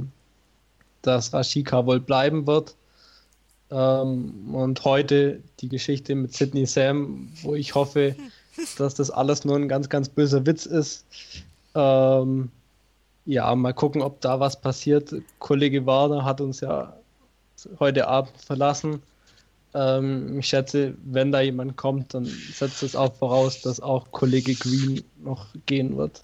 dass 1.02 1.34
Rashika 1.34 1.86
wohl 1.86 2.00
bleiben 2.00 2.46
wird. 2.48 2.76
Ähm, 3.72 4.54
und 4.54 4.84
heute 4.84 5.42
die 5.60 5.70
Geschichte 5.70 6.16
mit 6.16 6.34
Sidney 6.34 6.66
Sam, 6.66 7.30
wo 7.42 7.56
ich 7.56 7.76
hoffe, 7.76 8.16
dass 8.78 8.96
das 8.96 9.12
alles 9.12 9.46
nur 9.46 9.56
ein 9.56 9.70
ganz, 9.70 9.90
ganz 9.90 10.10
böser 10.10 10.46
Witz 10.46 10.66
ist. 10.66 11.06
Ähm, 11.76 12.50
ja, 13.26 13.54
mal 13.56 13.74
gucken, 13.74 14.02
ob 14.02 14.22
da 14.22 14.40
was 14.40 14.60
passiert. 14.60 15.14
Kollege 15.38 15.86
Warner 15.86 16.26
hat 16.26 16.42
uns 16.42 16.62
ja 16.62 16.94
heute 17.80 18.08
Abend 18.08 18.36
verlassen. 18.38 19.02
Ähm, 19.74 20.40
ich 20.40 20.48
schätze, 20.48 20.96
wenn 21.06 21.32
da 21.32 21.42
jemand 21.42 21.78
kommt, 21.78 22.14
dann 22.14 22.26
setzt 22.26 22.82
es 22.82 22.96
auch 22.96 23.14
voraus, 23.14 23.62
dass 23.62 23.80
auch 23.80 24.12
Kollege 24.12 24.56
Green 24.56 25.04
noch 25.24 25.46
gehen 25.68 25.96
wird. 25.96 26.24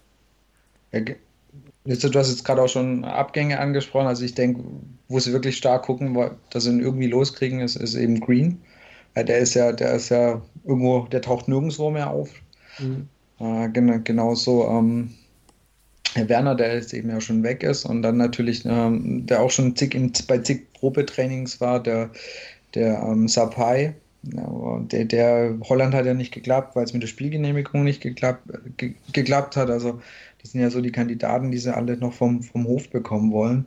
Ja, 1.85 1.95
Du 1.95 2.19
hast 2.19 2.29
jetzt 2.29 2.43
gerade 2.43 2.61
auch 2.61 2.67
schon 2.67 3.05
Abgänge 3.05 3.59
angesprochen. 3.59 4.07
Also 4.07 4.25
ich 4.25 4.33
denke, 4.33 4.63
wo 5.07 5.19
sie 5.19 5.33
wirklich 5.33 5.57
stark 5.57 5.83
gucken, 5.83 6.17
dass 6.49 6.63
sie 6.63 6.71
ihn 6.71 6.79
irgendwie 6.79 7.07
loskriegen, 7.07 7.59
ist, 7.59 7.75
ist 7.75 7.95
eben 7.95 8.19
Green. 8.19 8.59
Der 9.15 9.37
ist 9.37 9.53
ja, 9.53 9.71
der 9.71 9.93
ist 9.93 10.09
ja 10.09 10.41
irgendwo, 10.65 11.07
der 11.11 11.21
taucht 11.21 11.47
nirgendwo 11.47 11.89
mehr 11.89 12.09
auf. 12.09 12.29
Mhm. 12.79 13.07
Äh, 13.39 13.69
genau, 13.69 13.99
genauso 14.03 14.67
ähm, 14.67 15.11
Herr 16.15 16.29
Werner, 16.29 16.55
der 16.55 16.75
jetzt 16.75 16.93
eben 16.93 17.09
ja 17.09 17.21
schon 17.21 17.43
weg 17.43 17.63
ist 17.63 17.85
und 17.85 18.01
dann 18.01 18.17
natürlich, 18.17 18.65
ähm, 18.65 19.25
der 19.25 19.41
auch 19.41 19.51
schon 19.51 19.75
zig 19.75 19.93
in, 19.93 20.11
bei 20.27 20.37
zig 20.39 20.71
Probetrainings 20.73 21.61
war, 21.61 21.81
der, 21.81 22.09
der 22.73 23.01
ähm, 23.03 23.27
Sapai, 23.27 23.93
ja, 24.23 24.79
der, 24.91 25.05
der 25.05 25.57
Holland 25.63 25.93
hat 25.93 26.05
ja 26.05 26.13
nicht 26.13 26.33
geklappt, 26.33 26.75
weil 26.75 26.85
es 26.85 26.93
mit 26.93 27.03
der 27.03 27.07
Spielgenehmigung 27.07 27.83
nicht 27.83 28.01
geklappt, 28.01 28.47
ge, 28.77 28.93
geklappt 29.11 29.55
hat. 29.55 29.69
Also 29.69 30.01
das 30.45 30.51
sind 30.51 30.61
ja 30.61 30.69
so 30.69 30.79
die 30.79 30.91
Kandidaten, 30.91 31.49
die 31.49 31.57
sie 31.57 31.75
alle 31.75 31.97
noch 31.97 32.13
vom, 32.13 32.43
vom 32.43 32.67
Hof 32.67 32.91
bekommen 32.91 33.31
wollen. 33.31 33.65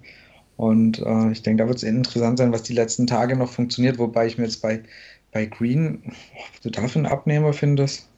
Und 0.56 1.00
äh, 1.00 1.32
ich 1.32 1.42
denke, 1.42 1.64
da 1.64 1.68
wird 1.68 1.78
es 1.78 1.82
interessant 1.82 2.38
sein, 2.38 2.52
was 2.52 2.62
die 2.62 2.72
letzten 2.72 3.08
Tage 3.08 3.34
noch 3.34 3.50
funktioniert, 3.50 3.98
wobei 3.98 4.28
ich 4.28 4.38
mir 4.38 4.44
jetzt 4.44 4.62
bei, 4.62 4.84
bei 5.32 5.46
Green, 5.46 6.04
ob 6.06 6.60
du 6.60 6.70
dafür 6.70 7.00
einen 7.00 7.06
Abnehmer 7.06 7.52
findest. 7.52 8.08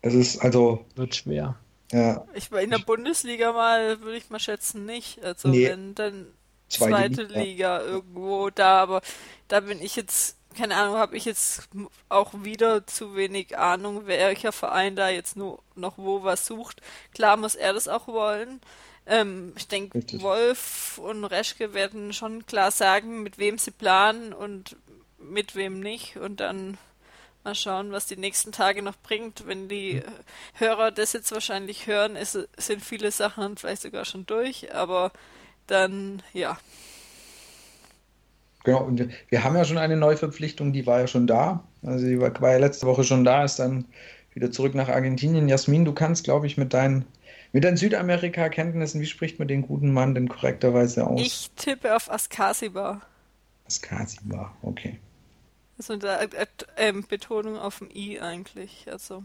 Es 0.00 0.14
ist 0.14 0.44
also. 0.44 0.84
Wird 0.94 1.16
schwer. 1.16 1.56
Ja. 1.90 2.24
Ich 2.34 2.52
war 2.52 2.60
in 2.60 2.70
der 2.70 2.78
Bundesliga 2.78 3.52
mal, 3.52 4.00
würde 4.00 4.16
ich 4.16 4.30
mal 4.30 4.38
schätzen, 4.38 4.86
nicht. 4.86 5.20
Also 5.24 5.48
nee. 5.48 5.68
wenn 5.68 5.96
dann 5.96 6.26
zweite, 6.68 7.14
zweite 7.14 7.22
Liga, 7.22 7.78
Liga 7.78 7.80
irgendwo 7.82 8.50
da, 8.50 8.80
aber 8.80 9.00
da 9.48 9.58
bin 9.58 9.82
ich 9.82 9.96
jetzt 9.96 10.36
keine 10.54 10.76
Ahnung, 10.76 10.96
habe 10.96 11.16
ich 11.16 11.24
jetzt 11.24 11.68
auch 12.08 12.32
wieder 12.42 12.86
zu 12.86 13.16
wenig 13.16 13.58
Ahnung, 13.58 14.06
welcher 14.06 14.52
Verein 14.52 14.96
da 14.96 15.08
jetzt 15.08 15.36
nur 15.36 15.62
noch 15.74 15.98
wo 15.98 16.22
was 16.22 16.46
sucht. 16.46 16.80
Klar 17.12 17.36
muss 17.36 17.54
er 17.54 17.72
das 17.72 17.88
auch 17.88 18.06
wollen. 18.08 18.60
Ähm, 19.06 19.52
ich 19.56 19.68
denke, 19.68 20.00
Wolf 20.22 20.98
und 20.98 21.24
Reschke 21.24 21.74
werden 21.74 22.12
schon 22.12 22.46
klar 22.46 22.70
sagen, 22.70 23.22
mit 23.22 23.38
wem 23.38 23.58
sie 23.58 23.70
planen 23.70 24.32
und 24.32 24.76
mit 25.18 25.54
wem 25.54 25.80
nicht. 25.80 26.16
Und 26.16 26.40
dann 26.40 26.78
mal 27.44 27.54
schauen, 27.54 27.92
was 27.92 28.06
die 28.06 28.16
nächsten 28.16 28.52
Tage 28.52 28.82
noch 28.82 28.96
bringt. 28.96 29.46
Wenn 29.46 29.68
die 29.68 30.02
Hörer 30.54 30.90
das 30.90 31.12
jetzt 31.12 31.32
wahrscheinlich 31.32 31.86
hören, 31.86 32.16
ist, 32.16 32.38
sind 32.56 32.82
viele 32.82 33.10
Sachen 33.10 33.56
vielleicht 33.56 33.82
sogar 33.82 34.04
schon 34.04 34.24
durch. 34.26 34.74
Aber 34.74 35.12
dann, 35.66 36.22
ja, 36.32 36.58
Genau, 38.64 38.82
und 38.82 39.08
wir 39.28 39.44
haben 39.44 39.56
ja 39.56 39.64
schon 39.64 39.78
eine 39.78 39.96
Neuverpflichtung, 39.96 40.72
die 40.72 40.86
war 40.86 41.00
ja 41.00 41.06
schon 41.06 41.26
da. 41.26 41.62
Also 41.82 42.06
die 42.06 42.18
war, 42.18 42.38
war 42.40 42.52
ja 42.52 42.58
letzte 42.58 42.86
Woche 42.86 43.04
schon 43.04 43.22
da, 43.22 43.44
ist 43.44 43.58
dann 43.58 43.84
wieder 44.32 44.50
zurück 44.50 44.74
nach 44.74 44.88
Argentinien. 44.88 45.48
Jasmin, 45.48 45.84
du 45.84 45.92
kannst, 45.92 46.24
glaube 46.24 46.46
ich, 46.46 46.56
mit 46.56 46.72
deinen, 46.72 47.04
mit 47.52 47.62
deinen 47.62 47.76
Südamerika-Kenntnissen, 47.76 49.00
wie 49.02 49.06
spricht 49.06 49.38
man 49.38 49.48
den 49.48 49.62
guten 49.62 49.92
Mann 49.92 50.14
denn 50.14 50.28
korrekterweise 50.28 51.06
aus? 51.06 51.20
Ich 51.20 51.50
tippe 51.56 51.94
auf 51.94 52.10
Askasiba. 52.10 53.02
Askasiba, 53.66 54.50
okay. 54.62 54.98
Also 55.76 55.96
da 55.96 56.20
äh, 56.20 56.46
äh, 56.76 56.92
Betonung 56.92 57.58
auf 57.58 57.78
dem 57.78 57.90
I 57.90 58.20
eigentlich, 58.20 58.86
also 58.90 59.24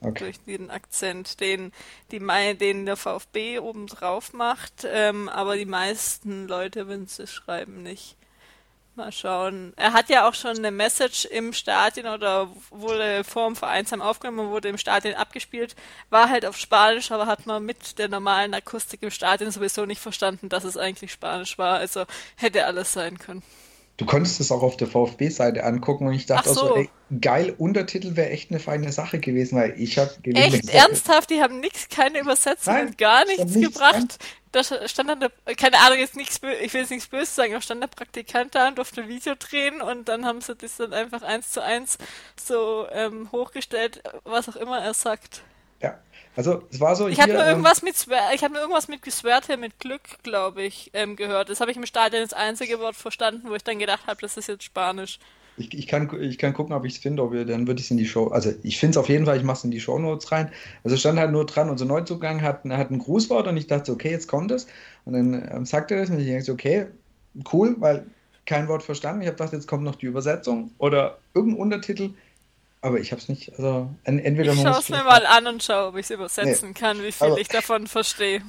okay. 0.00 0.24
durch 0.24 0.40
den 0.40 0.70
Akzent, 0.70 1.40
den, 1.40 1.72
die, 2.10 2.18
den 2.56 2.86
der 2.86 2.96
VfB 2.96 3.60
oben 3.60 3.86
drauf 3.86 4.32
macht, 4.32 4.86
ähm, 4.90 5.28
aber 5.28 5.56
die 5.56 5.66
meisten 5.66 6.48
Leute, 6.48 6.88
wenn 6.88 7.06
sie 7.06 7.28
schreiben, 7.28 7.82
nicht. 7.82 8.16
Mal 9.00 9.12
schauen. 9.12 9.72
Er 9.76 9.94
hat 9.94 10.10
ja 10.10 10.28
auch 10.28 10.34
schon 10.34 10.58
eine 10.58 10.70
Message 10.70 11.24
im 11.24 11.54
Stadion 11.54 12.06
oder 12.06 12.48
wurde 12.68 13.24
vor 13.24 13.46
dem 13.46 13.56
Vereinsheim 13.56 14.02
aufgenommen 14.02 14.40
und 14.40 14.50
wurde 14.50 14.68
im 14.68 14.76
Stadion 14.76 15.14
abgespielt. 15.14 15.74
War 16.10 16.28
halt 16.28 16.44
auf 16.44 16.58
Spanisch, 16.58 17.10
aber 17.10 17.24
hat 17.24 17.46
man 17.46 17.64
mit 17.64 17.98
der 17.98 18.08
normalen 18.08 18.52
Akustik 18.52 19.02
im 19.02 19.10
Stadion 19.10 19.50
sowieso 19.50 19.86
nicht 19.86 20.02
verstanden, 20.02 20.50
dass 20.50 20.64
es 20.64 20.76
eigentlich 20.76 21.12
Spanisch 21.12 21.56
war. 21.56 21.78
Also 21.78 22.04
hätte 22.36 22.66
alles 22.66 22.92
sein 22.92 23.18
können. 23.18 23.42
Du 24.00 24.06
konntest 24.06 24.40
es 24.40 24.50
auch 24.50 24.62
auf 24.62 24.78
der 24.78 24.86
VfB-Seite 24.86 25.62
angucken 25.62 26.06
und 26.06 26.14
ich 26.14 26.24
dachte 26.24 26.54
so. 26.54 26.62
auch 26.62 26.68
so, 26.68 26.76
ey, 26.76 26.88
geil, 27.20 27.54
Untertitel 27.58 28.16
wäre 28.16 28.30
echt 28.30 28.50
eine 28.50 28.58
feine 28.58 28.92
Sache 28.92 29.18
gewesen, 29.18 29.58
weil 29.58 29.74
ich 29.78 29.98
habe 29.98 30.10
Echt 30.24 30.70
ernsthaft, 30.70 31.28
die 31.28 31.42
haben 31.42 31.60
nichts, 31.60 31.86
keine 31.90 32.20
Übersetzung 32.20 32.72
Nein, 32.72 32.86
und 32.86 32.96
gar 32.96 33.26
nichts 33.26 33.52
gebracht. 33.52 34.16
Da 34.52 34.64
stand 34.64 35.10
dann 35.10 35.20
der, 35.20 35.30
keine 35.54 35.78
Ahnung, 35.80 35.98
jetzt 35.98 36.16
nichts, 36.16 36.40
ich 36.62 36.72
will 36.72 36.80
jetzt 36.80 36.90
nichts 36.90 37.08
Böses 37.08 37.36
sagen, 37.36 37.52
aber 37.52 37.60
stand 37.60 37.82
der 37.82 37.88
Praktikant 37.88 38.54
da 38.54 38.68
und 38.68 38.78
durfte 38.78 39.02
ein 39.02 39.08
Video 39.10 39.34
drehen 39.38 39.82
und 39.82 40.08
dann 40.08 40.24
haben 40.24 40.40
sie 40.40 40.56
das 40.56 40.78
dann 40.78 40.94
einfach 40.94 41.20
eins 41.20 41.52
zu 41.52 41.62
eins 41.62 41.98
so 42.42 42.86
ähm, 42.92 43.30
hochgestellt, 43.32 44.02
was 44.24 44.48
auch 44.48 44.56
immer 44.56 44.78
er 44.78 44.94
sagt. 44.94 45.42
Ja, 45.82 45.98
also 46.36 46.62
es 46.70 46.80
war 46.80 46.96
so. 46.96 47.08
Ich 47.08 47.20
habe 47.20 47.32
nur 47.32 47.44
irgendwas 47.44 47.82
mit 47.82 47.94
ich 48.34 48.42
habe 48.42 48.52
nur 48.52 48.62
irgendwas 48.62 48.88
mit 48.88 49.02
Geswerte 49.02 49.56
mit 49.56 49.78
Glück, 49.78 50.02
glaube 50.22 50.62
ich, 50.62 50.90
ähm, 50.94 51.16
gehört. 51.16 51.48
Das 51.48 51.60
habe 51.60 51.70
ich 51.70 51.76
im 51.76 51.86
Stadion 51.86 52.22
das 52.22 52.32
einzige 52.32 52.78
Wort 52.80 52.96
verstanden, 52.96 53.48
wo 53.48 53.54
ich 53.54 53.64
dann 53.64 53.78
gedacht 53.78 54.06
habe, 54.06 54.20
das 54.20 54.36
ist 54.36 54.48
jetzt 54.48 54.64
Spanisch. 54.64 55.18
Ich, 55.56 55.76
ich, 55.76 55.86
kann, 55.86 56.08
ich 56.22 56.38
kann 56.38 56.54
gucken, 56.54 56.74
ob 56.74 56.84
ich 56.86 56.94
es 56.94 56.98
finde, 57.00 57.22
ob 57.22 57.32
wir, 57.32 57.44
dann 57.44 57.66
würde 57.66 57.80
ich 57.80 57.86
es 57.86 57.90
in 57.90 57.98
die 57.98 58.06
Show. 58.06 58.28
Also 58.28 58.52
ich 58.62 58.78
finde 58.78 58.92
es 58.92 58.96
auf 58.96 59.08
jeden 59.08 59.26
Fall, 59.26 59.36
ich 59.36 59.42
mache 59.42 59.58
es 59.58 59.64
in 59.64 59.70
die 59.70 59.80
Show 59.80 59.98
Notes 59.98 60.32
rein. 60.32 60.50
Also 60.84 60.96
stand 60.96 61.18
halt 61.18 61.32
nur 61.32 61.44
dran, 61.44 61.68
unser 61.68 61.84
Neuzugang 61.84 62.40
hat, 62.40 62.64
hat 62.64 62.90
ein 62.90 62.98
Grußwort 62.98 63.46
und 63.46 63.56
ich 63.56 63.66
dachte, 63.66 63.92
okay, 63.92 64.10
jetzt 64.10 64.26
kommt 64.26 64.50
es. 64.52 64.66
Und 65.04 65.12
dann 65.12 65.48
ähm, 65.52 65.66
sagte 65.66 65.94
er 65.94 66.00
das 66.00 66.10
und 66.10 66.20
ich 66.20 66.34
dachte, 66.34 66.52
okay, 66.52 66.86
cool, 67.52 67.76
weil 67.78 68.06
kein 68.46 68.68
Wort 68.68 68.82
verstanden. 68.82 69.22
Ich 69.22 69.26
habe 69.26 69.36
gedacht, 69.36 69.52
jetzt 69.52 69.68
kommt 69.68 69.84
noch 69.84 69.96
die 69.96 70.06
Übersetzung 70.06 70.70
oder 70.78 71.18
irgendein 71.34 71.60
Untertitel. 71.60 72.10
Aber 72.82 72.98
ich 72.98 73.12
habe 73.12 73.20
es 73.20 73.28
nicht, 73.28 73.52
also 73.52 73.90
entweder 74.04 74.52
Ich 74.52 74.60
schaue 74.60 74.78
es 74.78 74.88
mir 74.88 75.04
mal 75.04 75.26
an 75.26 75.46
und 75.46 75.62
schaue, 75.62 75.88
ob 75.88 75.96
ich 75.96 76.06
es 76.06 76.10
übersetzen 76.10 76.68
nee. 76.68 76.74
kann, 76.74 77.02
wie 77.02 77.12
viel 77.12 77.26
aber 77.26 77.38
ich 77.38 77.48
davon 77.48 77.86
verstehe. 77.86 78.42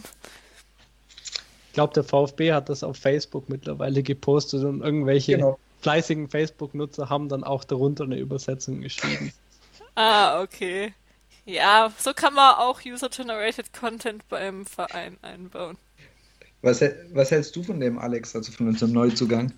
Ich 1.67 1.73
glaube, 1.73 1.93
der 1.93 2.03
VfB 2.03 2.53
hat 2.53 2.69
das 2.69 2.83
auf 2.83 2.97
Facebook 2.97 3.49
mittlerweile 3.49 4.03
gepostet 4.03 4.63
und 4.63 4.81
irgendwelche 4.81 5.33
genau. 5.33 5.59
fleißigen 5.81 6.29
Facebook-Nutzer 6.29 7.09
haben 7.09 7.27
dann 7.27 7.43
auch 7.43 7.63
darunter 7.63 8.05
eine 8.05 8.17
Übersetzung 8.17 8.81
geschrieben. 8.81 9.33
Ah, 9.93 10.41
okay. 10.41 10.93
Ja, 11.43 11.91
so 11.97 12.13
kann 12.13 12.33
man 12.33 12.55
auch 12.55 12.79
User-Generated 12.85 13.73
Content 13.73 14.27
beim 14.29 14.65
Verein 14.65 15.17
einbauen. 15.21 15.77
Was, 16.61 16.81
was 17.11 17.31
hältst 17.31 17.57
du 17.57 17.63
von 17.63 17.81
dem, 17.81 17.99
Alex, 17.99 18.33
also 18.33 18.53
von 18.53 18.69
unserem 18.69 18.93
Neuzugang? 18.93 19.51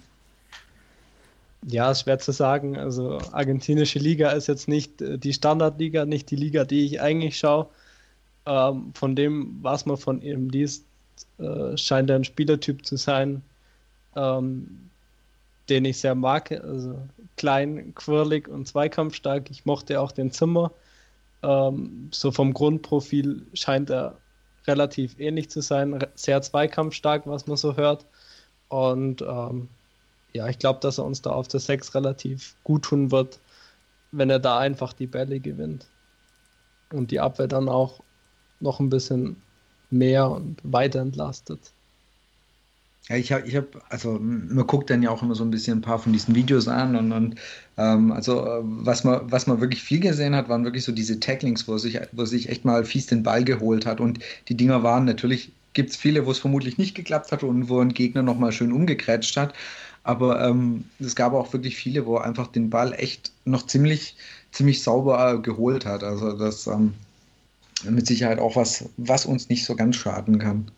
Ja, 1.66 1.91
ist 1.91 2.01
schwer 2.01 2.20
zu 2.20 2.32
sagen. 2.32 2.78
Also 2.78 3.20
argentinische 3.32 3.99
Liga 3.99 4.32
ist 4.32 4.47
jetzt 4.47 4.68
nicht 4.68 5.01
äh, 5.01 5.18
die 5.18 5.34
Standardliga, 5.34 6.05
nicht 6.05 6.30
die 6.32 6.36
Liga, 6.36 6.66
die 6.66 6.86
ich 6.86 7.01
eigentlich 7.01 7.38
schaue. 7.38 7.70
Ähm, 8.45 8.93
von 8.93 9.16
dem, 9.16 9.59
was 9.61 9.86
man 9.86 9.97
von 9.97 10.22
ihm 10.22 10.49
liest, 10.49 10.86
äh, 11.38 11.78
scheint 11.78 12.09
er 12.09 12.18
ein 12.18 12.26
Spielertyp 12.26 12.86
zu 12.86 12.97
sein, 12.97 13.41
ähm, 14.16 14.89
den 15.70 15.86
ich 15.86 15.99
sehr 15.99 16.16
mag. 16.16 16.51
Also 16.51 16.97
klein, 17.38 17.95
quirlig 17.95 18.47
und 18.47 18.68
zweikampfstark. 18.68 19.49
Ich 19.49 19.66
mochte 19.66 20.01
auch 20.01 20.11
den 20.11 20.32
Zimmer. 20.32 20.72
Ähm, 21.43 22.09
so 22.11 22.32
vom 22.32 22.53
Grundprofil 22.53 23.45
scheint 23.53 23.89
er 23.89 24.18
relativ 24.68 25.20
ähnlich 25.20 25.49
zu 25.49 25.61
sein. 25.61 26.05
Sehr 26.16 26.41
zweikampfstark, 26.41 27.26
was 27.28 27.47
man 27.47 27.57
so 27.57 27.78
hört. 27.78 28.05
Und 28.70 29.22
ähm, 29.22 29.70
ja, 30.34 30.48
ich 30.48 30.60
glaube, 30.60 30.80
dass 30.82 30.98
er 30.98 31.06
uns 31.06 31.22
da 31.22 31.32
auf 31.32 31.48
der 31.48 31.60
6 31.60 31.96
relativ 31.96 32.56
gut 32.64 32.84
tun 32.84 33.12
wird, 33.12 33.40
wenn 34.12 34.30
er 34.30 34.40
da 34.40 34.60
einfach 34.60 34.94
die 34.94 35.08
Bälle 35.08 35.40
gewinnt. 35.40 35.88
Und 36.92 37.12
die 37.12 37.20
Abwehr 37.20 37.48
dann 37.48 37.70
auch 37.70 38.02
noch 38.60 38.80
ein 38.80 38.90
bisschen 38.90 39.36
mehr 39.90 40.30
und 40.30 40.58
weiter 40.64 41.02
entlastet. 41.02 41.72
Ja, 43.10 43.18
ich 43.18 43.34
habe, 43.34 43.46
ich 43.46 43.56
hab, 43.56 43.66
also 43.90 44.18
man 44.20 44.66
guckt 44.66 44.90
dann 44.90 45.04
ja 45.04 45.10
auch 45.10 45.22
immer 45.22 45.36
so 45.36 45.44
ein 45.44 45.52
bisschen 45.52 45.80
ein 45.80 45.82
paar 45.82 46.00
von 46.00 46.14
diesen 46.14 46.36
Videos 46.36 46.70
an 46.70 46.96
und, 46.96 47.12
und 47.12 47.36
ähm, 47.78 48.14
also 48.14 48.62
was 48.62 49.04
man, 49.04 49.30
was 49.30 49.46
man 49.46 49.60
wirklich 49.60 49.84
viel 49.84 50.00
gesehen 50.00 50.34
hat, 50.34 50.48
waren 50.48 50.64
wirklich 50.64 50.86
so 50.86 50.94
diese 50.94 51.20
Tacklings, 51.20 51.68
wo 51.68 51.78
sich, 51.78 52.00
wo 52.14 52.24
sich 52.24 52.48
echt 52.48 52.64
mal 52.64 52.86
fies 52.86 53.08
den 53.08 53.22
Ball 53.22 53.44
geholt 53.44 53.86
hat 53.86 54.00
und 54.00 54.20
die 54.48 54.56
Dinger 54.56 54.84
waren 54.84 55.04
natürlich, 55.04 55.52
gibt 55.74 55.90
es 55.90 55.98
viele, 55.98 56.26
wo 56.26 56.32
es 56.32 56.40
vermutlich 56.40 56.78
nicht 56.78 56.96
geklappt 56.96 57.34
hat 57.34 57.44
und 57.44 57.68
wo 57.68 57.82
ein 57.82 57.94
Gegner 57.94 58.24
nochmal 58.24 58.54
schön 58.54 58.72
umgekrätscht 58.72 59.36
hat, 59.36 59.54
aber 60.04 60.45
ähm, 60.45 60.86
es 60.99 61.16
gab 61.16 61.34
auch 61.34 61.51
wirklich 61.54 61.76
viele, 61.76 62.06
wo 62.06 62.18
einfach 62.18 62.47
den 62.47 62.70
Ball 62.70 62.93
echt 62.93 63.32
noch 63.45 63.66
ziemlich, 63.66 64.16
ziemlich 64.51 64.84
sauber 64.84 65.34
äh, 65.34 65.39
geholt 65.39 65.86
hat, 65.86 66.04
also 66.04 66.34
das 66.34 66.68
ähm, 66.68 66.93
mit 67.89 68.08
Sicherheit 68.08 68.39
auch 68.39 68.56
was, 68.56 68.89
was 68.97 69.26
uns 69.26 69.49
nicht 69.49 69.66
so 69.66 69.76
ganz 69.76 69.95
schaden 69.95 70.39
kann. 70.39 70.72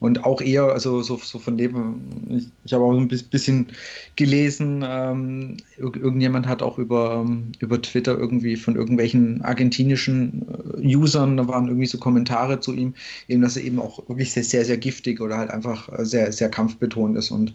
Und 0.00 0.24
auch 0.24 0.40
eher, 0.40 0.64
also 0.64 1.00
so, 1.00 1.16
so 1.16 1.38
von 1.38 1.56
dem, 1.56 2.00
ich, 2.28 2.48
ich 2.64 2.72
habe 2.72 2.82
auch 2.82 2.92
ein 2.92 3.06
bisschen 3.06 3.68
gelesen, 4.16 4.84
ähm, 4.84 5.58
irgendjemand 5.78 6.48
hat 6.48 6.60
auch 6.60 6.76
über, 6.78 7.22
ähm, 7.24 7.52
über 7.60 7.80
Twitter 7.80 8.18
irgendwie 8.18 8.56
von 8.56 8.74
irgendwelchen 8.74 9.42
argentinischen 9.42 10.44
äh, 10.82 10.96
Usern, 10.96 11.36
da 11.36 11.46
waren 11.46 11.68
irgendwie 11.68 11.86
so 11.86 11.98
Kommentare 11.98 12.58
zu 12.58 12.72
ihm, 12.74 12.94
eben, 13.28 13.42
dass 13.42 13.56
er 13.56 13.62
eben 13.62 13.78
auch 13.78 14.08
wirklich 14.08 14.32
sehr, 14.32 14.42
sehr, 14.42 14.64
sehr 14.64 14.76
giftig 14.78 15.20
oder 15.20 15.38
halt 15.38 15.50
einfach 15.50 15.88
äh, 15.96 16.04
sehr, 16.04 16.32
sehr 16.32 16.48
kampfbetont 16.48 17.16
ist. 17.16 17.30
Und 17.30 17.54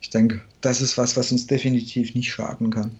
ich 0.00 0.10
denke, 0.10 0.40
das 0.60 0.80
ist 0.80 0.98
was, 0.98 1.16
was 1.16 1.32
uns 1.32 1.46
definitiv 1.46 2.14
nicht 2.14 2.32
schaden 2.32 2.70
kann. 2.70 2.98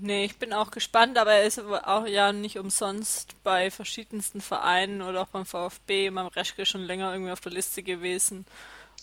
Nee, 0.00 0.24
ich 0.24 0.36
bin 0.36 0.52
auch 0.52 0.70
gespannt, 0.70 1.18
aber 1.18 1.32
er 1.32 1.44
ist 1.44 1.58
auch 1.58 2.06
ja 2.06 2.32
nicht 2.32 2.58
umsonst 2.58 3.34
bei 3.42 3.70
verschiedensten 3.70 4.40
Vereinen 4.40 5.02
oder 5.02 5.22
auch 5.22 5.28
beim 5.28 5.44
VfB, 5.44 6.10
beim 6.10 6.28
Reschke 6.28 6.64
schon 6.64 6.82
länger 6.82 7.12
irgendwie 7.12 7.32
auf 7.32 7.40
der 7.40 7.52
Liste 7.52 7.82
gewesen. 7.82 8.46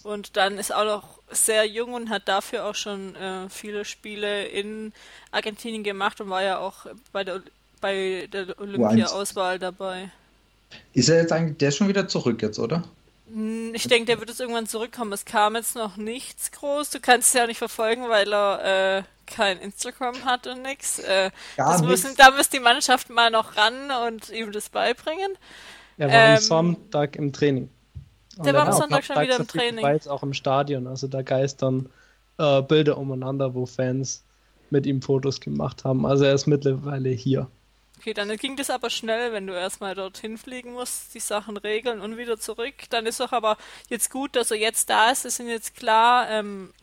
Und 0.04 0.38
dann 0.38 0.58
ist 0.58 0.74
auch 0.74 0.86
noch 0.86 1.20
sehr 1.30 1.66
jung 1.66 1.94
und 1.94 2.10
hat 2.10 2.28
dafür 2.28 2.66
auch 2.66 2.76
schon 2.76 3.16
äh, 3.16 3.50
viele 3.50 3.84
Spiele 3.84 4.46
in 4.46 4.94
Argentinien 5.32 5.84
gemacht 5.84 6.22
und 6.22 6.30
war 6.30 6.42
ja 6.42 6.60
auch 6.60 6.86
bei 7.12 7.24
der, 7.24 7.42
bei 7.82 8.28
der 8.32 8.60
Olympia-Auswahl 8.60 9.60
dabei. 9.60 10.10
Ist 10.94 11.10
er 11.10 11.22
jetzt 11.22 11.32
eigentlich, 11.32 11.58
der 11.58 11.70
ist 11.70 11.78
schon 11.78 11.90
wieder 11.90 12.08
zurück 12.08 12.42
jetzt, 12.42 12.60
oder? 12.60 12.84
Hm, 13.32 13.74
ich 13.74 13.88
denke, 13.88 14.06
der 14.06 14.20
wird 14.20 14.30
jetzt 14.30 14.40
irgendwann 14.40 14.68
zurückkommen. 14.68 15.12
Es 15.14 15.26
kam 15.26 15.56
jetzt 15.56 15.76
noch 15.76 15.98
nichts 15.98 16.52
groß. 16.52 16.90
Du 16.90 17.00
kannst 17.00 17.30
es 17.30 17.34
ja 17.34 17.48
nicht 17.48 17.58
verfolgen, 17.58 18.10
weil 18.10 18.32
er 18.34 19.00
äh, 19.00 19.04
kein 19.26 19.60
Instagram 19.60 20.26
hat 20.26 20.48
und 20.48 20.62
nichts. 20.62 21.00
Äh, 21.00 21.32
müssen, 21.84 22.16
da 22.18 22.32
muss 22.32 22.50
die 22.50 22.60
Mannschaft 22.60 23.10
mal 23.10 23.30
noch 23.30 23.58
ran 23.58 23.92
und 24.08 24.30
ihm 24.30 24.52
das 24.52 24.70
beibringen. 24.70 25.34
Er 25.98 26.08
war 26.08 26.14
ähm, 26.14 26.36
am 26.36 26.42
Sonntag 26.42 27.16
im 27.16 27.34
Training. 27.34 27.70
Und 28.38 28.46
der 28.46 28.54
war 28.54 28.68
am 28.68 28.74
Sonntag 28.74 29.04
schon 29.04 29.20
wieder 29.20 29.38
im 29.38 29.48
Training. 29.48 29.84
War 29.84 29.94
jetzt 29.94 30.08
auch 30.08 30.24
im 30.24 30.34
Stadion. 30.34 30.88
Also 30.88 31.08
da 31.08 31.22
geistern 31.22 31.90
äh, 32.38 32.62
Bilder 32.62 32.98
umeinander, 32.98 33.54
wo 33.54 33.66
Fans 33.66 34.24
mit 34.70 34.86
ihm 34.86 35.02
Fotos 35.02 35.40
gemacht 35.40 35.84
haben. 35.84 36.06
Also 36.06 36.26
er 36.26 36.34
ist 36.34 36.46
mittlerweile 36.46 37.10
hier. 37.10 37.48
Okay, 38.00 38.14
dann 38.14 38.36
ging 38.38 38.56
das 38.56 38.70
aber 38.70 38.90
schnell, 38.90 39.34
wenn 39.34 39.48
du 39.48 39.54
erstmal 39.54 39.96
dorthin 39.96 40.38
fliegen 40.38 40.74
musst, 40.74 41.16
die 41.16 41.20
Sachen 41.20 41.58
regeln 41.58 42.00
und 42.00 42.18
wieder 42.18 42.40
zurück. 42.40 42.76
Dann 42.92 43.06
ist 43.08 43.20
doch 43.20 43.32
aber 43.32 43.58
jetzt 43.90 44.12
gut, 44.12 44.36
dass 44.36 44.52
er 44.52 44.58
jetzt 44.58 44.90
da 44.90 45.10
ist. 45.10 45.26
Es 45.26 45.38
sind 45.38 45.48
jetzt 45.48 45.76
klar 45.76 46.30
ähm, 46.30 46.74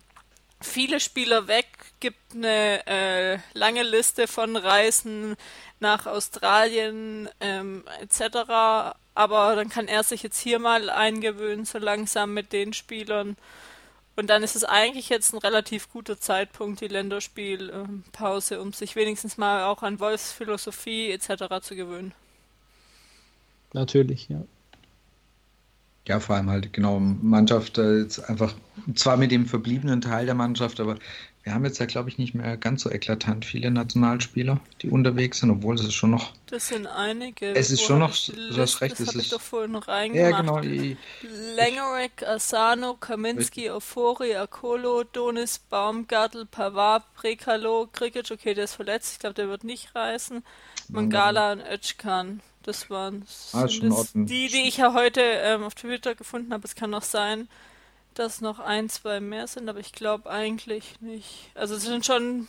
viele 0.60 0.98
Spieler 0.98 1.46
weg, 1.46 1.66
gibt 2.00 2.34
eine 2.34 2.86
äh, 2.86 3.38
lange 3.52 3.82
Liste 3.82 4.26
von 4.26 4.56
Reisen 4.56 5.36
nach 5.78 6.06
Australien 6.06 7.28
ähm, 7.40 7.84
etc. 8.00 8.96
Aber 9.14 9.54
dann 9.54 9.68
kann 9.68 9.86
er 9.86 10.02
sich 10.02 10.22
jetzt 10.22 10.40
hier 10.40 10.58
mal 10.58 10.90
eingewöhnen, 10.90 11.64
so 11.64 11.78
langsam 11.78 12.34
mit 12.34 12.52
den 12.52 12.72
Spielern. 12.72 13.36
Und 14.16 14.30
dann 14.30 14.42
ist 14.42 14.54
es 14.54 14.64
eigentlich 14.64 15.08
jetzt 15.08 15.32
ein 15.34 15.38
relativ 15.38 15.90
guter 15.90 16.18
Zeitpunkt, 16.20 16.80
die 16.80 16.88
Länderspielpause, 16.88 18.60
um 18.60 18.72
sich 18.72 18.94
wenigstens 18.94 19.38
mal 19.38 19.64
auch 19.64 19.82
an 19.82 19.98
Wolfs 19.98 20.30
Philosophie 20.30 21.10
etc. 21.10 21.60
zu 21.62 21.74
gewöhnen. 21.74 22.14
Natürlich, 23.72 24.28
ja. 24.28 24.42
Ja, 26.06 26.20
vor 26.20 26.36
allem 26.36 26.50
halt 26.50 26.72
genau 26.72 27.00
Mannschaft 27.00 27.78
äh, 27.78 28.00
jetzt 28.00 28.18
einfach 28.20 28.54
zwar 28.94 29.16
mit 29.16 29.30
dem 29.30 29.46
verbliebenen 29.46 30.00
Teil 30.02 30.26
der 30.26 30.34
Mannschaft, 30.34 30.78
aber 30.78 30.96
wir 31.44 31.52
haben 31.52 31.64
jetzt 31.66 31.78
ja, 31.78 31.84
glaube 31.84 32.08
ich, 32.08 32.16
nicht 32.16 32.34
mehr 32.34 32.56
ganz 32.56 32.82
so 32.82 32.90
eklatant 32.90 33.44
viele 33.44 33.70
Nationalspieler, 33.70 34.60
die 34.80 34.88
unterwegs 34.88 35.40
sind, 35.40 35.50
obwohl 35.50 35.74
es 35.74 35.82
ist 35.82 35.92
schon 35.92 36.10
noch. 36.10 36.32
Das 36.46 36.68
sind 36.68 36.86
einige. 36.86 37.54
Es 37.54 37.70
ist 37.70 37.82
schon 37.82 37.98
noch, 37.98 38.16
du 38.16 38.56
hast 38.56 38.80
recht, 38.80 38.98
das 38.98 39.08
habe 39.08 39.20
ich 39.20 39.28
doch 39.28 39.42
vorhin 39.42 39.76
reingemacht. 39.76 40.32
Ja, 40.32 40.40
genau. 40.40 40.60
Die, 40.60 40.96
Lengerek, 41.54 42.22
Asano, 42.26 42.94
Kaminski, 42.94 43.68
Ofori, 43.68 44.34
Akolo, 44.34 45.04
Donis, 45.04 45.58
Baumgartel, 45.58 46.46
Pavard, 46.46 47.04
Prekalo, 47.14 47.88
Krikic, 47.92 48.30
okay, 48.30 48.54
der 48.54 48.64
ist 48.64 48.74
verletzt, 48.74 49.12
ich 49.12 49.18
glaube, 49.18 49.34
der 49.34 49.48
wird 49.48 49.64
nicht 49.64 49.94
reißen. 49.94 50.42
Mangala 50.88 51.52
und 51.52 51.60
Özkan. 51.60 52.40
Das 52.62 52.88
waren 52.88 53.26
ah, 53.52 53.66
das 53.66 54.12
die, 54.14 54.48
die 54.48 54.66
ich 54.66 54.78
ja 54.78 54.94
heute 54.94 55.20
ähm, 55.20 55.64
auf 55.64 55.74
Twitter 55.74 56.14
gefunden 56.14 56.54
habe. 56.54 56.64
Es 56.64 56.74
kann 56.74 56.88
noch 56.88 57.02
sein, 57.02 57.48
dass 58.18 58.40
noch 58.40 58.58
ein, 58.58 58.88
zwei 58.88 59.20
mehr 59.20 59.46
sind, 59.46 59.68
aber 59.68 59.80
ich 59.80 59.92
glaube 59.92 60.30
eigentlich 60.30 61.00
nicht. 61.00 61.50
Also 61.54 61.74
es 61.74 61.82
sind 61.82 62.06
schon 62.06 62.40
ein 62.40 62.48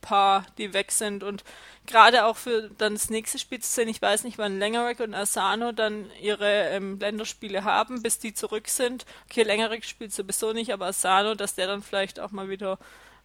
paar, 0.00 0.46
die 0.58 0.72
weg 0.72 0.92
sind 0.92 1.22
und 1.22 1.44
gerade 1.86 2.24
auch 2.24 2.36
für 2.36 2.70
dann 2.78 2.94
das 2.94 3.10
nächste 3.10 3.38
Spiel 3.38 3.60
zu 3.60 3.70
sehen, 3.70 3.88
ich 3.88 4.00
weiß 4.00 4.24
nicht, 4.24 4.38
wann 4.38 4.58
Lengerek 4.58 5.00
und 5.00 5.14
Asano 5.14 5.72
dann 5.72 6.06
ihre 6.20 6.68
ähm, 6.68 6.98
Länderspiele 6.98 7.64
haben, 7.64 8.02
bis 8.02 8.18
die 8.18 8.34
zurück 8.34 8.68
sind. 8.68 9.04
Okay, 9.28 9.42
Lengerek 9.42 9.84
spielt 9.84 10.12
sowieso 10.12 10.52
nicht, 10.52 10.72
aber 10.72 10.86
Asano, 10.86 11.34
dass 11.34 11.54
der 11.54 11.66
dann 11.66 11.82
vielleicht 11.82 12.20
auch 12.20 12.30
mal 12.30 12.48
wieder 12.48 12.78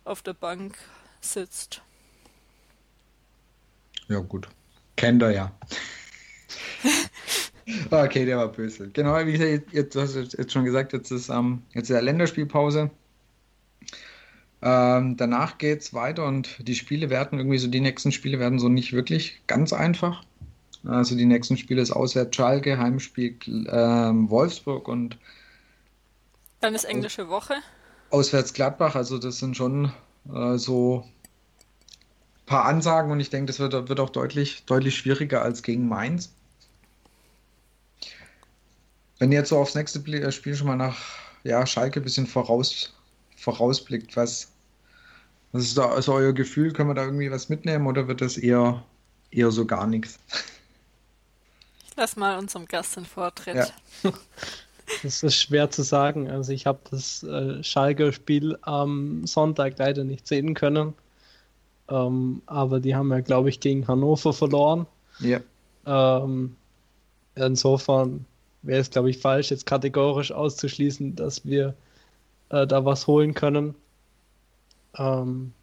auf 0.04 0.22
der 0.22 0.34
Bank 0.34 0.78
sitzt. 1.22 1.82
Ja, 4.08 4.20
gut. 4.20 4.48
Kennt 4.96 5.22
er 5.22 5.32
ja. 5.32 5.52
okay, 7.92 8.26
der 8.26 8.38
war 8.38 8.48
böse. 8.50 8.90
Genau, 8.90 9.18
wie 9.26 9.34
gesagt, 9.34 9.74
jetzt, 9.74 9.96
du 9.96 10.02
hast 10.02 10.16
jetzt 10.16 10.52
schon 10.52 10.66
gesagt, 10.66 10.94
jetzt 10.94 11.12
ist, 11.12 11.30
ähm, 11.30 11.64
jetzt 11.74 11.90
ist 11.90 12.02
Länderspielpause. 12.02 12.92
Ähm, 14.62 15.18
danach 15.18 15.58
geht 15.58 15.82
es 15.82 15.94
weiter 15.94 16.26
und 16.26 16.68
die 16.68 16.76
Spiele 16.76 17.10
werden 17.10 17.40
irgendwie 17.40 17.58
so, 17.58 17.68
die 17.68 17.82
nächsten 17.82 18.12
Spiele 18.12 18.40
werden 18.40 18.60
so 18.60 18.70
nicht 18.70 18.94
wirklich 18.94 19.42
ganz 19.48 19.74
einfach. 19.74 20.24
Also 20.88 21.16
die 21.16 21.26
nächsten 21.26 21.58
Spiele 21.58 21.82
ist 21.82 21.92
auswärts 21.92 22.36
Schalke, 22.36 22.78
Heimspiel 22.78 23.38
ähm, 23.72 24.30
Wolfsburg 24.30 24.88
und 24.88 25.18
dann 26.62 26.74
ist 26.74 26.86
englische 26.86 27.30
Woche. 27.30 27.56
Auswärts 28.10 28.54
Gladbach, 28.54 28.96
also 28.96 29.18
das 29.18 29.40
sind 29.40 29.58
schon 29.58 29.92
äh, 30.34 30.58
so 30.58 31.04
ein 31.06 32.46
paar 32.46 32.66
Ansagen 32.66 33.12
und 33.12 33.20
ich 33.20 33.30
denke, 33.30 33.48
das 33.48 33.60
wird, 33.60 33.74
wird 33.74 34.00
auch 34.00 34.10
deutlich, 34.10 34.64
deutlich 34.66 34.96
schwieriger 34.96 35.42
als 35.42 35.64
gegen 35.64 35.88
Mainz. 35.88 36.35
Wenn 39.20 39.32
ihr 39.32 39.40
jetzt 39.40 39.50
so 39.50 39.58
aufs 39.58 39.76
nächste 39.76 40.00
äh, 40.00 40.32
Spiel 40.32 40.56
schon 40.56 40.68
mal 40.68 40.76
nach 40.76 40.98
ja, 41.44 41.66
Schalke 41.66 42.02
ein 42.02 42.04
bisschen 42.04 42.28
voraus, 42.28 42.94
vorausblickt, 43.38 44.16
was, 44.18 44.52
was 45.52 45.64
ist 45.64 45.78
da 45.78 45.90
also 45.90 46.14
euer 46.14 46.34
Gefühl? 46.34 46.74
Können 46.74 46.90
wir 46.90 46.96
da 46.96 47.06
irgendwie 47.06 47.32
was 47.32 47.50
mitnehmen 47.50 47.88
oder 47.88 48.08
wird 48.08 48.22
das 48.22 48.38
eher, 48.38 48.84
eher 49.32 49.52
so 49.52 49.66
gar 49.66 49.88
nichts? 49.88 50.20
Ich 51.88 51.96
lass 51.96 52.16
mal 52.16 52.38
unserem 52.38 52.66
Gast 52.66 52.96
den 52.96 53.06
Vortritt. 53.06 53.56
Ja. 53.56 54.12
Das 55.02 55.24
ist 55.24 55.36
schwer 55.36 55.72
zu 55.72 55.82
sagen. 55.82 56.30
Also 56.30 56.52
ich 56.52 56.68
habe 56.68 56.80
das 56.92 57.24
äh, 57.24 57.64
Schalke-Spiel 57.64 58.58
am 58.62 59.26
Sonntag 59.26 59.80
leider 59.80 60.04
nicht 60.04 60.28
sehen 60.28 60.54
können. 60.54 60.94
Ähm, 61.90 62.42
aber 62.46 62.80
die 62.80 62.96
haben 62.96 63.12
ja, 63.12 63.22
glaube 63.22 63.50
ich, 63.50 63.60
gegen 63.60 63.88
Hannover 63.88 64.34
verloren. 64.34 64.86
Ja. 65.20 65.40
Ähm, 65.86 66.56
insofern 67.36 68.26
wäre 68.66 68.82
es, 68.82 68.90
glaube 68.90 69.10
ich, 69.10 69.20
falsch, 69.20 69.52
jetzt 69.52 69.66
kategorisch 69.66 70.32
auszuschließen, 70.32 71.16
dass 71.16 71.46
wir 71.46 71.74
äh, 72.50 72.68
da 72.68 72.86
was 72.86 73.08
holen 73.08 73.34
können. 73.34 73.76
Ähm, 74.98 75.54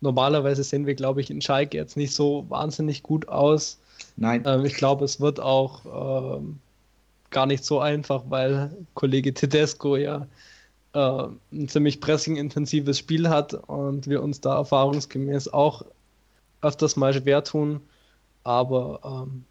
normalerweise 0.00 0.62
sehen 0.62 0.86
wir, 0.86 0.94
glaube 0.94 1.20
ich, 1.20 1.30
in 1.30 1.40
Schalke 1.40 1.76
jetzt 1.76 1.96
nicht 1.96 2.14
so 2.14 2.46
wahnsinnig 2.48 3.02
gut 3.02 3.28
aus. 3.28 3.78
Nein. 4.16 4.44
Ähm, 4.46 4.64
ich 4.64 4.74
glaube, 4.74 5.04
es 5.04 5.20
wird 5.20 5.40
auch 5.40 6.38
ähm, 6.38 6.58
gar 7.30 7.46
nicht 7.46 7.64
so 7.64 7.80
einfach, 7.80 8.22
weil 8.28 8.70
Kollege 8.94 9.34
Tedesco 9.34 9.96
ja 9.96 10.26
äh, 10.92 11.26
ein 11.52 11.68
ziemlich 11.68 12.00
pressing-intensives 12.00 12.98
Spiel 12.98 13.28
hat 13.28 13.54
und 13.54 14.08
wir 14.08 14.22
uns 14.22 14.40
da 14.40 14.56
erfahrungsgemäß 14.56 15.48
auch 15.48 15.84
öfters 16.62 16.96
mal 16.96 17.12
schwer 17.12 17.42
tun. 17.42 17.80
Aber 18.44 19.00
ähm, 19.04 19.44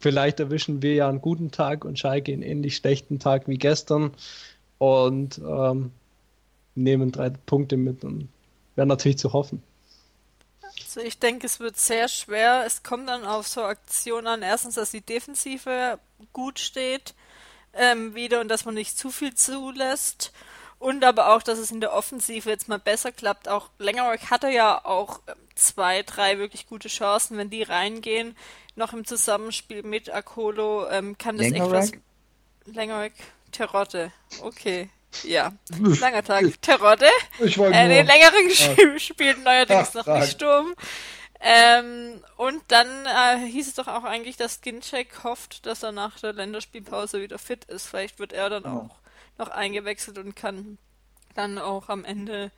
vielleicht 0.00 0.40
erwischen 0.40 0.82
wir 0.82 0.94
ja 0.94 1.08
einen 1.08 1.20
guten 1.20 1.50
Tag 1.50 1.84
und 1.84 1.98
Schalke 1.98 2.32
einen 2.32 2.42
ähnlich 2.42 2.76
schlechten 2.76 3.18
Tag 3.18 3.46
wie 3.46 3.58
gestern 3.58 4.12
und 4.78 5.38
ähm, 5.38 5.92
nehmen 6.74 7.12
drei 7.12 7.30
Punkte 7.30 7.76
mit 7.76 8.02
und 8.04 8.28
wäre 8.74 8.86
natürlich 8.86 9.18
zu 9.18 9.32
hoffen. 9.32 9.62
Also 10.82 11.00
ich 11.00 11.18
denke, 11.18 11.46
es 11.46 11.60
wird 11.60 11.76
sehr 11.76 12.08
schwer. 12.08 12.64
Es 12.66 12.82
kommt 12.82 13.08
dann 13.08 13.24
auf 13.24 13.46
so 13.46 13.62
Aktionen 13.62 14.26
an. 14.26 14.42
Erstens, 14.42 14.74
dass 14.74 14.90
die 14.90 15.02
Defensive 15.02 15.98
gut 16.32 16.58
steht 16.58 17.14
ähm, 17.74 18.14
wieder 18.14 18.40
und 18.40 18.48
dass 18.48 18.64
man 18.64 18.74
nicht 18.74 18.98
zu 18.98 19.10
viel 19.10 19.34
zulässt. 19.34 20.32
Und 20.78 21.04
aber 21.04 21.34
auch, 21.34 21.42
dass 21.42 21.58
es 21.58 21.70
in 21.70 21.80
der 21.80 21.92
Offensive 21.92 22.48
jetzt 22.48 22.68
mal 22.68 22.78
besser 22.78 23.12
klappt. 23.12 23.48
Auch 23.48 23.68
Längerorg 23.78 24.30
hatte 24.30 24.48
ja 24.48 24.84
auch 24.84 25.20
ähm, 25.26 25.34
zwei, 25.54 26.02
drei 26.02 26.38
wirklich 26.38 26.66
gute 26.66 26.88
Chancen. 26.88 27.36
Wenn 27.36 27.50
die 27.50 27.62
reingehen, 27.62 28.34
noch 28.76 28.92
im 28.92 29.04
Zusammenspiel 29.04 29.82
mit 29.82 30.12
Akolo, 30.12 30.88
ähm, 30.88 31.18
kann 31.18 31.36
das 31.36 31.48
Längerorg? 31.48 31.84
echt 31.84 31.94
was... 32.66 32.74
Längerorg, 32.74 33.12
Terotte. 33.52 34.12
Okay. 34.42 34.88
Ja, 35.24 35.52
langer 36.00 36.22
Tag. 36.22 36.62
Terotte. 36.62 37.06
Ich 37.40 37.58
wollte 37.58 37.76
äh, 37.76 37.88
Den 37.88 38.06
längeren 38.06 38.94
ah. 38.94 38.98
spielt 38.98 39.42
neuerdings 39.44 39.96
Ach, 39.96 40.06
noch 40.06 40.18
nicht 40.18 40.32
Sturm. 40.32 40.74
Ähm, 41.40 42.22
und 42.36 42.62
dann 42.68 43.06
äh, 43.06 43.46
hieß 43.46 43.68
es 43.68 43.74
doch 43.74 43.88
auch 43.88 44.04
eigentlich, 44.04 44.36
dass 44.36 44.60
Ginczek 44.60 45.24
hofft, 45.24 45.64
dass 45.64 45.82
er 45.82 45.90
nach 45.90 46.20
der 46.20 46.34
Länderspielpause 46.34 47.22
wieder 47.22 47.38
fit 47.38 47.64
ist. 47.64 47.86
Vielleicht 47.86 48.18
wird 48.18 48.32
er 48.34 48.50
dann 48.50 48.64
ja. 48.64 48.72
auch 48.72 48.96
noch 49.38 49.48
eingewechselt 49.48 50.18
und 50.18 50.36
kann 50.36 50.76
dann 51.34 51.58
auch 51.58 51.88
am 51.88 52.04
Ende, 52.04 52.50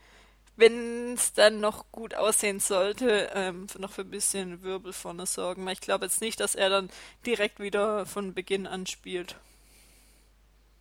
wenn 0.57 1.15
es 1.15 1.33
dann 1.33 1.61
noch 1.61 1.91
gut 1.93 2.15
aussehen 2.15 2.61
sollte, 2.61 3.31
ähm, 3.35 3.67
noch 3.79 3.93
für 3.93 4.03
ein 4.03 4.11
bisschen 4.11 4.63
Wirbel 4.63 4.93
vorne 4.93 5.27
sorgen. 5.27 5.67
Ich 5.69 5.81
glaube 5.81 6.05
jetzt 6.05 6.21
nicht, 6.21 6.41
dass 6.41 6.55
er 6.55 6.71
dann 6.71 6.91
direkt 7.27 7.61
wieder 7.61 8.07
von 8.07 8.35
Beginn 8.35 8.67
an 8.67 8.87
spielt. 8.87 9.37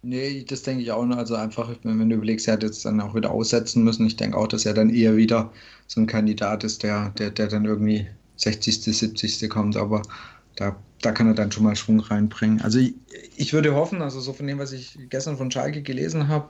Nee, 0.03 0.43
das 0.45 0.63
denke 0.63 0.81
ich 0.83 0.91
auch 0.91 1.05
nur. 1.05 1.17
Also 1.17 1.35
einfach, 1.35 1.69
wenn 1.83 2.09
du 2.09 2.15
überlegst, 2.15 2.47
er 2.47 2.55
hat 2.55 2.63
jetzt 2.63 2.83
dann 2.85 2.99
auch 3.01 3.13
wieder 3.13 3.31
aussetzen 3.31 3.83
müssen. 3.83 4.07
Ich 4.07 4.15
denke 4.15 4.37
auch, 4.37 4.47
dass 4.47 4.65
er 4.65 4.73
dann 4.73 4.89
eher 4.89 5.15
wieder 5.15 5.51
so 5.87 6.01
ein 6.01 6.07
Kandidat 6.07 6.63
ist, 6.63 6.81
der, 6.83 7.09
der, 7.11 7.29
der 7.29 7.47
dann 7.47 7.65
irgendwie 7.65 8.07
60., 8.37 8.81
70. 8.81 9.47
kommt. 9.49 9.77
Aber 9.77 10.01
da, 10.55 10.75
da 11.01 11.11
kann 11.11 11.27
er 11.27 11.35
dann 11.35 11.51
schon 11.51 11.63
mal 11.63 11.75
Schwung 11.75 11.99
reinbringen. 11.99 12.61
Also 12.61 12.79
ich, 12.79 12.95
ich 13.35 13.53
würde 13.53 13.75
hoffen, 13.75 14.01
also 14.01 14.19
so 14.19 14.33
von 14.33 14.47
dem, 14.47 14.57
was 14.57 14.71
ich 14.71 14.97
gestern 15.09 15.37
von 15.37 15.51
Schalke 15.51 15.83
gelesen 15.83 16.27
habe, 16.27 16.49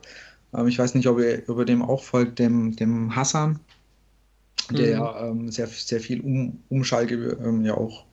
ähm, 0.54 0.66
ich 0.68 0.78
weiß 0.78 0.94
nicht, 0.94 1.06
ob 1.06 1.18
er 1.18 1.46
über 1.48 1.64
dem 1.64 1.82
auch 1.82 2.02
folgt, 2.02 2.38
dem, 2.38 2.76
dem 2.76 3.14
Hassan, 3.14 3.60
der 4.70 5.00
mhm. 5.00 5.42
ähm, 5.42 5.50
sehr, 5.50 5.66
sehr 5.66 6.00
viel 6.00 6.20
um, 6.20 6.58
um 6.68 6.84
Schalke 6.84 7.36
ähm, 7.42 7.64
ja 7.64 7.74
auch 7.74 8.04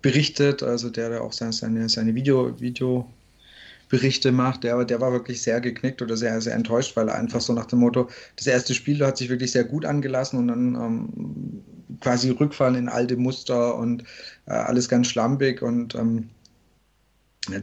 berichtet, 0.00 0.62
also 0.62 0.90
der 0.90 1.10
da 1.10 1.20
auch 1.20 1.32
seine, 1.32 1.52
seine, 1.52 1.88
seine 1.88 2.14
Video, 2.14 2.60
Video 2.60 3.08
Berichte 3.88 4.32
macht, 4.32 4.64
der, 4.64 4.82
der 4.86 5.02
war 5.02 5.12
wirklich 5.12 5.42
sehr 5.42 5.60
geknickt 5.60 6.00
oder 6.00 6.16
sehr, 6.16 6.40
sehr 6.40 6.54
enttäuscht, 6.54 6.96
weil 6.96 7.08
er 7.08 7.16
einfach 7.16 7.42
so 7.42 7.52
nach 7.52 7.66
dem 7.66 7.80
Motto, 7.80 8.08
das 8.36 8.46
erste 8.46 8.72
Spiel 8.72 9.04
hat 9.04 9.18
sich 9.18 9.28
wirklich 9.28 9.52
sehr 9.52 9.64
gut 9.64 9.84
angelassen 9.84 10.38
und 10.38 10.48
dann 10.48 10.74
ähm, 10.74 11.62
quasi 12.00 12.30
rückfallen 12.30 12.74
in 12.74 12.88
alte 12.88 13.16
Muster 13.16 13.76
und 13.76 14.02
äh, 14.46 14.52
alles 14.52 14.88
ganz 14.88 15.08
schlampig 15.08 15.60
und 15.60 15.94
ähm, 15.94 16.30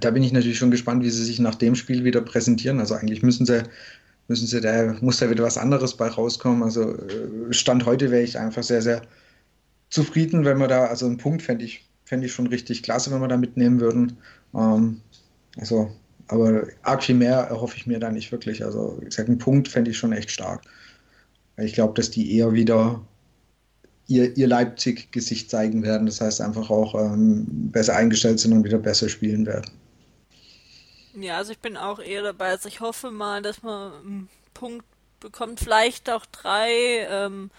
da 0.01 0.11
bin 0.11 0.23
ich 0.23 0.33
natürlich 0.33 0.57
schon 0.57 0.71
gespannt, 0.71 1.03
wie 1.03 1.09
sie 1.09 1.23
sich 1.23 1.39
nach 1.39 1.55
dem 1.55 1.73
Spiel 1.73 2.03
wieder 2.03 2.21
präsentieren. 2.21 2.79
Also 2.79 2.95
eigentlich 2.95 3.23
müssen 3.23 3.45
sie, 3.45 3.63
müssen 4.29 4.47
sie, 4.47 4.61
da 4.61 4.95
muss 5.01 5.17
da 5.17 5.29
wieder 5.29 5.43
was 5.43 5.57
anderes 5.57 5.95
bei 5.95 6.07
rauskommen. 6.07 6.63
Also 6.63 6.95
äh, 6.95 7.51
Stand 7.51 7.85
heute 7.85 8.11
wäre 8.11 8.23
ich 8.23 8.37
einfach 8.37 8.63
sehr, 8.63 8.81
sehr 8.81 9.01
zufrieden, 9.89 10.45
wenn 10.45 10.59
wir 10.59 10.67
da, 10.67 10.85
also 10.85 11.05
einen 11.05 11.17
Punkt 11.17 11.41
fände 11.41 11.65
ich, 11.65 11.89
fände 12.05 12.27
ich 12.27 12.33
schon 12.33 12.47
richtig 12.47 12.83
klasse, 12.83 13.11
wenn 13.11 13.21
wir 13.21 13.27
da 13.27 13.37
mitnehmen 13.37 13.81
würden. 13.81 14.17
Ähm, 14.53 15.01
also 15.57 15.91
aber 16.29 16.67
arg 16.83 17.03
viel 17.03 17.15
mehr 17.15 17.37
erhoffe 17.37 17.75
ich 17.75 17.87
mir 17.87 17.99
da 17.99 18.11
nicht 18.11 18.31
wirklich. 18.31 18.63
Also, 18.63 18.97
wie 19.01 19.05
gesagt, 19.05 19.29
einen 19.29 19.39
Punkt 19.39 19.67
fände 19.67 19.89
ich 19.89 19.97
schon 19.97 20.13
echt 20.13 20.29
stark. 20.29 20.61
Ich 21.57 21.73
glaube, 21.73 21.95
dass 21.95 22.11
die 22.11 22.37
eher 22.37 22.53
wieder 22.53 23.01
ihr, 24.07 24.37
ihr 24.37 24.47
Leipzig-Gesicht 24.47 25.49
zeigen 25.49 25.81
werden. 25.81 26.05
Das 26.05 26.21
heißt, 26.21 26.39
einfach 26.41 26.69
auch 26.69 26.93
ähm, 26.93 27.47
besser 27.71 27.95
eingestellt 27.95 28.39
sind 28.39 28.53
und 28.53 28.63
wieder 28.63 28.77
besser 28.77 29.09
spielen 29.09 29.47
werden. 29.47 29.71
Ja, 31.21 31.37
also 31.37 31.51
ich 31.51 31.59
bin 31.59 31.77
auch 31.77 31.99
eher 31.99 32.23
dabei. 32.23 32.49
Also 32.49 32.67
ich 32.67 32.79
hoffe 32.79 33.11
mal, 33.11 33.41
dass 33.41 33.63
man 33.63 33.93
einen 33.93 34.29
Punkt 34.53 34.85
bekommt, 35.19 35.59
vielleicht 35.59 36.09
auch 36.09 36.25
drei. 36.25 37.07
Ähm, 37.09 37.51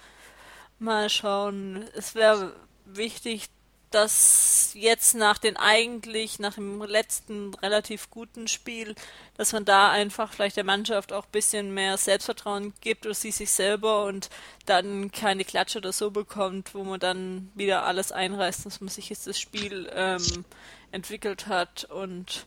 mal 0.80 1.08
schauen. 1.08 1.84
Es 1.94 2.14
wäre 2.14 2.54
wichtig, 2.86 3.48
dass 3.90 4.70
jetzt 4.74 5.14
nach 5.14 5.38
den 5.38 5.56
eigentlich, 5.56 6.38
nach 6.38 6.54
dem 6.54 6.80
letzten 6.82 7.54
relativ 7.54 8.08
guten 8.10 8.46
Spiel, 8.46 8.94
dass 9.36 9.52
man 9.52 9.64
da 9.64 9.90
einfach 9.90 10.32
vielleicht 10.32 10.56
der 10.56 10.64
Mannschaft 10.64 11.12
auch 11.12 11.24
ein 11.24 11.32
bisschen 11.32 11.74
mehr 11.74 11.96
Selbstvertrauen 11.96 12.72
gibt 12.80 13.04
oder 13.04 13.14
sie 13.14 13.32
sich 13.32 13.50
selber 13.50 14.04
und 14.04 14.30
dann 14.64 15.10
keine 15.10 15.44
Klatsche 15.44 15.78
oder 15.78 15.92
so 15.92 16.12
bekommt, 16.12 16.74
wo 16.74 16.84
man 16.84 17.00
dann 17.00 17.50
wieder 17.54 17.84
alles 17.84 18.12
einreißt, 18.12 18.64
dass 18.64 18.80
man 18.80 18.88
sich 18.88 19.10
jetzt 19.10 19.26
das 19.26 19.40
Spiel 19.40 19.90
ähm, 19.92 20.44
entwickelt 20.92 21.48
hat 21.48 21.84
und 21.84 22.46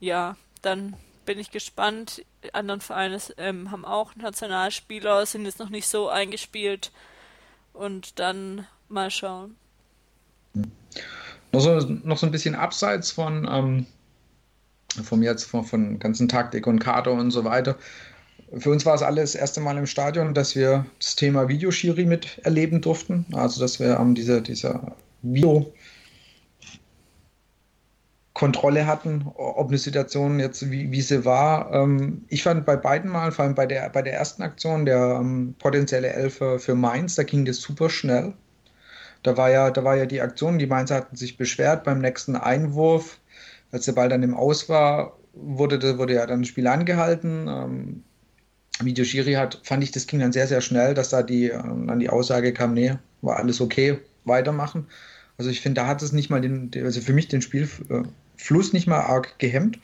ja, 0.00 0.36
dann 0.62 0.94
bin 1.26 1.38
ich 1.38 1.50
gespannt. 1.50 2.24
Die 2.42 2.54
anderen 2.54 2.80
Vereine 2.80 3.18
ähm, 3.36 3.70
haben 3.70 3.84
auch 3.84 4.16
Nationalspieler, 4.16 5.26
sind 5.26 5.44
jetzt 5.44 5.58
noch 5.58 5.68
nicht 5.68 5.86
so 5.86 6.08
eingespielt 6.08 6.90
und 7.74 8.18
dann 8.18 8.66
mal 8.88 9.10
schauen. 9.10 9.56
Noch 11.52 11.60
so, 11.60 11.80
noch 11.80 12.18
so 12.18 12.26
ein 12.26 12.32
bisschen 12.32 12.54
abseits 12.54 13.10
von, 13.10 13.46
ähm, 13.50 13.86
vom 15.02 15.22
jetzt, 15.22 15.44
von, 15.44 15.64
von 15.64 15.98
ganzen 15.98 16.28
Taktik 16.28 16.66
und 16.66 16.78
Kader 16.78 17.12
und 17.12 17.30
so 17.30 17.44
weiter. 17.44 17.76
Für 18.56 18.70
uns 18.70 18.86
war 18.86 18.94
es 18.94 19.02
alles 19.02 19.32
das 19.32 19.40
erste 19.40 19.60
Mal 19.60 19.76
im 19.76 19.86
Stadion, 19.86 20.32
dass 20.32 20.56
wir 20.56 20.86
das 20.98 21.16
Thema 21.16 21.48
Videoschiri 21.48 22.06
miterleben 22.06 22.80
durften. 22.80 23.26
Also, 23.32 23.60
dass 23.60 23.78
wir 23.78 23.98
ähm, 23.98 24.14
diese, 24.14 24.40
diese 24.40 24.80
Video 25.22 25.72
Kontrolle 28.38 28.86
hatten, 28.86 29.26
ob 29.34 29.68
eine 29.68 29.78
Situation 29.78 30.38
jetzt, 30.38 30.70
wie, 30.70 30.92
wie 30.92 31.00
sie 31.00 31.24
war. 31.24 31.74
Ähm, 31.74 32.22
ich 32.28 32.44
fand 32.44 32.64
bei 32.64 32.76
beiden 32.76 33.10
Mal, 33.10 33.32
vor 33.32 33.44
allem 33.44 33.56
bei 33.56 33.66
der, 33.66 33.90
bei 33.90 34.00
der 34.00 34.12
ersten 34.14 34.42
Aktion, 34.42 34.86
der 34.86 35.18
ähm, 35.20 35.56
potenzielle 35.58 36.10
Elfer 36.10 36.60
für 36.60 36.76
Mainz, 36.76 37.16
da 37.16 37.24
ging 37.24 37.44
das 37.44 37.56
super 37.56 37.90
schnell. 37.90 38.34
Da 39.24 39.36
war 39.36 39.50
ja, 39.50 39.72
da 39.72 39.82
war 39.82 39.96
ja 39.96 40.06
die 40.06 40.20
Aktion, 40.20 40.60
die 40.60 40.68
Mainzer 40.68 40.94
hatten 40.94 41.16
sich 41.16 41.36
beschwert 41.36 41.82
beim 41.82 42.00
nächsten 42.00 42.36
Einwurf, 42.36 43.18
als 43.72 43.86
der 43.86 43.92
Ball 43.92 44.08
dann 44.08 44.22
im 44.22 44.34
Aus 44.34 44.68
war, 44.68 45.18
wurde, 45.32 45.98
wurde 45.98 46.14
ja 46.14 46.24
dann 46.24 46.42
das 46.42 46.48
Spiel 46.48 46.68
angehalten. 46.68 47.48
Ähm, 47.48 48.04
Video 48.80 49.04
Schiri 49.04 49.32
hat, 49.32 49.60
fand 49.64 49.82
ich, 49.82 49.90
das 49.90 50.06
ging 50.06 50.20
dann 50.20 50.30
sehr, 50.30 50.46
sehr 50.46 50.60
schnell, 50.60 50.94
dass 50.94 51.08
da 51.08 51.24
die, 51.24 51.48
ähm, 51.48 51.88
dann 51.88 51.98
die 51.98 52.08
Aussage 52.08 52.52
kam, 52.52 52.74
nee, 52.74 52.94
war 53.20 53.38
alles 53.38 53.60
okay, 53.60 53.98
weitermachen. 54.24 54.86
Also 55.38 55.50
ich 55.50 55.60
finde, 55.60 55.80
da 55.80 55.88
hat 55.88 56.02
es 56.02 56.12
nicht 56.12 56.30
mal 56.30 56.40
den, 56.40 56.70
also 56.84 57.00
für 57.00 57.12
mich 57.12 57.26
den 57.26 57.42
Spielfluss 58.38 58.72
nicht 58.72 58.86
mal 58.86 59.00
arg 59.00 59.38
gehemmt. 59.38 59.78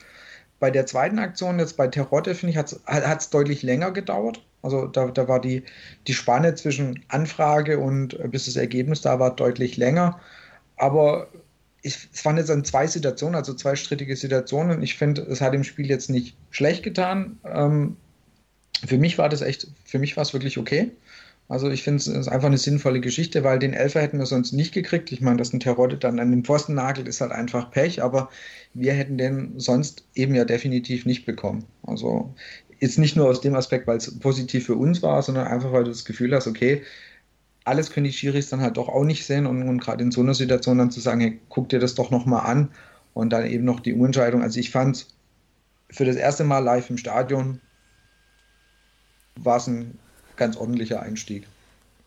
Bei 0.59 0.71
der 0.71 0.85
zweiten 0.85 1.19
Aktion, 1.19 1.59
jetzt 1.59 1.77
bei 1.77 1.87
Terotte, 1.87 2.33
finde 2.33 2.51
ich, 2.51 2.57
hat 2.57 3.19
es 3.21 3.29
deutlich 3.29 3.61
länger 3.61 3.91
gedauert. 3.91 4.41
Also 4.61 4.87
da, 4.87 5.07
da 5.07 5.27
war 5.27 5.39
die, 5.39 5.63
die 6.07 6.13
Spanne 6.13 6.55
zwischen 6.55 7.03
Anfrage 7.09 7.77
und 7.77 8.19
äh, 8.19 8.27
bis 8.27 8.45
das 8.45 8.55
Ergebnis 8.55 9.01
da 9.01 9.19
war 9.19 9.35
deutlich 9.35 9.77
länger. 9.77 10.19
Aber 10.77 11.27
ich, 11.83 12.09
es 12.11 12.25
waren 12.25 12.37
jetzt 12.37 12.49
dann 12.49 12.65
zwei 12.65 12.87
Situationen, 12.87 13.35
also 13.35 13.53
zwei 13.53 13.75
strittige 13.75 14.15
Situationen. 14.15 14.81
Ich 14.81 14.95
finde, 14.95 15.21
es 15.23 15.41
hat 15.41 15.53
dem 15.53 15.63
Spiel 15.63 15.87
jetzt 15.87 16.09
nicht 16.09 16.35
schlecht 16.49 16.81
getan. 16.81 17.37
Ähm, 17.45 17.97
für 18.87 18.97
mich 18.97 19.19
war 19.19 19.29
das 19.29 19.41
echt, 19.41 19.67
für 19.83 19.99
mich 19.99 20.17
war 20.17 20.23
es 20.23 20.33
wirklich 20.33 20.57
okay. 20.57 20.91
Also 21.47 21.69
ich 21.69 21.83
finde 21.83 21.97
es 21.97 22.27
einfach 22.27 22.47
eine 22.47 22.57
sinnvolle 22.57 23.01
Geschichte, 23.01 23.43
weil 23.43 23.59
den 23.59 23.73
Elfer 23.73 24.01
hätten 24.01 24.17
wir 24.17 24.25
sonst 24.25 24.51
nicht 24.51 24.73
gekriegt. 24.73 25.11
Ich 25.11 25.21
meine, 25.21 25.37
dass 25.37 25.53
ein 25.53 25.59
Terodde 25.59 25.97
dann 25.97 26.19
an 26.19 26.31
den 26.31 26.43
Pfosten 26.43 26.73
nagelt, 26.73 27.07
ist 27.07 27.21
halt 27.21 27.31
einfach 27.31 27.69
Pech, 27.69 28.01
aber 28.01 28.29
wir 28.73 28.93
hätten 28.93 29.17
den 29.19 29.59
sonst 29.59 30.07
eben 30.15 30.33
ja 30.33 30.43
definitiv 30.43 31.05
nicht 31.05 31.25
bekommen. 31.25 31.65
Also 31.83 32.33
Jetzt 32.79 32.99
nicht 32.99 33.15
nur 33.15 33.27
aus 33.27 33.41
dem 33.41 33.55
Aspekt, 33.55 33.87
weil 33.87 33.97
es 33.97 34.19
positiv 34.19 34.65
für 34.65 34.75
uns 34.75 35.01
war, 35.01 35.21
sondern 35.21 35.47
einfach, 35.47 35.71
weil 35.71 35.85
du 35.85 35.91
das 35.91 36.05
Gefühl 36.05 36.35
hast, 36.35 36.47
okay, 36.47 36.83
alles 37.63 37.91
können 37.91 38.05
die 38.05 38.13
Schiris 38.13 38.49
dann 38.49 38.61
halt 38.61 38.77
doch 38.77 38.89
auch 38.89 39.03
nicht 39.03 39.25
sehen 39.25 39.45
und, 39.47 39.67
und 39.67 39.79
gerade 39.79 40.03
in 40.03 40.11
so 40.11 40.21
einer 40.21 40.33
Situation 40.33 40.77
dann 40.77 40.91
zu 40.91 40.99
sagen, 40.99 41.21
hey, 41.21 41.39
guck 41.49 41.69
dir 41.69 41.79
das 41.79 41.95
doch 41.95 42.11
nochmal 42.11 42.45
an 42.45 42.71
und 43.13 43.31
dann 43.31 43.45
eben 43.47 43.65
noch 43.65 43.79
die 43.79 43.93
Umentscheidung. 43.93 44.43
Also 44.43 44.59
ich 44.59 44.71
fand 44.71 45.07
für 45.89 46.05
das 46.05 46.15
erste 46.15 46.43
Mal 46.43 46.59
live 46.59 46.89
im 46.89 46.97
Stadion 46.97 47.59
war 49.39 49.57
es 49.57 49.67
ein 49.67 49.97
ganz 50.37 50.57
ordentlicher 50.57 51.01
Einstieg. 51.01 51.47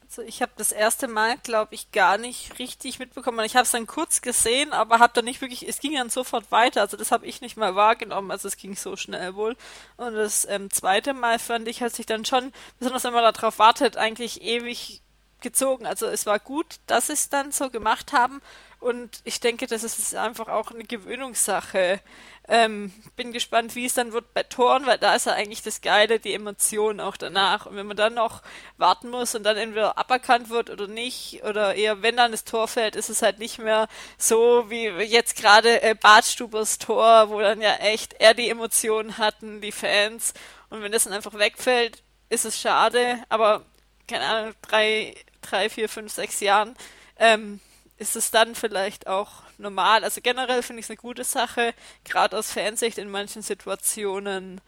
Also 0.08 0.22
ich 0.22 0.40
habe 0.40 0.52
das 0.56 0.72
erste 0.72 1.06
Mal, 1.06 1.36
glaube 1.42 1.74
ich, 1.74 1.92
gar 1.92 2.16
nicht 2.16 2.58
richtig 2.58 2.98
mitbekommen. 2.98 3.44
Ich 3.44 3.56
habe 3.56 3.64
es 3.64 3.72
dann 3.72 3.86
kurz 3.86 4.22
gesehen, 4.22 4.72
aber 4.72 5.00
habe 5.00 5.12
dann 5.14 5.26
nicht 5.26 5.42
wirklich, 5.42 5.68
es 5.68 5.80
ging 5.80 5.94
dann 5.94 6.08
sofort 6.08 6.50
weiter. 6.50 6.80
Also 6.80 6.96
das 6.96 7.12
habe 7.12 7.26
ich 7.26 7.42
nicht 7.42 7.58
mal 7.58 7.74
wahrgenommen. 7.74 8.30
Also 8.30 8.48
es 8.48 8.56
ging 8.56 8.74
so 8.74 8.96
schnell 8.96 9.34
wohl. 9.34 9.54
Und 9.98 10.14
das 10.14 10.46
ähm, 10.48 10.70
zweite 10.70 11.12
Mal 11.12 11.38
fand 11.38 11.68
ich, 11.68 11.82
hat 11.82 11.94
sich 11.94 12.06
dann 12.06 12.24
schon, 12.24 12.52
besonders 12.78 13.04
wenn 13.04 13.12
man 13.12 13.34
darauf 13.34 13.58
wartet, 13.58 13.98
eigentlich 13.98 14.40
ewig 14.40 15.02
gezogen. 15.42 15.86
Also 15.86 16.06
es 16.06 16.24
war 16.24 16.38
gut, 16.38 16.80
dass 16.86 17.08
sie 17.08 17.12
es 17.12 17.28
dann 17.28 17.52
so 17.52 17.68
gemacht 17.68 18.12
haben. 18.14 18.40
Und 18.80 19.20
ich 19.24 19.40
denke, 19.40 19.66
das 19.66 19.82
ist 19.82 20.14
einfach 20.14 20.46
auch 20.48 20.70
eine 20.70 20.84
Gewöhnungssache. 20.84 22.00
Ähm, 22.46 22.92
bin 23.16 23.32
gespannt, 23.32 23.74
wie 23.74 23.84
es 23.84 23.94
dann 23.94 24.12
wird 24.12 24.32
bei 24.34 24.44
Toren, 24.44 24.86
weil 24.86 24.98
da 24.98 25.16
ist 25.16 25.26
ja 25.26 25.32
eigentlich 25.32 25.62
das 25.62 25.80
Geile, 25.80 26.20
die 26.20 26.32
Emotion 26.32 27.00
auch 27.00 27.16
danach. 27.16 27.66
Und 27.66 27.74
wenn 27.74 27.86
man 27.86 27.96
dann 27.96 28.14
noch 28.14 28.40
warten 28.76 29.10
muss 29.10 29.34
und 29.34 29.42
dann 29.42 29.56
entweder 29.56 29.98
aberkannt 29.98 30.48
wird 30.48 30.70
oder 30.70 30.86
nicht, 30.86 31.42
oder 31.42 31.74
eher 31.74 32.02
wenn 32.02 32.16
dann 32.16 32.30
das 32.30 32.44
Tor 32.44 32.68
fällt, 32.68 32.94
ist 32.94 33.10
es 33.10 33.20
halt 33.20 33.40
nicht 33.40 33.58
mehr 33.58 33.88
so 34.16 34.70
wie 34.70 34.86
jetzt 34.86 35.36
gerade 35.36 35.82
äh, 35.82 35.94
Bartstubers 35.94 36.78
Tor, 36.78 37.30
wo 37.30 37.40
dann 37.40 37.60
ja 37.60 37.74
echt 37.76 38.14
er 38.20 38.34
die 38.34 38.48
Emotionen 38.48 39.18
hatten, 39.18 39.60
die 39.60 39.72
Fans. 39.72 40.34
Und 40.70 40.82
wenn 40.82 40.92
das 40.92 41.04
dann 41.04 41.14
einfach 41.14 41.34
wegfällt, 41.34 42.02
ist 42.28 42.44
es 42.44 42.60
schade, 42.60 43.18
aber 43.28 43.64
keine 44.06 44.24
Ahnung, 44.24 44.54
drei, 44.62 45.14
drei, 45.42 45.68
vier, 45.68 45.88
fünf, 45.88 46.12
sechs 46.12 46.40
Jahren 46.40 46.76
ähm, 47.18 47.60
ist 47.98 48.16
es 48.16 48.30
dann 48.30 48.54
vielleicht 48.54 49.06
auch 49.06 49.42
normal. 49.58 50.04
Also 50.04 50.20
generell 50.22 50.62
finde 50.62 50.80
ich 50.80 50.86
es 50.86 50.90
eine 50.90 50.96
gute 50.96 51.24
Sache, 51.24 51.74
gerade 52.04 52.38
aus 52.38 52.52
Fansicht 52.52 52.98
in 52.98 53.10
manchen 53.10 53.42
Situationen. 53.42 54.60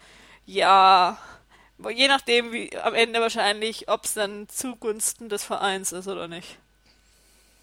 Ja, 0.47 1.19
je 1.95 2.09
nachdem, 2.09 2.53
wie 2.53 2.77
am 2.77 2.95
Ende 2.95 3.21
wahrscheinlich, 3.21 3.89
ob 3.89 4.05
es 4.05 4.15
dann 4.15 4.49
zugunsten 4.49 5.29
des 5.29 5.45
Vereins 5.45 5.93
ist 5.93 6.09
oder 6.09 6.29
nicht. 6.29 6.59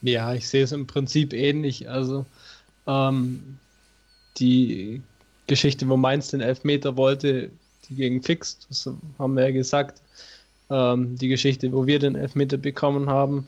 Ja, 0.02 0.34
ich 0.34 0.48
sehe 0.48 0.64
es 0.64 0.72
im 0.72 0.88
Prinzip 0.88 1.34
ähnlich. 1.34 1.90
Also 1.90 2.26
ähm, 2.88 3.60
die 4.38 5.02
Geschichte, 5.48 5.88
wo 5.90 5.98
Mainz 5.98 6.30
den 6.30 6.42
Elfmeter 6.42 6.96
wollte, 6.96 7.52
die 7.90 7.96
gegen 7.96 8.24
Fix, 8.24 8.60
das 8.68 8.90
haben 9.20 9.36
wir 9.36 9.44
ja 9.44 9.52
gesagt. 9.52 10.02
Ähm, 10.70 11.18
die 11.18 11.28
Geschichte, 11.28 11.72
wo 11.72 11.88
wir 11.88 12.00
den 12.00 12.16
Elfmeter 12.16 12.58
bekommen 12.58 13.10
haben, 13.10 13.48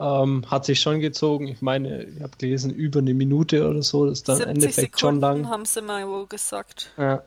ähm, 0.00 0.44
hat 0.50 0.64
sich 0.64 0.80
schon 0.80 1.00
gezogen. 1.00 1.46
Ich 1.46 1.60
meine, 1.60 2.04
ich 2.04 2.22
habe 2.22 2.32
gelesen, 2.38 2.70
über 2.70 3.00
eine 3.00 3.12
Minute 3.12 3.68
oder 3.68 3.82
so. 3.82 4.06
Das 4.06 4.20
ist 4.20 4.28
dann 4.28 4.40
im 4.40 4.48
Endeffekt 4.48 4.98
Sekunden 4.98 4.98
schon 4.98 5.20
lang. 5.20 5.48
haben 5.48 5.64
sie 5.66 5.82
mal 5.82 6.08
wohl 6.08 6.26
gesagt. 6.26 6.90
Ja. 6.96 7.22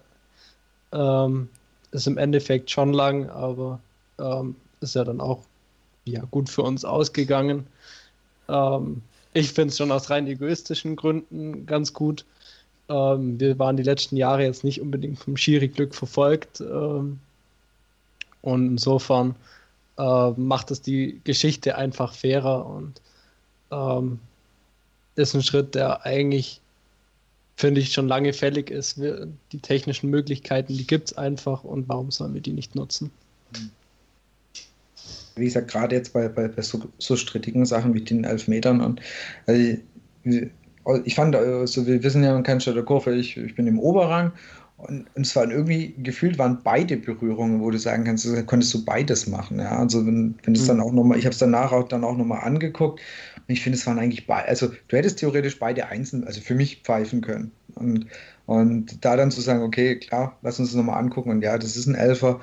Ähm, 0.92 1.50
ist 1.92 2.08
im 2.08 2.18
Endeffekt 2.18 2.72
schon 2.72 2.92
lang, 2.92 3.30
aber 3.30 3.80
ähm, 4.20 4.56
ist 4.82 4.96
ja 4.96 5.04
dann 5.04 5.22
auch 5.22 5.44
ja, 6.06 6.24
gut 6.32 6.50
für 6.50 6.64
uns 6.64 6.84
ausgegangen. 6.84 7.68
Ähm, 8.50 9.04
ich 9.34 9.52
finde 9.52 9.70
es 9.70 9.78
schon 9.78 9.92
aus 9.92 10.10
rein 10.10 10.28
egoistischen 10.28 10.96
Gründen 10.96 11.68
ganz 11.68 11.94
gut. 11.94 12.26
Ähm, 12.90 13.40
wir 13.40 13.60
waren 13.60 13.78
die 13.78 13.84
letzten 13.84 14.18
Jahre 14.18 14.44
jetzt 14.44 14.64
nicht 14.64 14.82
unbedingt 14.82 15.20
vom 15.20 15.38
Schiri-Glück 15.38 15.94
verfolgt. 15.94 16.62
Ähm, 16.62 17.20
und 18.42 18.68
insofern 18.68 19.36
äh, 19.98 20.32
macht 20.32 20.72
es 20.72 20.82
die 20.82 21.22
Geschichte 21.24 21.78
einfach 21.78 22.14
fairer 22.14 22.66
und 22.66 23.02
ähm, 23.72 24.20
ist 25.16 25.36
ein 25.36 25.44
Schritt, 25.44 25.76
der 25.76 26.06
eigentlich, 26.06 26.62
finde 27.56 27.82
ich, 27.82 27.94
schon 27.94 28.08
lange 28.08 28.34
fällig 28.34 28.70
ist. 28.72 29.00
Wir, 29.00 29.28
die 29.52 29.60
technischen 29.60 30.10
Möglichkeiten, 30.10 30.76
die 30.76 30.88
gibt 30.88 31.12
es 31.12 31.18
einfach 31.18 31.64
und 31.64 31.88
warum 31.90 32.12
sollen 32.12 32.34
wir 32.34 32.42
die 32.42 32.54
nicht 32.54 32.76
nutzen? 32.76 33.12
Wie 35.36 35.46
gesagt, 35.46 35.70
gerade 35.70 35.96
jetzt 35.96 36.14
bei, 36.14 36.28
bei, 36.28 36.48
bei 36.48 36.62
so, 36.62 36.82
so, 36.98 37.16
strittigen 37.16 37.66
Sachen 37.66 37.94
wie 37.94 38.02
den 38.02 38.24
Elfmetern 38.24 38.82
und 38.82 39.02
also, 39.48 39.78
ich 41.06 41.16
fand, 41.16 41.36
also 41.36 41.88
wir 41.88 42.04
wissen 42.04 42.24
ja 42.24 42.36
in 42.36 42.44
Cannstatter 42.44 42.84
Kurve, 42.84 43.16
ich, 43.16 43.38
ich 43.38 43.56
bin 43.56 43.68
im 43.68 43.80
Oberrang 43.80 44.32
und, 44.88 45.08
und 45.16 45.26
es 45.26 45.36
waren 45.36 45.52
irgendwie 45.52 45.96
gefühlt 46.02 46.38
waren 46.38 46.60
beide 46.64 46.98
Berührungen, 46.98 47.62
wo 47.62 47.72
du 47.72 47.78
sagen 47.78 48.04
kannst, 48.04 48.26
du 48.26 48.44
konntest 48.46 48.74
du 48.74 48.84
beides 48.84 49.28
machen. 49.28 49.60
Ja? 49.60 49.80
Also 49.80 50.06
wenn, 50.06 50.36
wenn 50.44 50.56
es 50.56 50.64
mhm. 50.64 50.68
dann 50.68 50.82
auch 50.82 50.92
nochmal, 50.92 51.18
ich 51.18 51.26
habe 51.26 51.34
es 51.34 51.40
danach 51.40 51.72
auch 51.72 51.88
dann 51.88 52.04
auch 52.04 52.18
nochmal 52.18 52.42
angeguckt 52.42 53.00
und 53.36 53.54
ich 53.54 53.62
finde, 53.62 53.78
es 53.78 53.88
waren 53.88 54.00
eigentlich 54.00 54.28
beide, 54.28 54.48
also 54.48 54.72
du 54.88 54.98
hättest 54.98 55.20
theoretisch 55.20 55.60
beide 55.60 55.88
einzeln, 55.88 56.24
also 56.26 56.42
für 56.42 56.56
mich 56.56 56.82
pfeifen 56.84 57.22
können. 57.22 57.52
Und, 57.76 58.08
und 58.46 59.04
da 59.04 59.16
dann 59.16 59.32
zu 59.32 59.42
sagen, 59.42 59.64
okay, 59.64 59.98
klar, 59.98 60.38
lass 60.42 60.60
uns 60.60 60.70
das 60.70 60.78
nochmal 60.78 61.00
angucken 61.00 61.32
und 61.32 61.42
ja, 61.42 61.58
das 61.58 61.76
ist 61.76 61.88
ein 61.88 61.96
Elfer, 61.96 62.40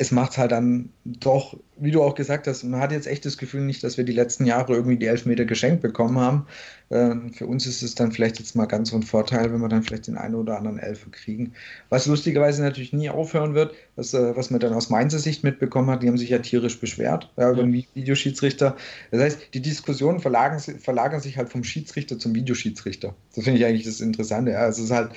es 0.00 0.12
macht 0.12 0.38
halt 0.38 0.50
dann 0.50 0.88
doch, 1.04 1.58
wie 1.76 1.90
du 1.90 2.02
auch 2.02 2.14
gesagt 2.14 2.46
hast, 2.46 2.64
man 2.64 2.80
hat 2.80 2.90
jetzt 2.90 3.06
echt 3.06 3.26
das 3.26 3.36
Gefühl 3.36 3.60
nicht, 3.60 3.84
dass 3.84 3.98
wir 3.98 4.04
die 4.04 4.14
letzten 4.14 4.46
Jahre 4.46 4.72
irgendwie 4.72 4.96
die 4.96 5.04
Elfmeter 5.04 5.44
geschenkt 5.44 5.82
bekommen 5.82 6.18
haben. 6.18 6.46
Ähm, 6.90 7.34
für 7.34 7.46
uns 7.46 7.66
ist 7.66 7.82
es 7.82 7.96
dann 7.96 8.10
vielleicht 8.10 8.38
jetzt 8.38 8.56
mal 8.56 8.64
ganz 8.64 8.88
so 8.88 8.96
ein 8.96 9.02
Vorteil, 9.02 9.52
wenn 9.52 9.60
wir 9.60 9.68
dann 9.68 9.82
vielleicht 9.82 10.06
den 10.06 10.16
einen 10.16 10.36
oder 10.36 10.56
anderen 10.56 10.78
Elfer 10.78 11.10
kriegen. 11.10 11.52
Was 11.90 12.06
lustigerweise 12.06 12.62
natürlich 12.62 12.94
nie 12.94 13.10
aufhören 13.10 13.52
wird, 13.52 13.74
was, 13.94 14.14
äh, 14.14 14.34
was 14.34 14.48
man 14.48 14.60
dann 14.60 14.72
aus 14.72 14.88
Mainzer 14.88 15.18
Sicht 15.18 15.44
mitbekommen 15.44 15.90
hat, 15.90 16.02
die 16.02 16.08
haben 16.08 16.16
sich 16.16 16.30
ja 16.30 16.38
tierisch 16.38 16.80
beschwert 16.80 17.30
ja, 17.36 17.50
über 17.50 17.62
den 17.62 17.84
Videoschiedsrichter. 17.94 18.76
Das 19.10 19.20
heißt, 19.20 19.48
die 19.52 19.60
Diskussionen 19.60 20.20
verlagern, 20.20 20.60
verlagern 20.60 21.20
sich 21.20 21.36
halt 21.36 21.50
vom 21.50 21.62
Schiedsrichter 21.62 22.18
zum 22.18 22.34
Videoschiedsrichter. 22.34 23.14
Das 23.34 23.44
finde 23.44 23.60
ich 23.60 23.66
eigentlich 23.66 23.84
das 23.84 24.00
Interessante. 24.00 24.52
Ja. 24.52 24.60
Also 24.60 24.80
es 24.80 24.88
ist 24.88 24.96
halt, 24.96 25.10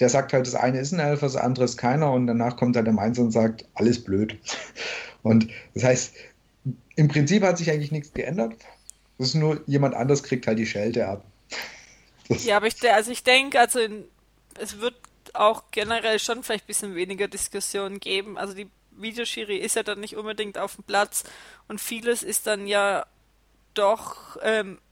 der 0.00 0.08
sagt 0.08 0.32
halt, 0.32 0.46
das 0.46 0.54
eine 0.54 0.80
ist 0.80 0.92
ein 0.92 0.98
Elfer, 0.98 1.26
das 1.26 1.36
andere 1.36 1.66
ist 1.66 1.76
keiner 1.76 2.12
und 2.12 2.26
danach 2.26 2.56
kommt 2.56 2.76
halt 2.76 2.86
der 2.86 2.94
Mainzer 2.94 3.22
und 3.22 3.32
sagt, 3.32 3.66
alles 3.74 4.02
blöd. 4.02 4.36
Und 5.22 5.48
das 5.74 5.84
heißt, 5.84 6.14
im 6.96 7.08
Prinzip 7.08 7.42
hat 7.42 7.58
sich 7.58 7.70
eigentlich 7.70 7.92
nichts 7.92 8.12
geändert. 8.12 8.54
Das 9.18 9.28
ist 9.28 9.34
nur, 9.34 9.60
jemand 9.66 9.94
anders 9.94 10.22
kriegt 10.22 10.46
halt 10.46 10.58
die 10.58 10.66
Schelte 10.66 11.06
ab. 11.06 11.24
Das 12.28 12.44
ja, 12.44 12.56
aber 12.56 12.66
ich, 12.66 12.90
also 12.90 13.10
ich 13.10 13.22
denke, 13.22 13.60
also 13.60 13.80
in, 13.80 14.04
es 14.58 14.80
wird 14.80 14.94
auch 15.34 15.64
generell 15.70 16.18
schon 16.18 16.42
vielleicht 16.42 16.64
ein 16.64 16.68
bisschen 16.68 16.94
weniger 16.94 17.28
Diskussionen 17.28 18.00
geben. 18.00 18.38
Also 18.38 18.54
die 18.54 18.68
Videoschiri 18.92 19.56
ist 19.56 19.76
ja 19.76 19.82
dann 19.82 20.00
nicht 20.00 20.16
unbedingt 20.16 20.58
auf 20.58 20.76
dem 20.76 20.84
Platz 20.84 21.24
und 21.68 21.80
vieles 21.80 22.22
ist 22.22 22.46
dann 22.46 22.66
ja 22.66 23.04
doch 23.74 24.38
ähm, 24.42 24.78
äh, 24.78 24.89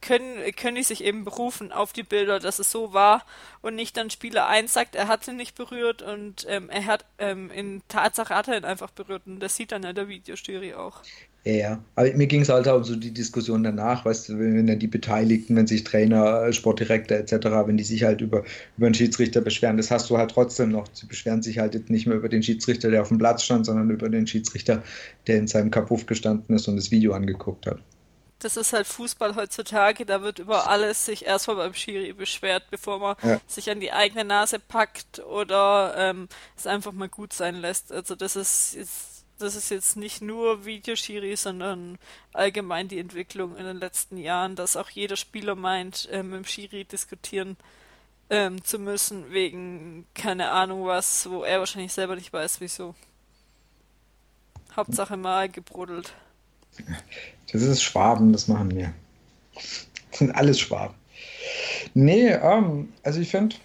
können, 0.00 0.38
können 0.56 0.76
die 0.76 0.82
sich 0.82 1.04
eben 1.04 1.24
berufen 1.24 1.72
auf 1.72 1.92
die 1.92 2.02
Bilder, 2.02 2.38
dass 2.40 2.58
es 2.58 2.70
so 2.70 2.92
war 2.92 3.24
und 3.62 3.74
nicht 3.74 3.96
dann 3.96 4.10
Spieler 4.10 4.46
1 4.46 4.72
sagt, 4.72 4.94
er 4.94 5.08
hat 5.08 5.24
sie 5.24 5.32
nicht 5.32 5.54
berührt 5.54 6.02
und 6.02 6.46
ähm, 6.48 6.70
er 6.70 6.86
hat 6.86 7.04
ähm, 7.18 7.50
in 7.50 7.82
Tatsache 7.88 8.34
hat 8.34 8.48
er 8.48 8.56
ihn 8.56 8.64
einfach 8.64 8.90
berührt 8.90 9.22
und 9.26 9.40
das 9.40 9.56
sieht 9.56 9.72
dann 9.72 9.82
ja 9.82 9.92
der 9.92 10.08
Videojury 10.08 10.74
auch. 10.74 11.02
Ja, 11.44 11.52
ja. 11.52 11.84
Aber 11.94 12.12
mir 12.14 12.26
ging 12.26 12.40
es 12.40 12.48
halt 12.48 12.66
auch 12.66 12.82
so 12.82 12.96
die 12.96 13.12
Diskussion 13.12 13.62
danach, 13.62 14.04
weißt 14.04 14.30
du, 14.30 14.38
wenn 14.38 14.66
dann 14.66 14.80
die 14.80 14.88
Beteiligten, 14.88 15.54
wenn 15.54 15.66
sich 15.68 15.84
Trainer, 15.84 16.52
Sportdirektor 16.52 17.18
etc., 17.18 17.34
wenn 17.66 17.76
die 17.76 17.84
sich 17.84 18.02
halt 18.02 18.20
über, 18.20 18.44
über 18.76 18.88
den 18.88 18.94
Schiedsrichter 18.94 19.42
beschweren, 19.42 19.76
das 19.76 19.92
hast 19.92 20.10
du 20.10 20.18
halt 20.18 20.32
trotzdem 20.32 20.70
noch. 20.70 20.88
Sie 20.92 21.06
beschweren 21.06 21.42
sich 21.42 21.58
halt 21.58 21.88
nicht 21.88 22.06
mehr 22.06 22.16
über 22.16 22.28
den 22.28 22.42
Schiedsrichter, 22.42 22.90
der 22.90 23.02
auf 23.02 23.08
dem 23.08 23.18
Platz 23.18 23.44
stand, 23.44 23.66
sondern 23.66 23.90
über 23.90 24.08
den 24.08 24.26
Schiedsrichter, 24.26 24.82
der 25.28 25.38
in 25.38 25.46
seinem 25.46 25.70
Kapuff 25.70 26.06
gestanden 26.06 26.56
ist 26.56 26.66
und 26.66 26.76
das 26.76 26.90
Video 26.90 27.12
angeguckt 27.12 27.66
hat 27.66 27.78
das 28.38 28.56
ist 28.56 28.72
halt 28.72 28.86
Fußball 28.86 29.34
heutzutage, 29.34 30.04
da 30.04 30.22
wird 30.22 30.38
über 30.38 30.68
alles 30.68 31.06
sich 31.06 31.24
erstmal 31.24 31.56
beim 31.56 31.74
Schiri 31.74 32.12
beschwert, 32.12 32.64
bevor 32.70 32.98
man 32.98 33.16
ja. 33.22 33.40
sich 33.46 33.70
an 33.70 33.80
die 33.80 33.92
eigene 33.92 34.24
Nase 34.24 34.58
packt 34.58 35.20
oder 35.20 35.94
ähm, 35.96 36.28
es 36.56 36.66
einfach 36.66 36.92
mal 36.92 37.08
gut 37.08 37.32
sein 37.32 37.56
lässt. 37.56 37.92
Also 37.92 38.14
das 38.14 38.36
ist 38.36 38.74
jetzt, 38.74 39.24
das 39.38 39.54
ist 39.54 39.70
jetzt 39.70 39.96
nicht 39.96 40.20
nur 40.20 40.66
Videoschiri, 40.66 41.36
sondern 41.36 41.98
allgemein 42.32 42.88
die 42.88 42.98
Entwicklung 42.98 43.56
in 43.56 43.64
den 43.64 43.78
letzten 43.78 44.18
Jahren, 44.18 44.54
dass 44.54 44.76
auch 44.76 44.90
jeder 44.90 45.16
Spieler 45.16 45.54
meint, 45.54 46.08
äh, 46.10 46.22
mit 46.22 46.36
dem 46.36 46.44
Schiri 46.44 46.84
diskutieren 46.84 47.56
ähm, 48.28 48.62
zu 48.64 48.78
müssen, 48.78 49.30
wegen 49.30 50.06
keine 50.14 50.50
Ahnung 50.50 50.84
was, 50.84 51.30
wo 51.30 51.42
er 51.42 51.60
wahrscheinlich 51.60 51.92
selber 51.92 52.16
nicht 52.16 52.32
weiß, 52.32 52.60
wieso. 52.60 52.94
Hauptsache 54.74 55.16
mal 55.16 55.48
gebrodelt. 55.48 56.12
Das 57.52 57.62
ist 57.62 57.82
Schwaben, 57.82 58.32
das 58.32 58.48
machen 58.48 58.74
wir. 58.74 58.92
Das 59.54 60.18
sind 60.18 60.30
alles 60.32 60.60
Schwaben. 60.60 60.94
Nee, 61.94 62.28
ähm, 62.28 62.92
also 63.02 63.20
ich 63.20 63.30
finde, 63.30 63.56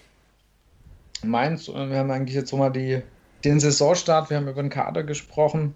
meins, 1.24 1.68
wir 1.68 1.98
haben 1.98 2.12
eigentlich 2.12 2.36
jetzt 2.36 2.50
so 2.50 2.58
mal 2.58 2.70
die, 2.70 3.02
den 3.44 3.60
Saisonstart, 3.60 4.30
wir 4.30 4.38
haben 4.38 4.48
über 4.48 4.62
den 4.62 4.70
Kader 4.70 5.04
gesprochen. 5.04 5.76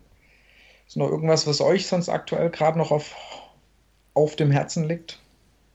Ist 0.87 0.97
noch 0.97 1.09
irgendwas, 1.09 1.47
was 1.47 1.61
euch 1.61 1.87
sonst 1.87 2.09
aktuell 2.09 2.49
gerade 2.51 2.77
noch 2.77 2.91
auf, 2.91 3.15
auf 4.13 4.35
dem 4.35 4.51
Herzen 4.51 4.87
liegt? 4.87 5.19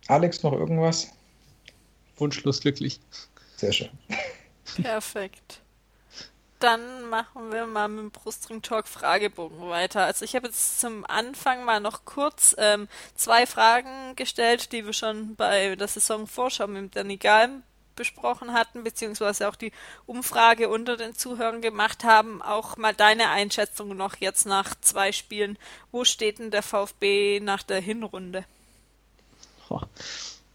Alex, 0.06 0.42
noch 0.42 0.52
irgendwas? 0.52 1.08
Wunschlos 2.16 2.60
glücklich. 2.60 3.00
Sehr 3.56 3.72
schön. 3.72 3.90
Perfekt 4.82 5.60
dann 6.60 7.08
machen 7.08 7.52
wir 7.52 7.66
mal 7.66 7.88
mit 7.88 7.98
dem 7.98 8.10
Brustring 8.10 8.62
Talk 8.62 8.86
Fragebogen 8.86 9.68
weiter. 9.68 10.04
Also 10.04 10.24
ich 10.24 10.36
habe 10.36 10.46
jetzt 10.46 10.80
zum 10.80 11.04
Anfang 11.06 11.64
mal 11.64 11.80
noch 11.80 12.04
kurz 12.04 12.54
ähm, 12.58 12.88
zwei 13.14 13.46
Fragen 13.46 14.14
gestellt, 14.16 14.72
die 14.72 14.84
wir 14.84 14.92
schon 14.92 15.34
bei 15.36 15.74
der 15.74 15.88
Saisonvorschau 15.88 16.66
mit 16.66 16.94
Danny 16.94 17.16
Galm 17.16 17.62
besprochen 17.96 18.52
hatten, 18.52 18.84
beziehungsweise 18.84 19.48
auch 19.48 19.56
die 19.56 19.72
Umfrage 20.06 20.68
unter 20.68 20.96
den 20.96 21.14
Zuhörern 21.14 21.60
gemacht 21.60 22.04
haben, 22.04 22.40
auch 22.40 22.76
mal 22.76 22.94
deine 22.94 23.28
Einschätzung 23.28 23.96
noch 23.96 24.16
jetzt 24.16 24.46
nach 24.46 24.74
zwei 24.80 25.12
Spielen. 25.12 25.58
Wo 25.92 26.04
steht 26.04 26.38
denn 26.38 26.50
der 26.50 26.62
VfB 26.62 27.40
nach 27.40 27.62
der 27.62 27.80
Hinrunde? 27.80 28.44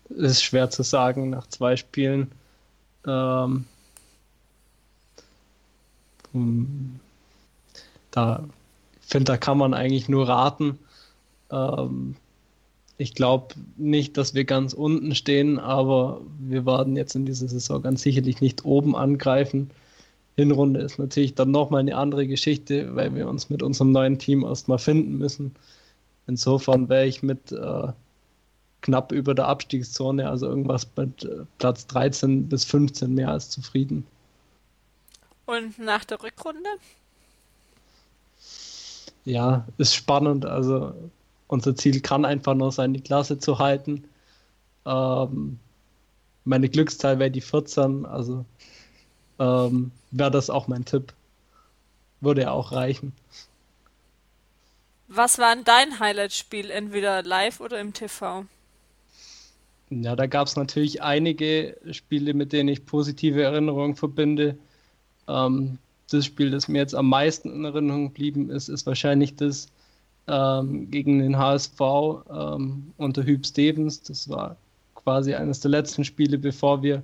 Das 0.09 0.31
ist 0.31 0.43
schwer 0.43 0.69
zu 0.69 0.83
sagen 0.83 1.29
nach 1.29 1.47
zwei 1.47 1.77
Spielen. 1.77 2.31
Ähm, 3.05 3.13
hm, 3.13 3.65
da 8.11 8.43
finde, 9.05 9.25
da 9.25 9.37
kann 9.37 9.57
man 9.57 9.73
eigentlich 9.73 10.09
nur 10.09 10.27
raten. 10.27 10.79
Ähm, 11.51 12.15
ich 12.97 13.13
glaube 13.13 13.55
nicht, 13.77 14.17
dass 14.17 14.33
wir 14.33 14.45
ganz 14.45 14.73
unten 14.73 15.15
stehen, 15.15 15.59
aber 15.59 16.21
wir 16.39 16.65
werden 16.65 16.95
jetzt 16.95 17.15
in 17.15 17.25
dieser 17.25 17.47
Saison 17.47 17.81
ganz 17.81 18.01
sicherlich 18.01 18.41
nicht 18.41 18.65
oben 18.65 18.95
angreifen. 18.95 19.69
Hinrunde 20.35 20.81
ist 20.81 20.99
natürlich 20.99 21.35
dann 21.35 21.51
nochmal 21.51 21.81
eine 21.81 21.95
andere 21.95 22.27
Geschichte, 22.27 22.95
weil 22.95 23.15
wir 23.15 23.27
uns 23.27 23.49
mit 23.49 23.63
unserem 23.63 23.91
neuen 23.91 24.17
Team 24.17 24.43
erstmal 24.43 24.79
finden 24.79 25.17
müssen. 25.17 25.55
Insofern 26.27 26.89
wäre 26.89 27.05
ich 27.05 27.21
mit 27.21 27.51
äh, 27.51 27.87
knapp 28.81 29.11
über 29.11 29.33
der 29.33 29.47
Abstiegszone, 29.47 30.29
also 30.29 30.47
irgendwas 30.47 30.87
mit 30.95 31.23
äh, 31.25 31.45
Platz 31.57 31.87
13 31.87 32.49
bis 32.49 32.65
15 32.65 33.13
mehr 33.13 33.29
als 33.29 33.49
zufrieden. 33.49 34.05
Und 35.45 35.77
nach 35.79 36.05
der 36.05 36.21
Rückrunde? 36.21 36.69
Ja, 39.25 39.65
ist 39.77 39.95
spannend. 39.95 40.45
Also 40.45 40.93
unser 41.47 41.75
Ziel 41.75 42.01
kann 42.01 42.25
einfach 42.25 42.53
nur 42.53 42.71
sein, 42.71 42.93
die 42.93 43.01
Klasse 43.01 43.39
zu 43.39 43.59
halten. 43.59 44.05
Ähm, 44.85 45.59
meine 46.43 46.69
Glückszahl 46.69 47.19
wäre 47.19 47.31
die 47.31 47.41
14, 47.41 48.05
also 48.05 48.45
ähm, 49.39 49.91
wäre 50.11 50.31
das 50.31 50.49
auch 50.49 50.67
mein 50.67 50.85
Tipp. 50.85 51.13
Würde 52.21 52.43
ja 52.43 52.51
auch 52.51 52.71
reichen. 52.71 53.13
Was 55.07 55.37
war 55.37 55.53
denn 55.55 55.65
dein 55.65 55.99
Highlight-Spiel, 55.99 56.71
entweder 56.71 57.21
live 57.21 57.59
oder 57.59 57.79
im 57.79 57.93
TV? 57.93 58.45
Ja, 59.91 60.15
da 60.15 60.25
gab 60.25 60.47
es 60.47 60.55
natürlich 60.55 61.03
einige 61.03 61.77
Spiele, 61.91 62.33
mit 62.33 62.53
denen 62.53 62.69
ich 62.69 62.85
positive 62.85 63.43
Erinnerungen 63.43 63.95
verbinde. 63.95 64.57
Ähm, 65.27 65.77
das 66.11 66.25
Spiel, 66.25 66.51
das 66.51 66.67
mir 66.67 66.79
jetzt 66.79 66.95
am 66.95 67.09
meisten 67.09 67.51
in 67.51 67.65
Erinnerung 67.65 68.07
geblieben 68.07 68.49
ist, 68.49 68.69
ist 68.69 68.85
wahrscheinlich 68.85 69.35
das 69.35 69.67
ähm, 70.27 70.89
gegen 70.91 71.19
den 71.19 71.37
HSV 71.37 71.79
ähm, 72.29 72.93
unter 72.97 73.23
Hüb 73.23 73.45
Stevens. 73.45 74.01
Das 74.03 74.29
war 74.29 74.57
quasi 74.93 75.33
eines 75.33 75.59
der 75.59 75.71
letzten 75.71 76.03
Spiele, 76.03 76.37
bevor 76.37 76.83
wir 76.83 77.03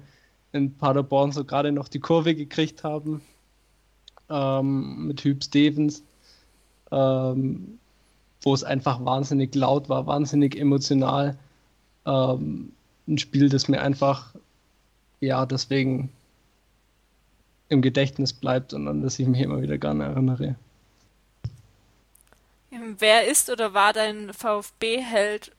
in 0.53 0.75
Paderborn 0.75 1.31
so 1.31 1.45
gerade 1.45 1.71
noch 1.71 1.87
die 1.87 1.99
Kurve 1.99 2.35
gekriegt 2.35 2.83
haben 2.83 3.21
ähm, 4.29 5.07
mit 5.07 5.23
Hüb 5.23 5.43
Stevens, 5.43 6.03
ähm, 6.91 7.79
wo 8.41 8.53
es 8.53 8.63
einfach 8.63 9.03
wahnsinnig 9.05 9.53
laut 9.55 9.89
war, 9.89 10.07
wahnsinnig 10.07 10.57
emotional. 10.57 11.37
Ähm, 12.05 12.73
ein 13.07 13.17
Spiel, 13.17 13.49
das 13.49 13.67
mir 13.67 13.81
einfach 13.81 14.33
ja 15.19 15.45
deswegen 15.45 16.09
im 17.71 17.81
Gedächtnis 17.81 18.33
bleibt 18.33 18.73
und 18.73 18.87
an 18.87 19.01
das 19.01 19.17
ich 19.17 19.27
mich 19.27 19.41
immer 19.41 19.61
wieder 19.61 19.77
gerne 19.77 20.03
erinnere. 20.03 20.55
Wer 22.99 23.27
ist 23.27 23.49
oder 23.49 23.73
war 23.73 23.93
dein 23.93 24.33
VfB-Held? 24.33 25.51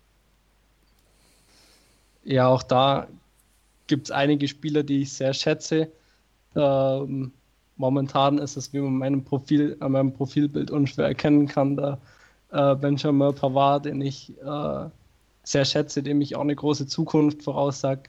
Ja, 2.24 2.48
auch 2.48 2.62
da 2.62 3.08
gibt 3.86 4.08
es 4.08 4.10
einige 4.10 4.46
Spieler, 4.46 4.82
die 4.82 5.02
ich 5.02 5.12
sehr 5.12 5.32
schätze. 5.32 5.90
Ähm, 6.54 7.32
momentan 7.76 8.38
ist 8.38 8.56
es, 8.56 8.72
wie 8.74 8.80
man 8.80 8.98
meinem 8.98 9.24
Profil, 9.24 9.76
an 9.80 9.92
meinem 9.92 10.12
Profilbild 10.12 10.70
unschwer 10.70 11.06
erkennen 11.06 11.48
kann, 11.48 11.76
der 11.76 11.98
äh, 12.50 12.74
Benjamin 12.74 13.34
Pavard, 13.34 13.86
den 13.86 14.02
ich 14.02 14.32
äh, 14.42 14.88
sehr 15.44 15.64
schätze, 15.64 16.02
dem 16.02 16.20
ich 16.20 16.36
auch 16.36 16.42
eine 16.42 16.54
große 16.54 16.86
Zukunft 16.86 17.42
voraussage. 17.42 18.02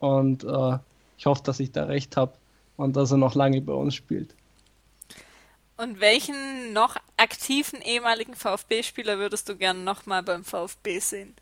Und 0.00 0.44
äh, 0.44 0.78
ich 1.16 1.24
hoffe, 1.24 1.42
dass 1.44 1.60
ich 1.60 1.72
da 1.72 1.84
recht 1.84 2.16
habe 2.18 2.32
und 2.78 2.96
dass 2.96 3.10
er 3.10 3.18
noch 3.18 3.34
lange 3.34 3.60
bei 3.60 3.74
uns 3.74 3.94
spielt. 3.94 4.34
Und 5.76 6.00
welchen 6.00 6.72
noch 6.72 6.96
aktiven 7.16 7.82
ehemaligen 7.82 8.34
VfB-Spieler 8.34 9.18
würdest 9.18 9.48
du 9.48 9.56
gerne 9.56 9.80
nochmal 9.80 10.22
beim 10.22 10.44
VfB 10.44 10.98
sehen? 10.98 11.36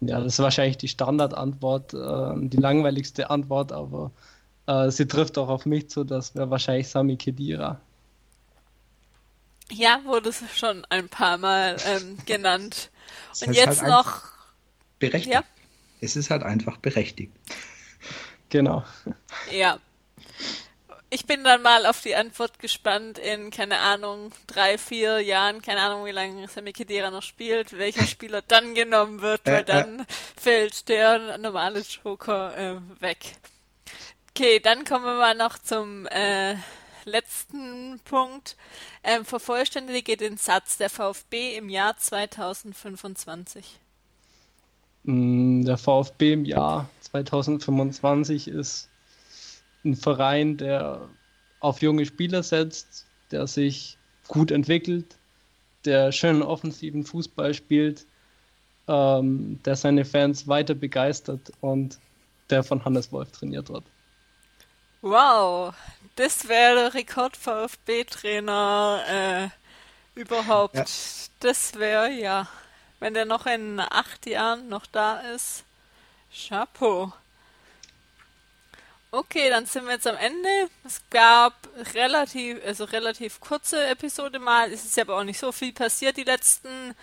Ja, 0.00 0.20
das 0.20 0.34
ist 0.34 0.38
wahrscheinlich 0.40 0.76
die 0.76 0.88
Standardantwort, 0.88 1.94
äh, 1.94 2.48
die 2.48 2.56
langweiligste 2.56 3.30
Antwort, 3.30 3.72
aber 3.72 4.10
äh, 4.66 4.90
sie 4.90 5.06
trifft 5.06 5.38
auch 5.38 5.48
auf 5.48 5.64
mich 5.66 5.88
zu, 5.88 6.04
das 6.04 6.34
wäre 6.34 6.50
wahrscheinlich 6.50 6.88
Sami 6.88 7.16
Kedira. 7.16 7.80
Ja, 9.70 10.00
wurde 10.04 10.30
es 10.30 10.42
schon 10.56 10.84
ein 10.90 11.08
paar 11.08 11.38
Mal 11.38 11.76
ähm, 11.86 12.18
genannt. 12.26 12.90
Und 13.46 13.54
jetzt 13.54 13.82
halt 13.82 13.90
noch. 13.90 14.22
Berechtigt. 14.98 15.32
Ja? 15.32 15.44
Es 16.00 16.16
ist 16.16 16.30
halt 16.30 16.42
einfach 16.42 16.76
berechtigt. 16.78 17.32
Genau. 18.50 18.84
Ja, 19.50 19.78
ich 21.12 21.26
bin 21.26 21.44
dann 21.44 21.60
mal 21.60 21.84
auf 21.84 22.00
die 22.00 22.16
Antwort 22.16 22.58
gespannt 22.58 23.18
in, 23.18 23.50
keine 23.50 23.80
Ahnung, 23.80 24.32
drei, 24.46 24.78
vier 24.78 25.20
Jahren, 25.20 25.60
keine 25.60 25.82
Ahnung, 25.82 26.06
wie 26.06 26.10
lange 26.10 26.48
Sammy 26.48 26.72
Kedera 26.72 27.10
noch 27.10 27.22
spielt, 27.22 27.76
welcher 27.76 28.06
Spieler 28.06 28.40
dann 28.40 28.74
genommen 28.74 29.20
wird, 29.20 29.42
weil 29.44 29.62
dann 29.62 30.06
fällt 30.36 30.88
der 30.88 31.36
normale 31.36 31.80
Joker 31.80 32.56
äh, 32.56 32.80
weg. 33.02 33.18
Okay, 34.30 34.58
dann 34.58 34.86
kommen 34.86 35.04
wir 35.04 35.16
mal 35.18 35.34
noch 35.34 35.58
zum 35.58 36.06
äh, 36.06 36.54
letzten 37.04 38.00
Punkt. 38.06 38.56
Ähm, 39.04 39.26
vervollständige 39.26 40.16
den 40.16 40.38
Satz 40.38 40.78
der 40.78 40.88
VfB 40.88 41.58
im 41.58 41.68
Jahr 41.68 41.94
2025. 41.94 43.78
Mm, 45.02 45.66
der 45.66 45.76
VfB 45.76 46.32
im 46.32 46.46
Jahr 46.46 46.88
2025 47.02 48.48
ist 48.48 48.88
ein 49.84 49.96
Verein, 49.96 50.56
der 50.56 51.08
auf 51.60 51.82
junge 51.82 52.06
Spieler 52.06 52.42
setzt, 52.42 53.06
der 53.30 53.46
sich 53.46 53.98
gut 54.28 54.50
entwickelt, 54.50 55.16
der 55.84 56.12
schönen 56.12 56.42
offensiven 56.42 57.04
Fußball 57.04 57.54
spielt, 57.54 58.06
ähm, 58.88 59.60
der 59.64 59.76
seine 59.76 60.04
Fans 60.04 60.48
weiter 60.48 60.74
begeistert 60.74 61.52
und 61.60 61.98
der 62.50 62.62
von 62.62 62.84
Hannes 62.84 63.12
Wolf 63.12 63.30
trainiert 63.32 63.68
wird. 63.68 63.84
Wow, 65.00 65.74
das 66.16 66.48
wäre 66.48 66.76
der 66.76 66.94
Rekord 66.94 67.36
VfB-Trainer 67.36 69.02
äh, 69.08 70.20
überhaupt. 70.20 70.76
Ja. 70.76 70.84
Das 71.40 71.74
wäre 71.74 72.10
ja, 72.10 72.48
wenn 73.00 73.14
der 73.14 73.24
noch 73.24 73.46
in 73.46 73.80
acht 73.80 74.26
Jahren 74.26 74.68
noch 74.68 74.86
da 74.86 75.20
ist. 75.34 75.64
Chapeau. 76.32 77.12
Okay, 79.14 79.50
dann 79.50 79.66
sind 79.66 79.84
wir 79.84 79.92
jetzt 79.92 80.06
am 80.06 80.16
Ende. 80.16 80.48
Es 80.84 81.02
gab 81.10 81.52
relativ, 81.92 82.64
also 82.64 82.84
relativ 82.84 83.40
kurze 83.40 83.86
Episode 83.88 84.38
mal. 84.38 84.72
Es 84.72 84.86
ist 84.86 84.98
aber 84.98 85.18
auch 85.18 85.22
nicht 85.22 85.38
so 85.38 85.52
viel 85.52 85.74
passiert 85.74 86.16
die 86.16 86.24
letzten 86.24 86.94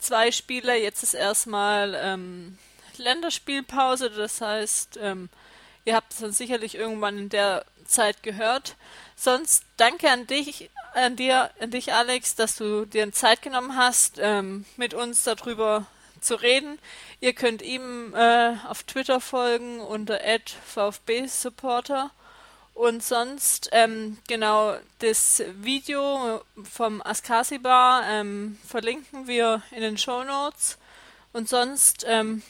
zwei 0.00 0.32
Spiele. 0.32 0.76
Jetzt 0.76 1.04
ist 1.04 1.14
erstmal 1.14 1.96
ähm, 2.02 2.58
Länderspielpause. 2.96 4.10
Das 4.10 4.40
heißt, 4.40 4.98
ähm, 5.00 5.28
ihr 5.84 5.94
habt 5.94 6.12
es 6.12 6.18
dann 6.18 6.32
sicherlich 6.32 6.74
irgendwann 6.74 7.16
in 7.16 7.28
der 7.28 7.64
Zeit 7.84 8.24
gehört. 8.24 8.74
Sonst 9.14 9.62
danke 9.76 10.10
an 10.10 10.26
dich, 10.26 10.68
an 10.94 11.14
dir, 11.14 11.52
an 11.60 11.70
dich, 11.70 11.92
Alex, 11.92 12.34
dass 12.34 12.56
du 12.56 12.86
dir 12.86 13.12
Zeit 13.12 13.40
genommen 13.40 13.76
hast, 13.76 14.18
ähm, 14.20 14.64
mit 14.76 14.94
uns 14.94 15.22
darüber 15.22 15.86
zu 16.22 16.36
reden. 16.36 16.78
Ihr 17.20 17.32
könnt 17.34 17.62
ihm 17.62 18.14
äh, 18.14 18.54
auf 18.68 18.82
Twitter 18.84 19.20
folgen 19.20 19.80
unter 19.80 20.20
@vfb-supporter 20.66 22.10
und 22.74 23.02
sonst 23.02 23.68
ähm, 23.72 24.18
genau 24.28 24.76
das 25.00 25.42
Video 25.60 26.42
vom 26.62 27.02
Askasi 27.02 27.58
Bar 27.58 28.04
ähm, 28.08 28.58
verlinken 28.66 29.26
wir 29.26 29.62
in 29.72 29.82
den 29.82 29.98
Show 29.98 30.24
Notes 30.24 30.78
und 31.32 31.48
sonst 31.48 32.04
ähm, 32.08 32.42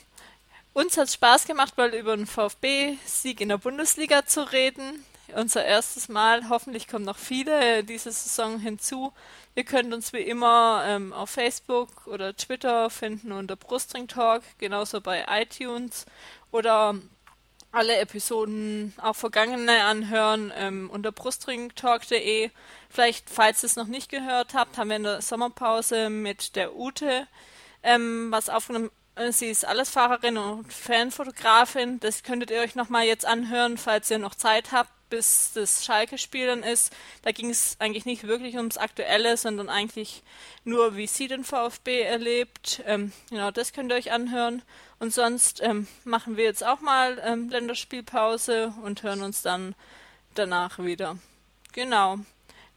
uns 0.74 0.96
hat 0.96 1.10
Spaß 1.10 1.46
gemacht, 1.46 1.76
mal 1.76 1.94
über 1.94 2.16
den 2.16 2.26
VfB-Sieg 2.26 3.40
in 3.40 3.50
der 3.50 3.58
Bundesliga 3.58 4.24
zu 4.24 4.50
reden. 4.52 5.04
Unser 5.34 5.64
erstes 5.64 6.08
Mal. 6.08 6.48
Hoffentlich 6.48 6.88
kommen 6.88 7.04
noch 7.04 7.18
viele 7.18 7.84
diese 7.84 8.12
Saison 8.12 8.58
hinzu. 8.58 9.12
Ihr 9.54 9.64
könnt 9.64 9.92
uns 9.92 10.12
wie 10.12 10.20
immer 10.20 10.82
ähm, 10.86 11.12
auf 11.12 11.30
Facebook 11.30 12.06
oder 12.06 12.36
Twitter 12.36 12.90
finden 12.90 13.32
unter 13.32 13.56
Brustring 13.56 14.08
Talk, 14.08 14.42
genauso 14.58 15.00
bei 15.00 15.24
iTunes 15.28 16.06
oder 16.50 16.94
alle 17.70 17.96
Episoden, 17.96 18.92
auch 19.00 19.16
vergangene 19.16 19.84
anhören 19.84 20.52
ähm, 20.56 20.90
unter 20.90 21.12
brustringtalk.de. 21.12 22.50
Vielleicht, 22.90 23.30
falls 23.30 23.62
ihr 23.62 23.68
es 23.68 23.76
noch 23.76 23.86
nicht 23.86 24.10
gehört 24.10 24.54
habt, 24.54 24.76
haben 24.76 24.90
wir 24.90 24.96
in 24.96 25.04
der 25.04 25.22
Sommerpause 25.22 26.10
mit 26.10 26.56
der 26.56 26.76
Ute 26.76 27.26
ähm, 27.82 28.28
was 28.30 28.48
aufgenommen, 28.48 28.90
Äh, 29.14 29.32
sie 29.32 29.48
ist 29.50 29.66
Allesfahrerin 29.66 30.38
und 30.38 30.72
Fanfotografin. 30.72 32.00
Das 32.00 32.22
könntet 32.22 32.50
ihr 32.50 32.60
euch 32.60 32.74
nochmal 32.74 33.04
jetzt 33.04 33.26
anhören, 33.26 33.76
falls 33.78 34.10
ihr 34.10 34.18
noch 34.18 34.34
Zeit 34.34 34.72
habt, 34.72 34.90
bis 35.12 35.52
das 35.52 35.84
Schalke-Spiel 35.84 36.46
dann 36.46 36.62
ist. 36.62 36.90
Da 37.20 37.32
ging 37.32 37.50
es 37.50 37.76
eigentlich 37.78 38.06
nicht 38.06 38.26
wirklich 38.26 38.56
ums 38.56 38.78
Aktuelle, 38.78 39.36
sondern 39.36 39.68
eigentlich 39.68 40.22
nur, 40.64 40.96
wie 40.96 41.06
sie 41.06 41.28
den 41.28 41.44
VfB 41.44 42.00
erlebt. 42.00 42.82
Ähm, 42.86 43.12
genau, 43.28 43.50
das 43.50 43.74
könnt 43.74 43.92
ihr 43.92 43.96
euch 43.96 44.10
anhören. 44.10 44.62
Und 44.98 45.12
sonst 45.12 45.62
ähm, 45.62 45.86
machen 46.04 46.38
wir 46.38 46.44
jetzt 46.44 46.64
auch 46.64 46.80
mal 46.80 47.20
ähm, 47.22 47.50
Länderspielpause 47.50 48.72
und 48.82 49.02
hören 49.02 49.20
uns 49.20 49.42
dann 49.42 49.74
danach 50.34 50.78
wieder. 50.78 51.18
Genau. 51.72 52.16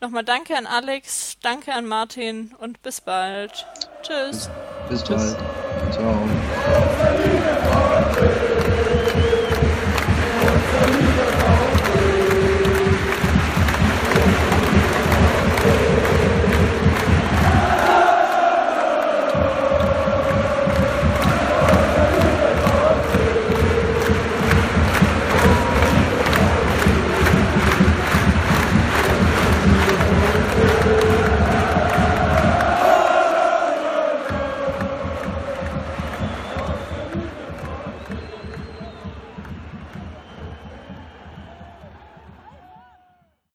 Nochmal 0.01 0.25
danke 0.25 0.57
an 0.57 0.67
Alex, 0.67 1.37
danke 1.41 1.73
an 1.73 1.85
Martin 1.85 2.53
und 2.59 2.81
bis 2.83 2.99
bald. 2.99 3.65
Tschüss. 4.01 4.49
Bis, 4.89 5.03
bis 5.03 5.09
bald. 5.09 5.37
Ciao. 5.93 6.29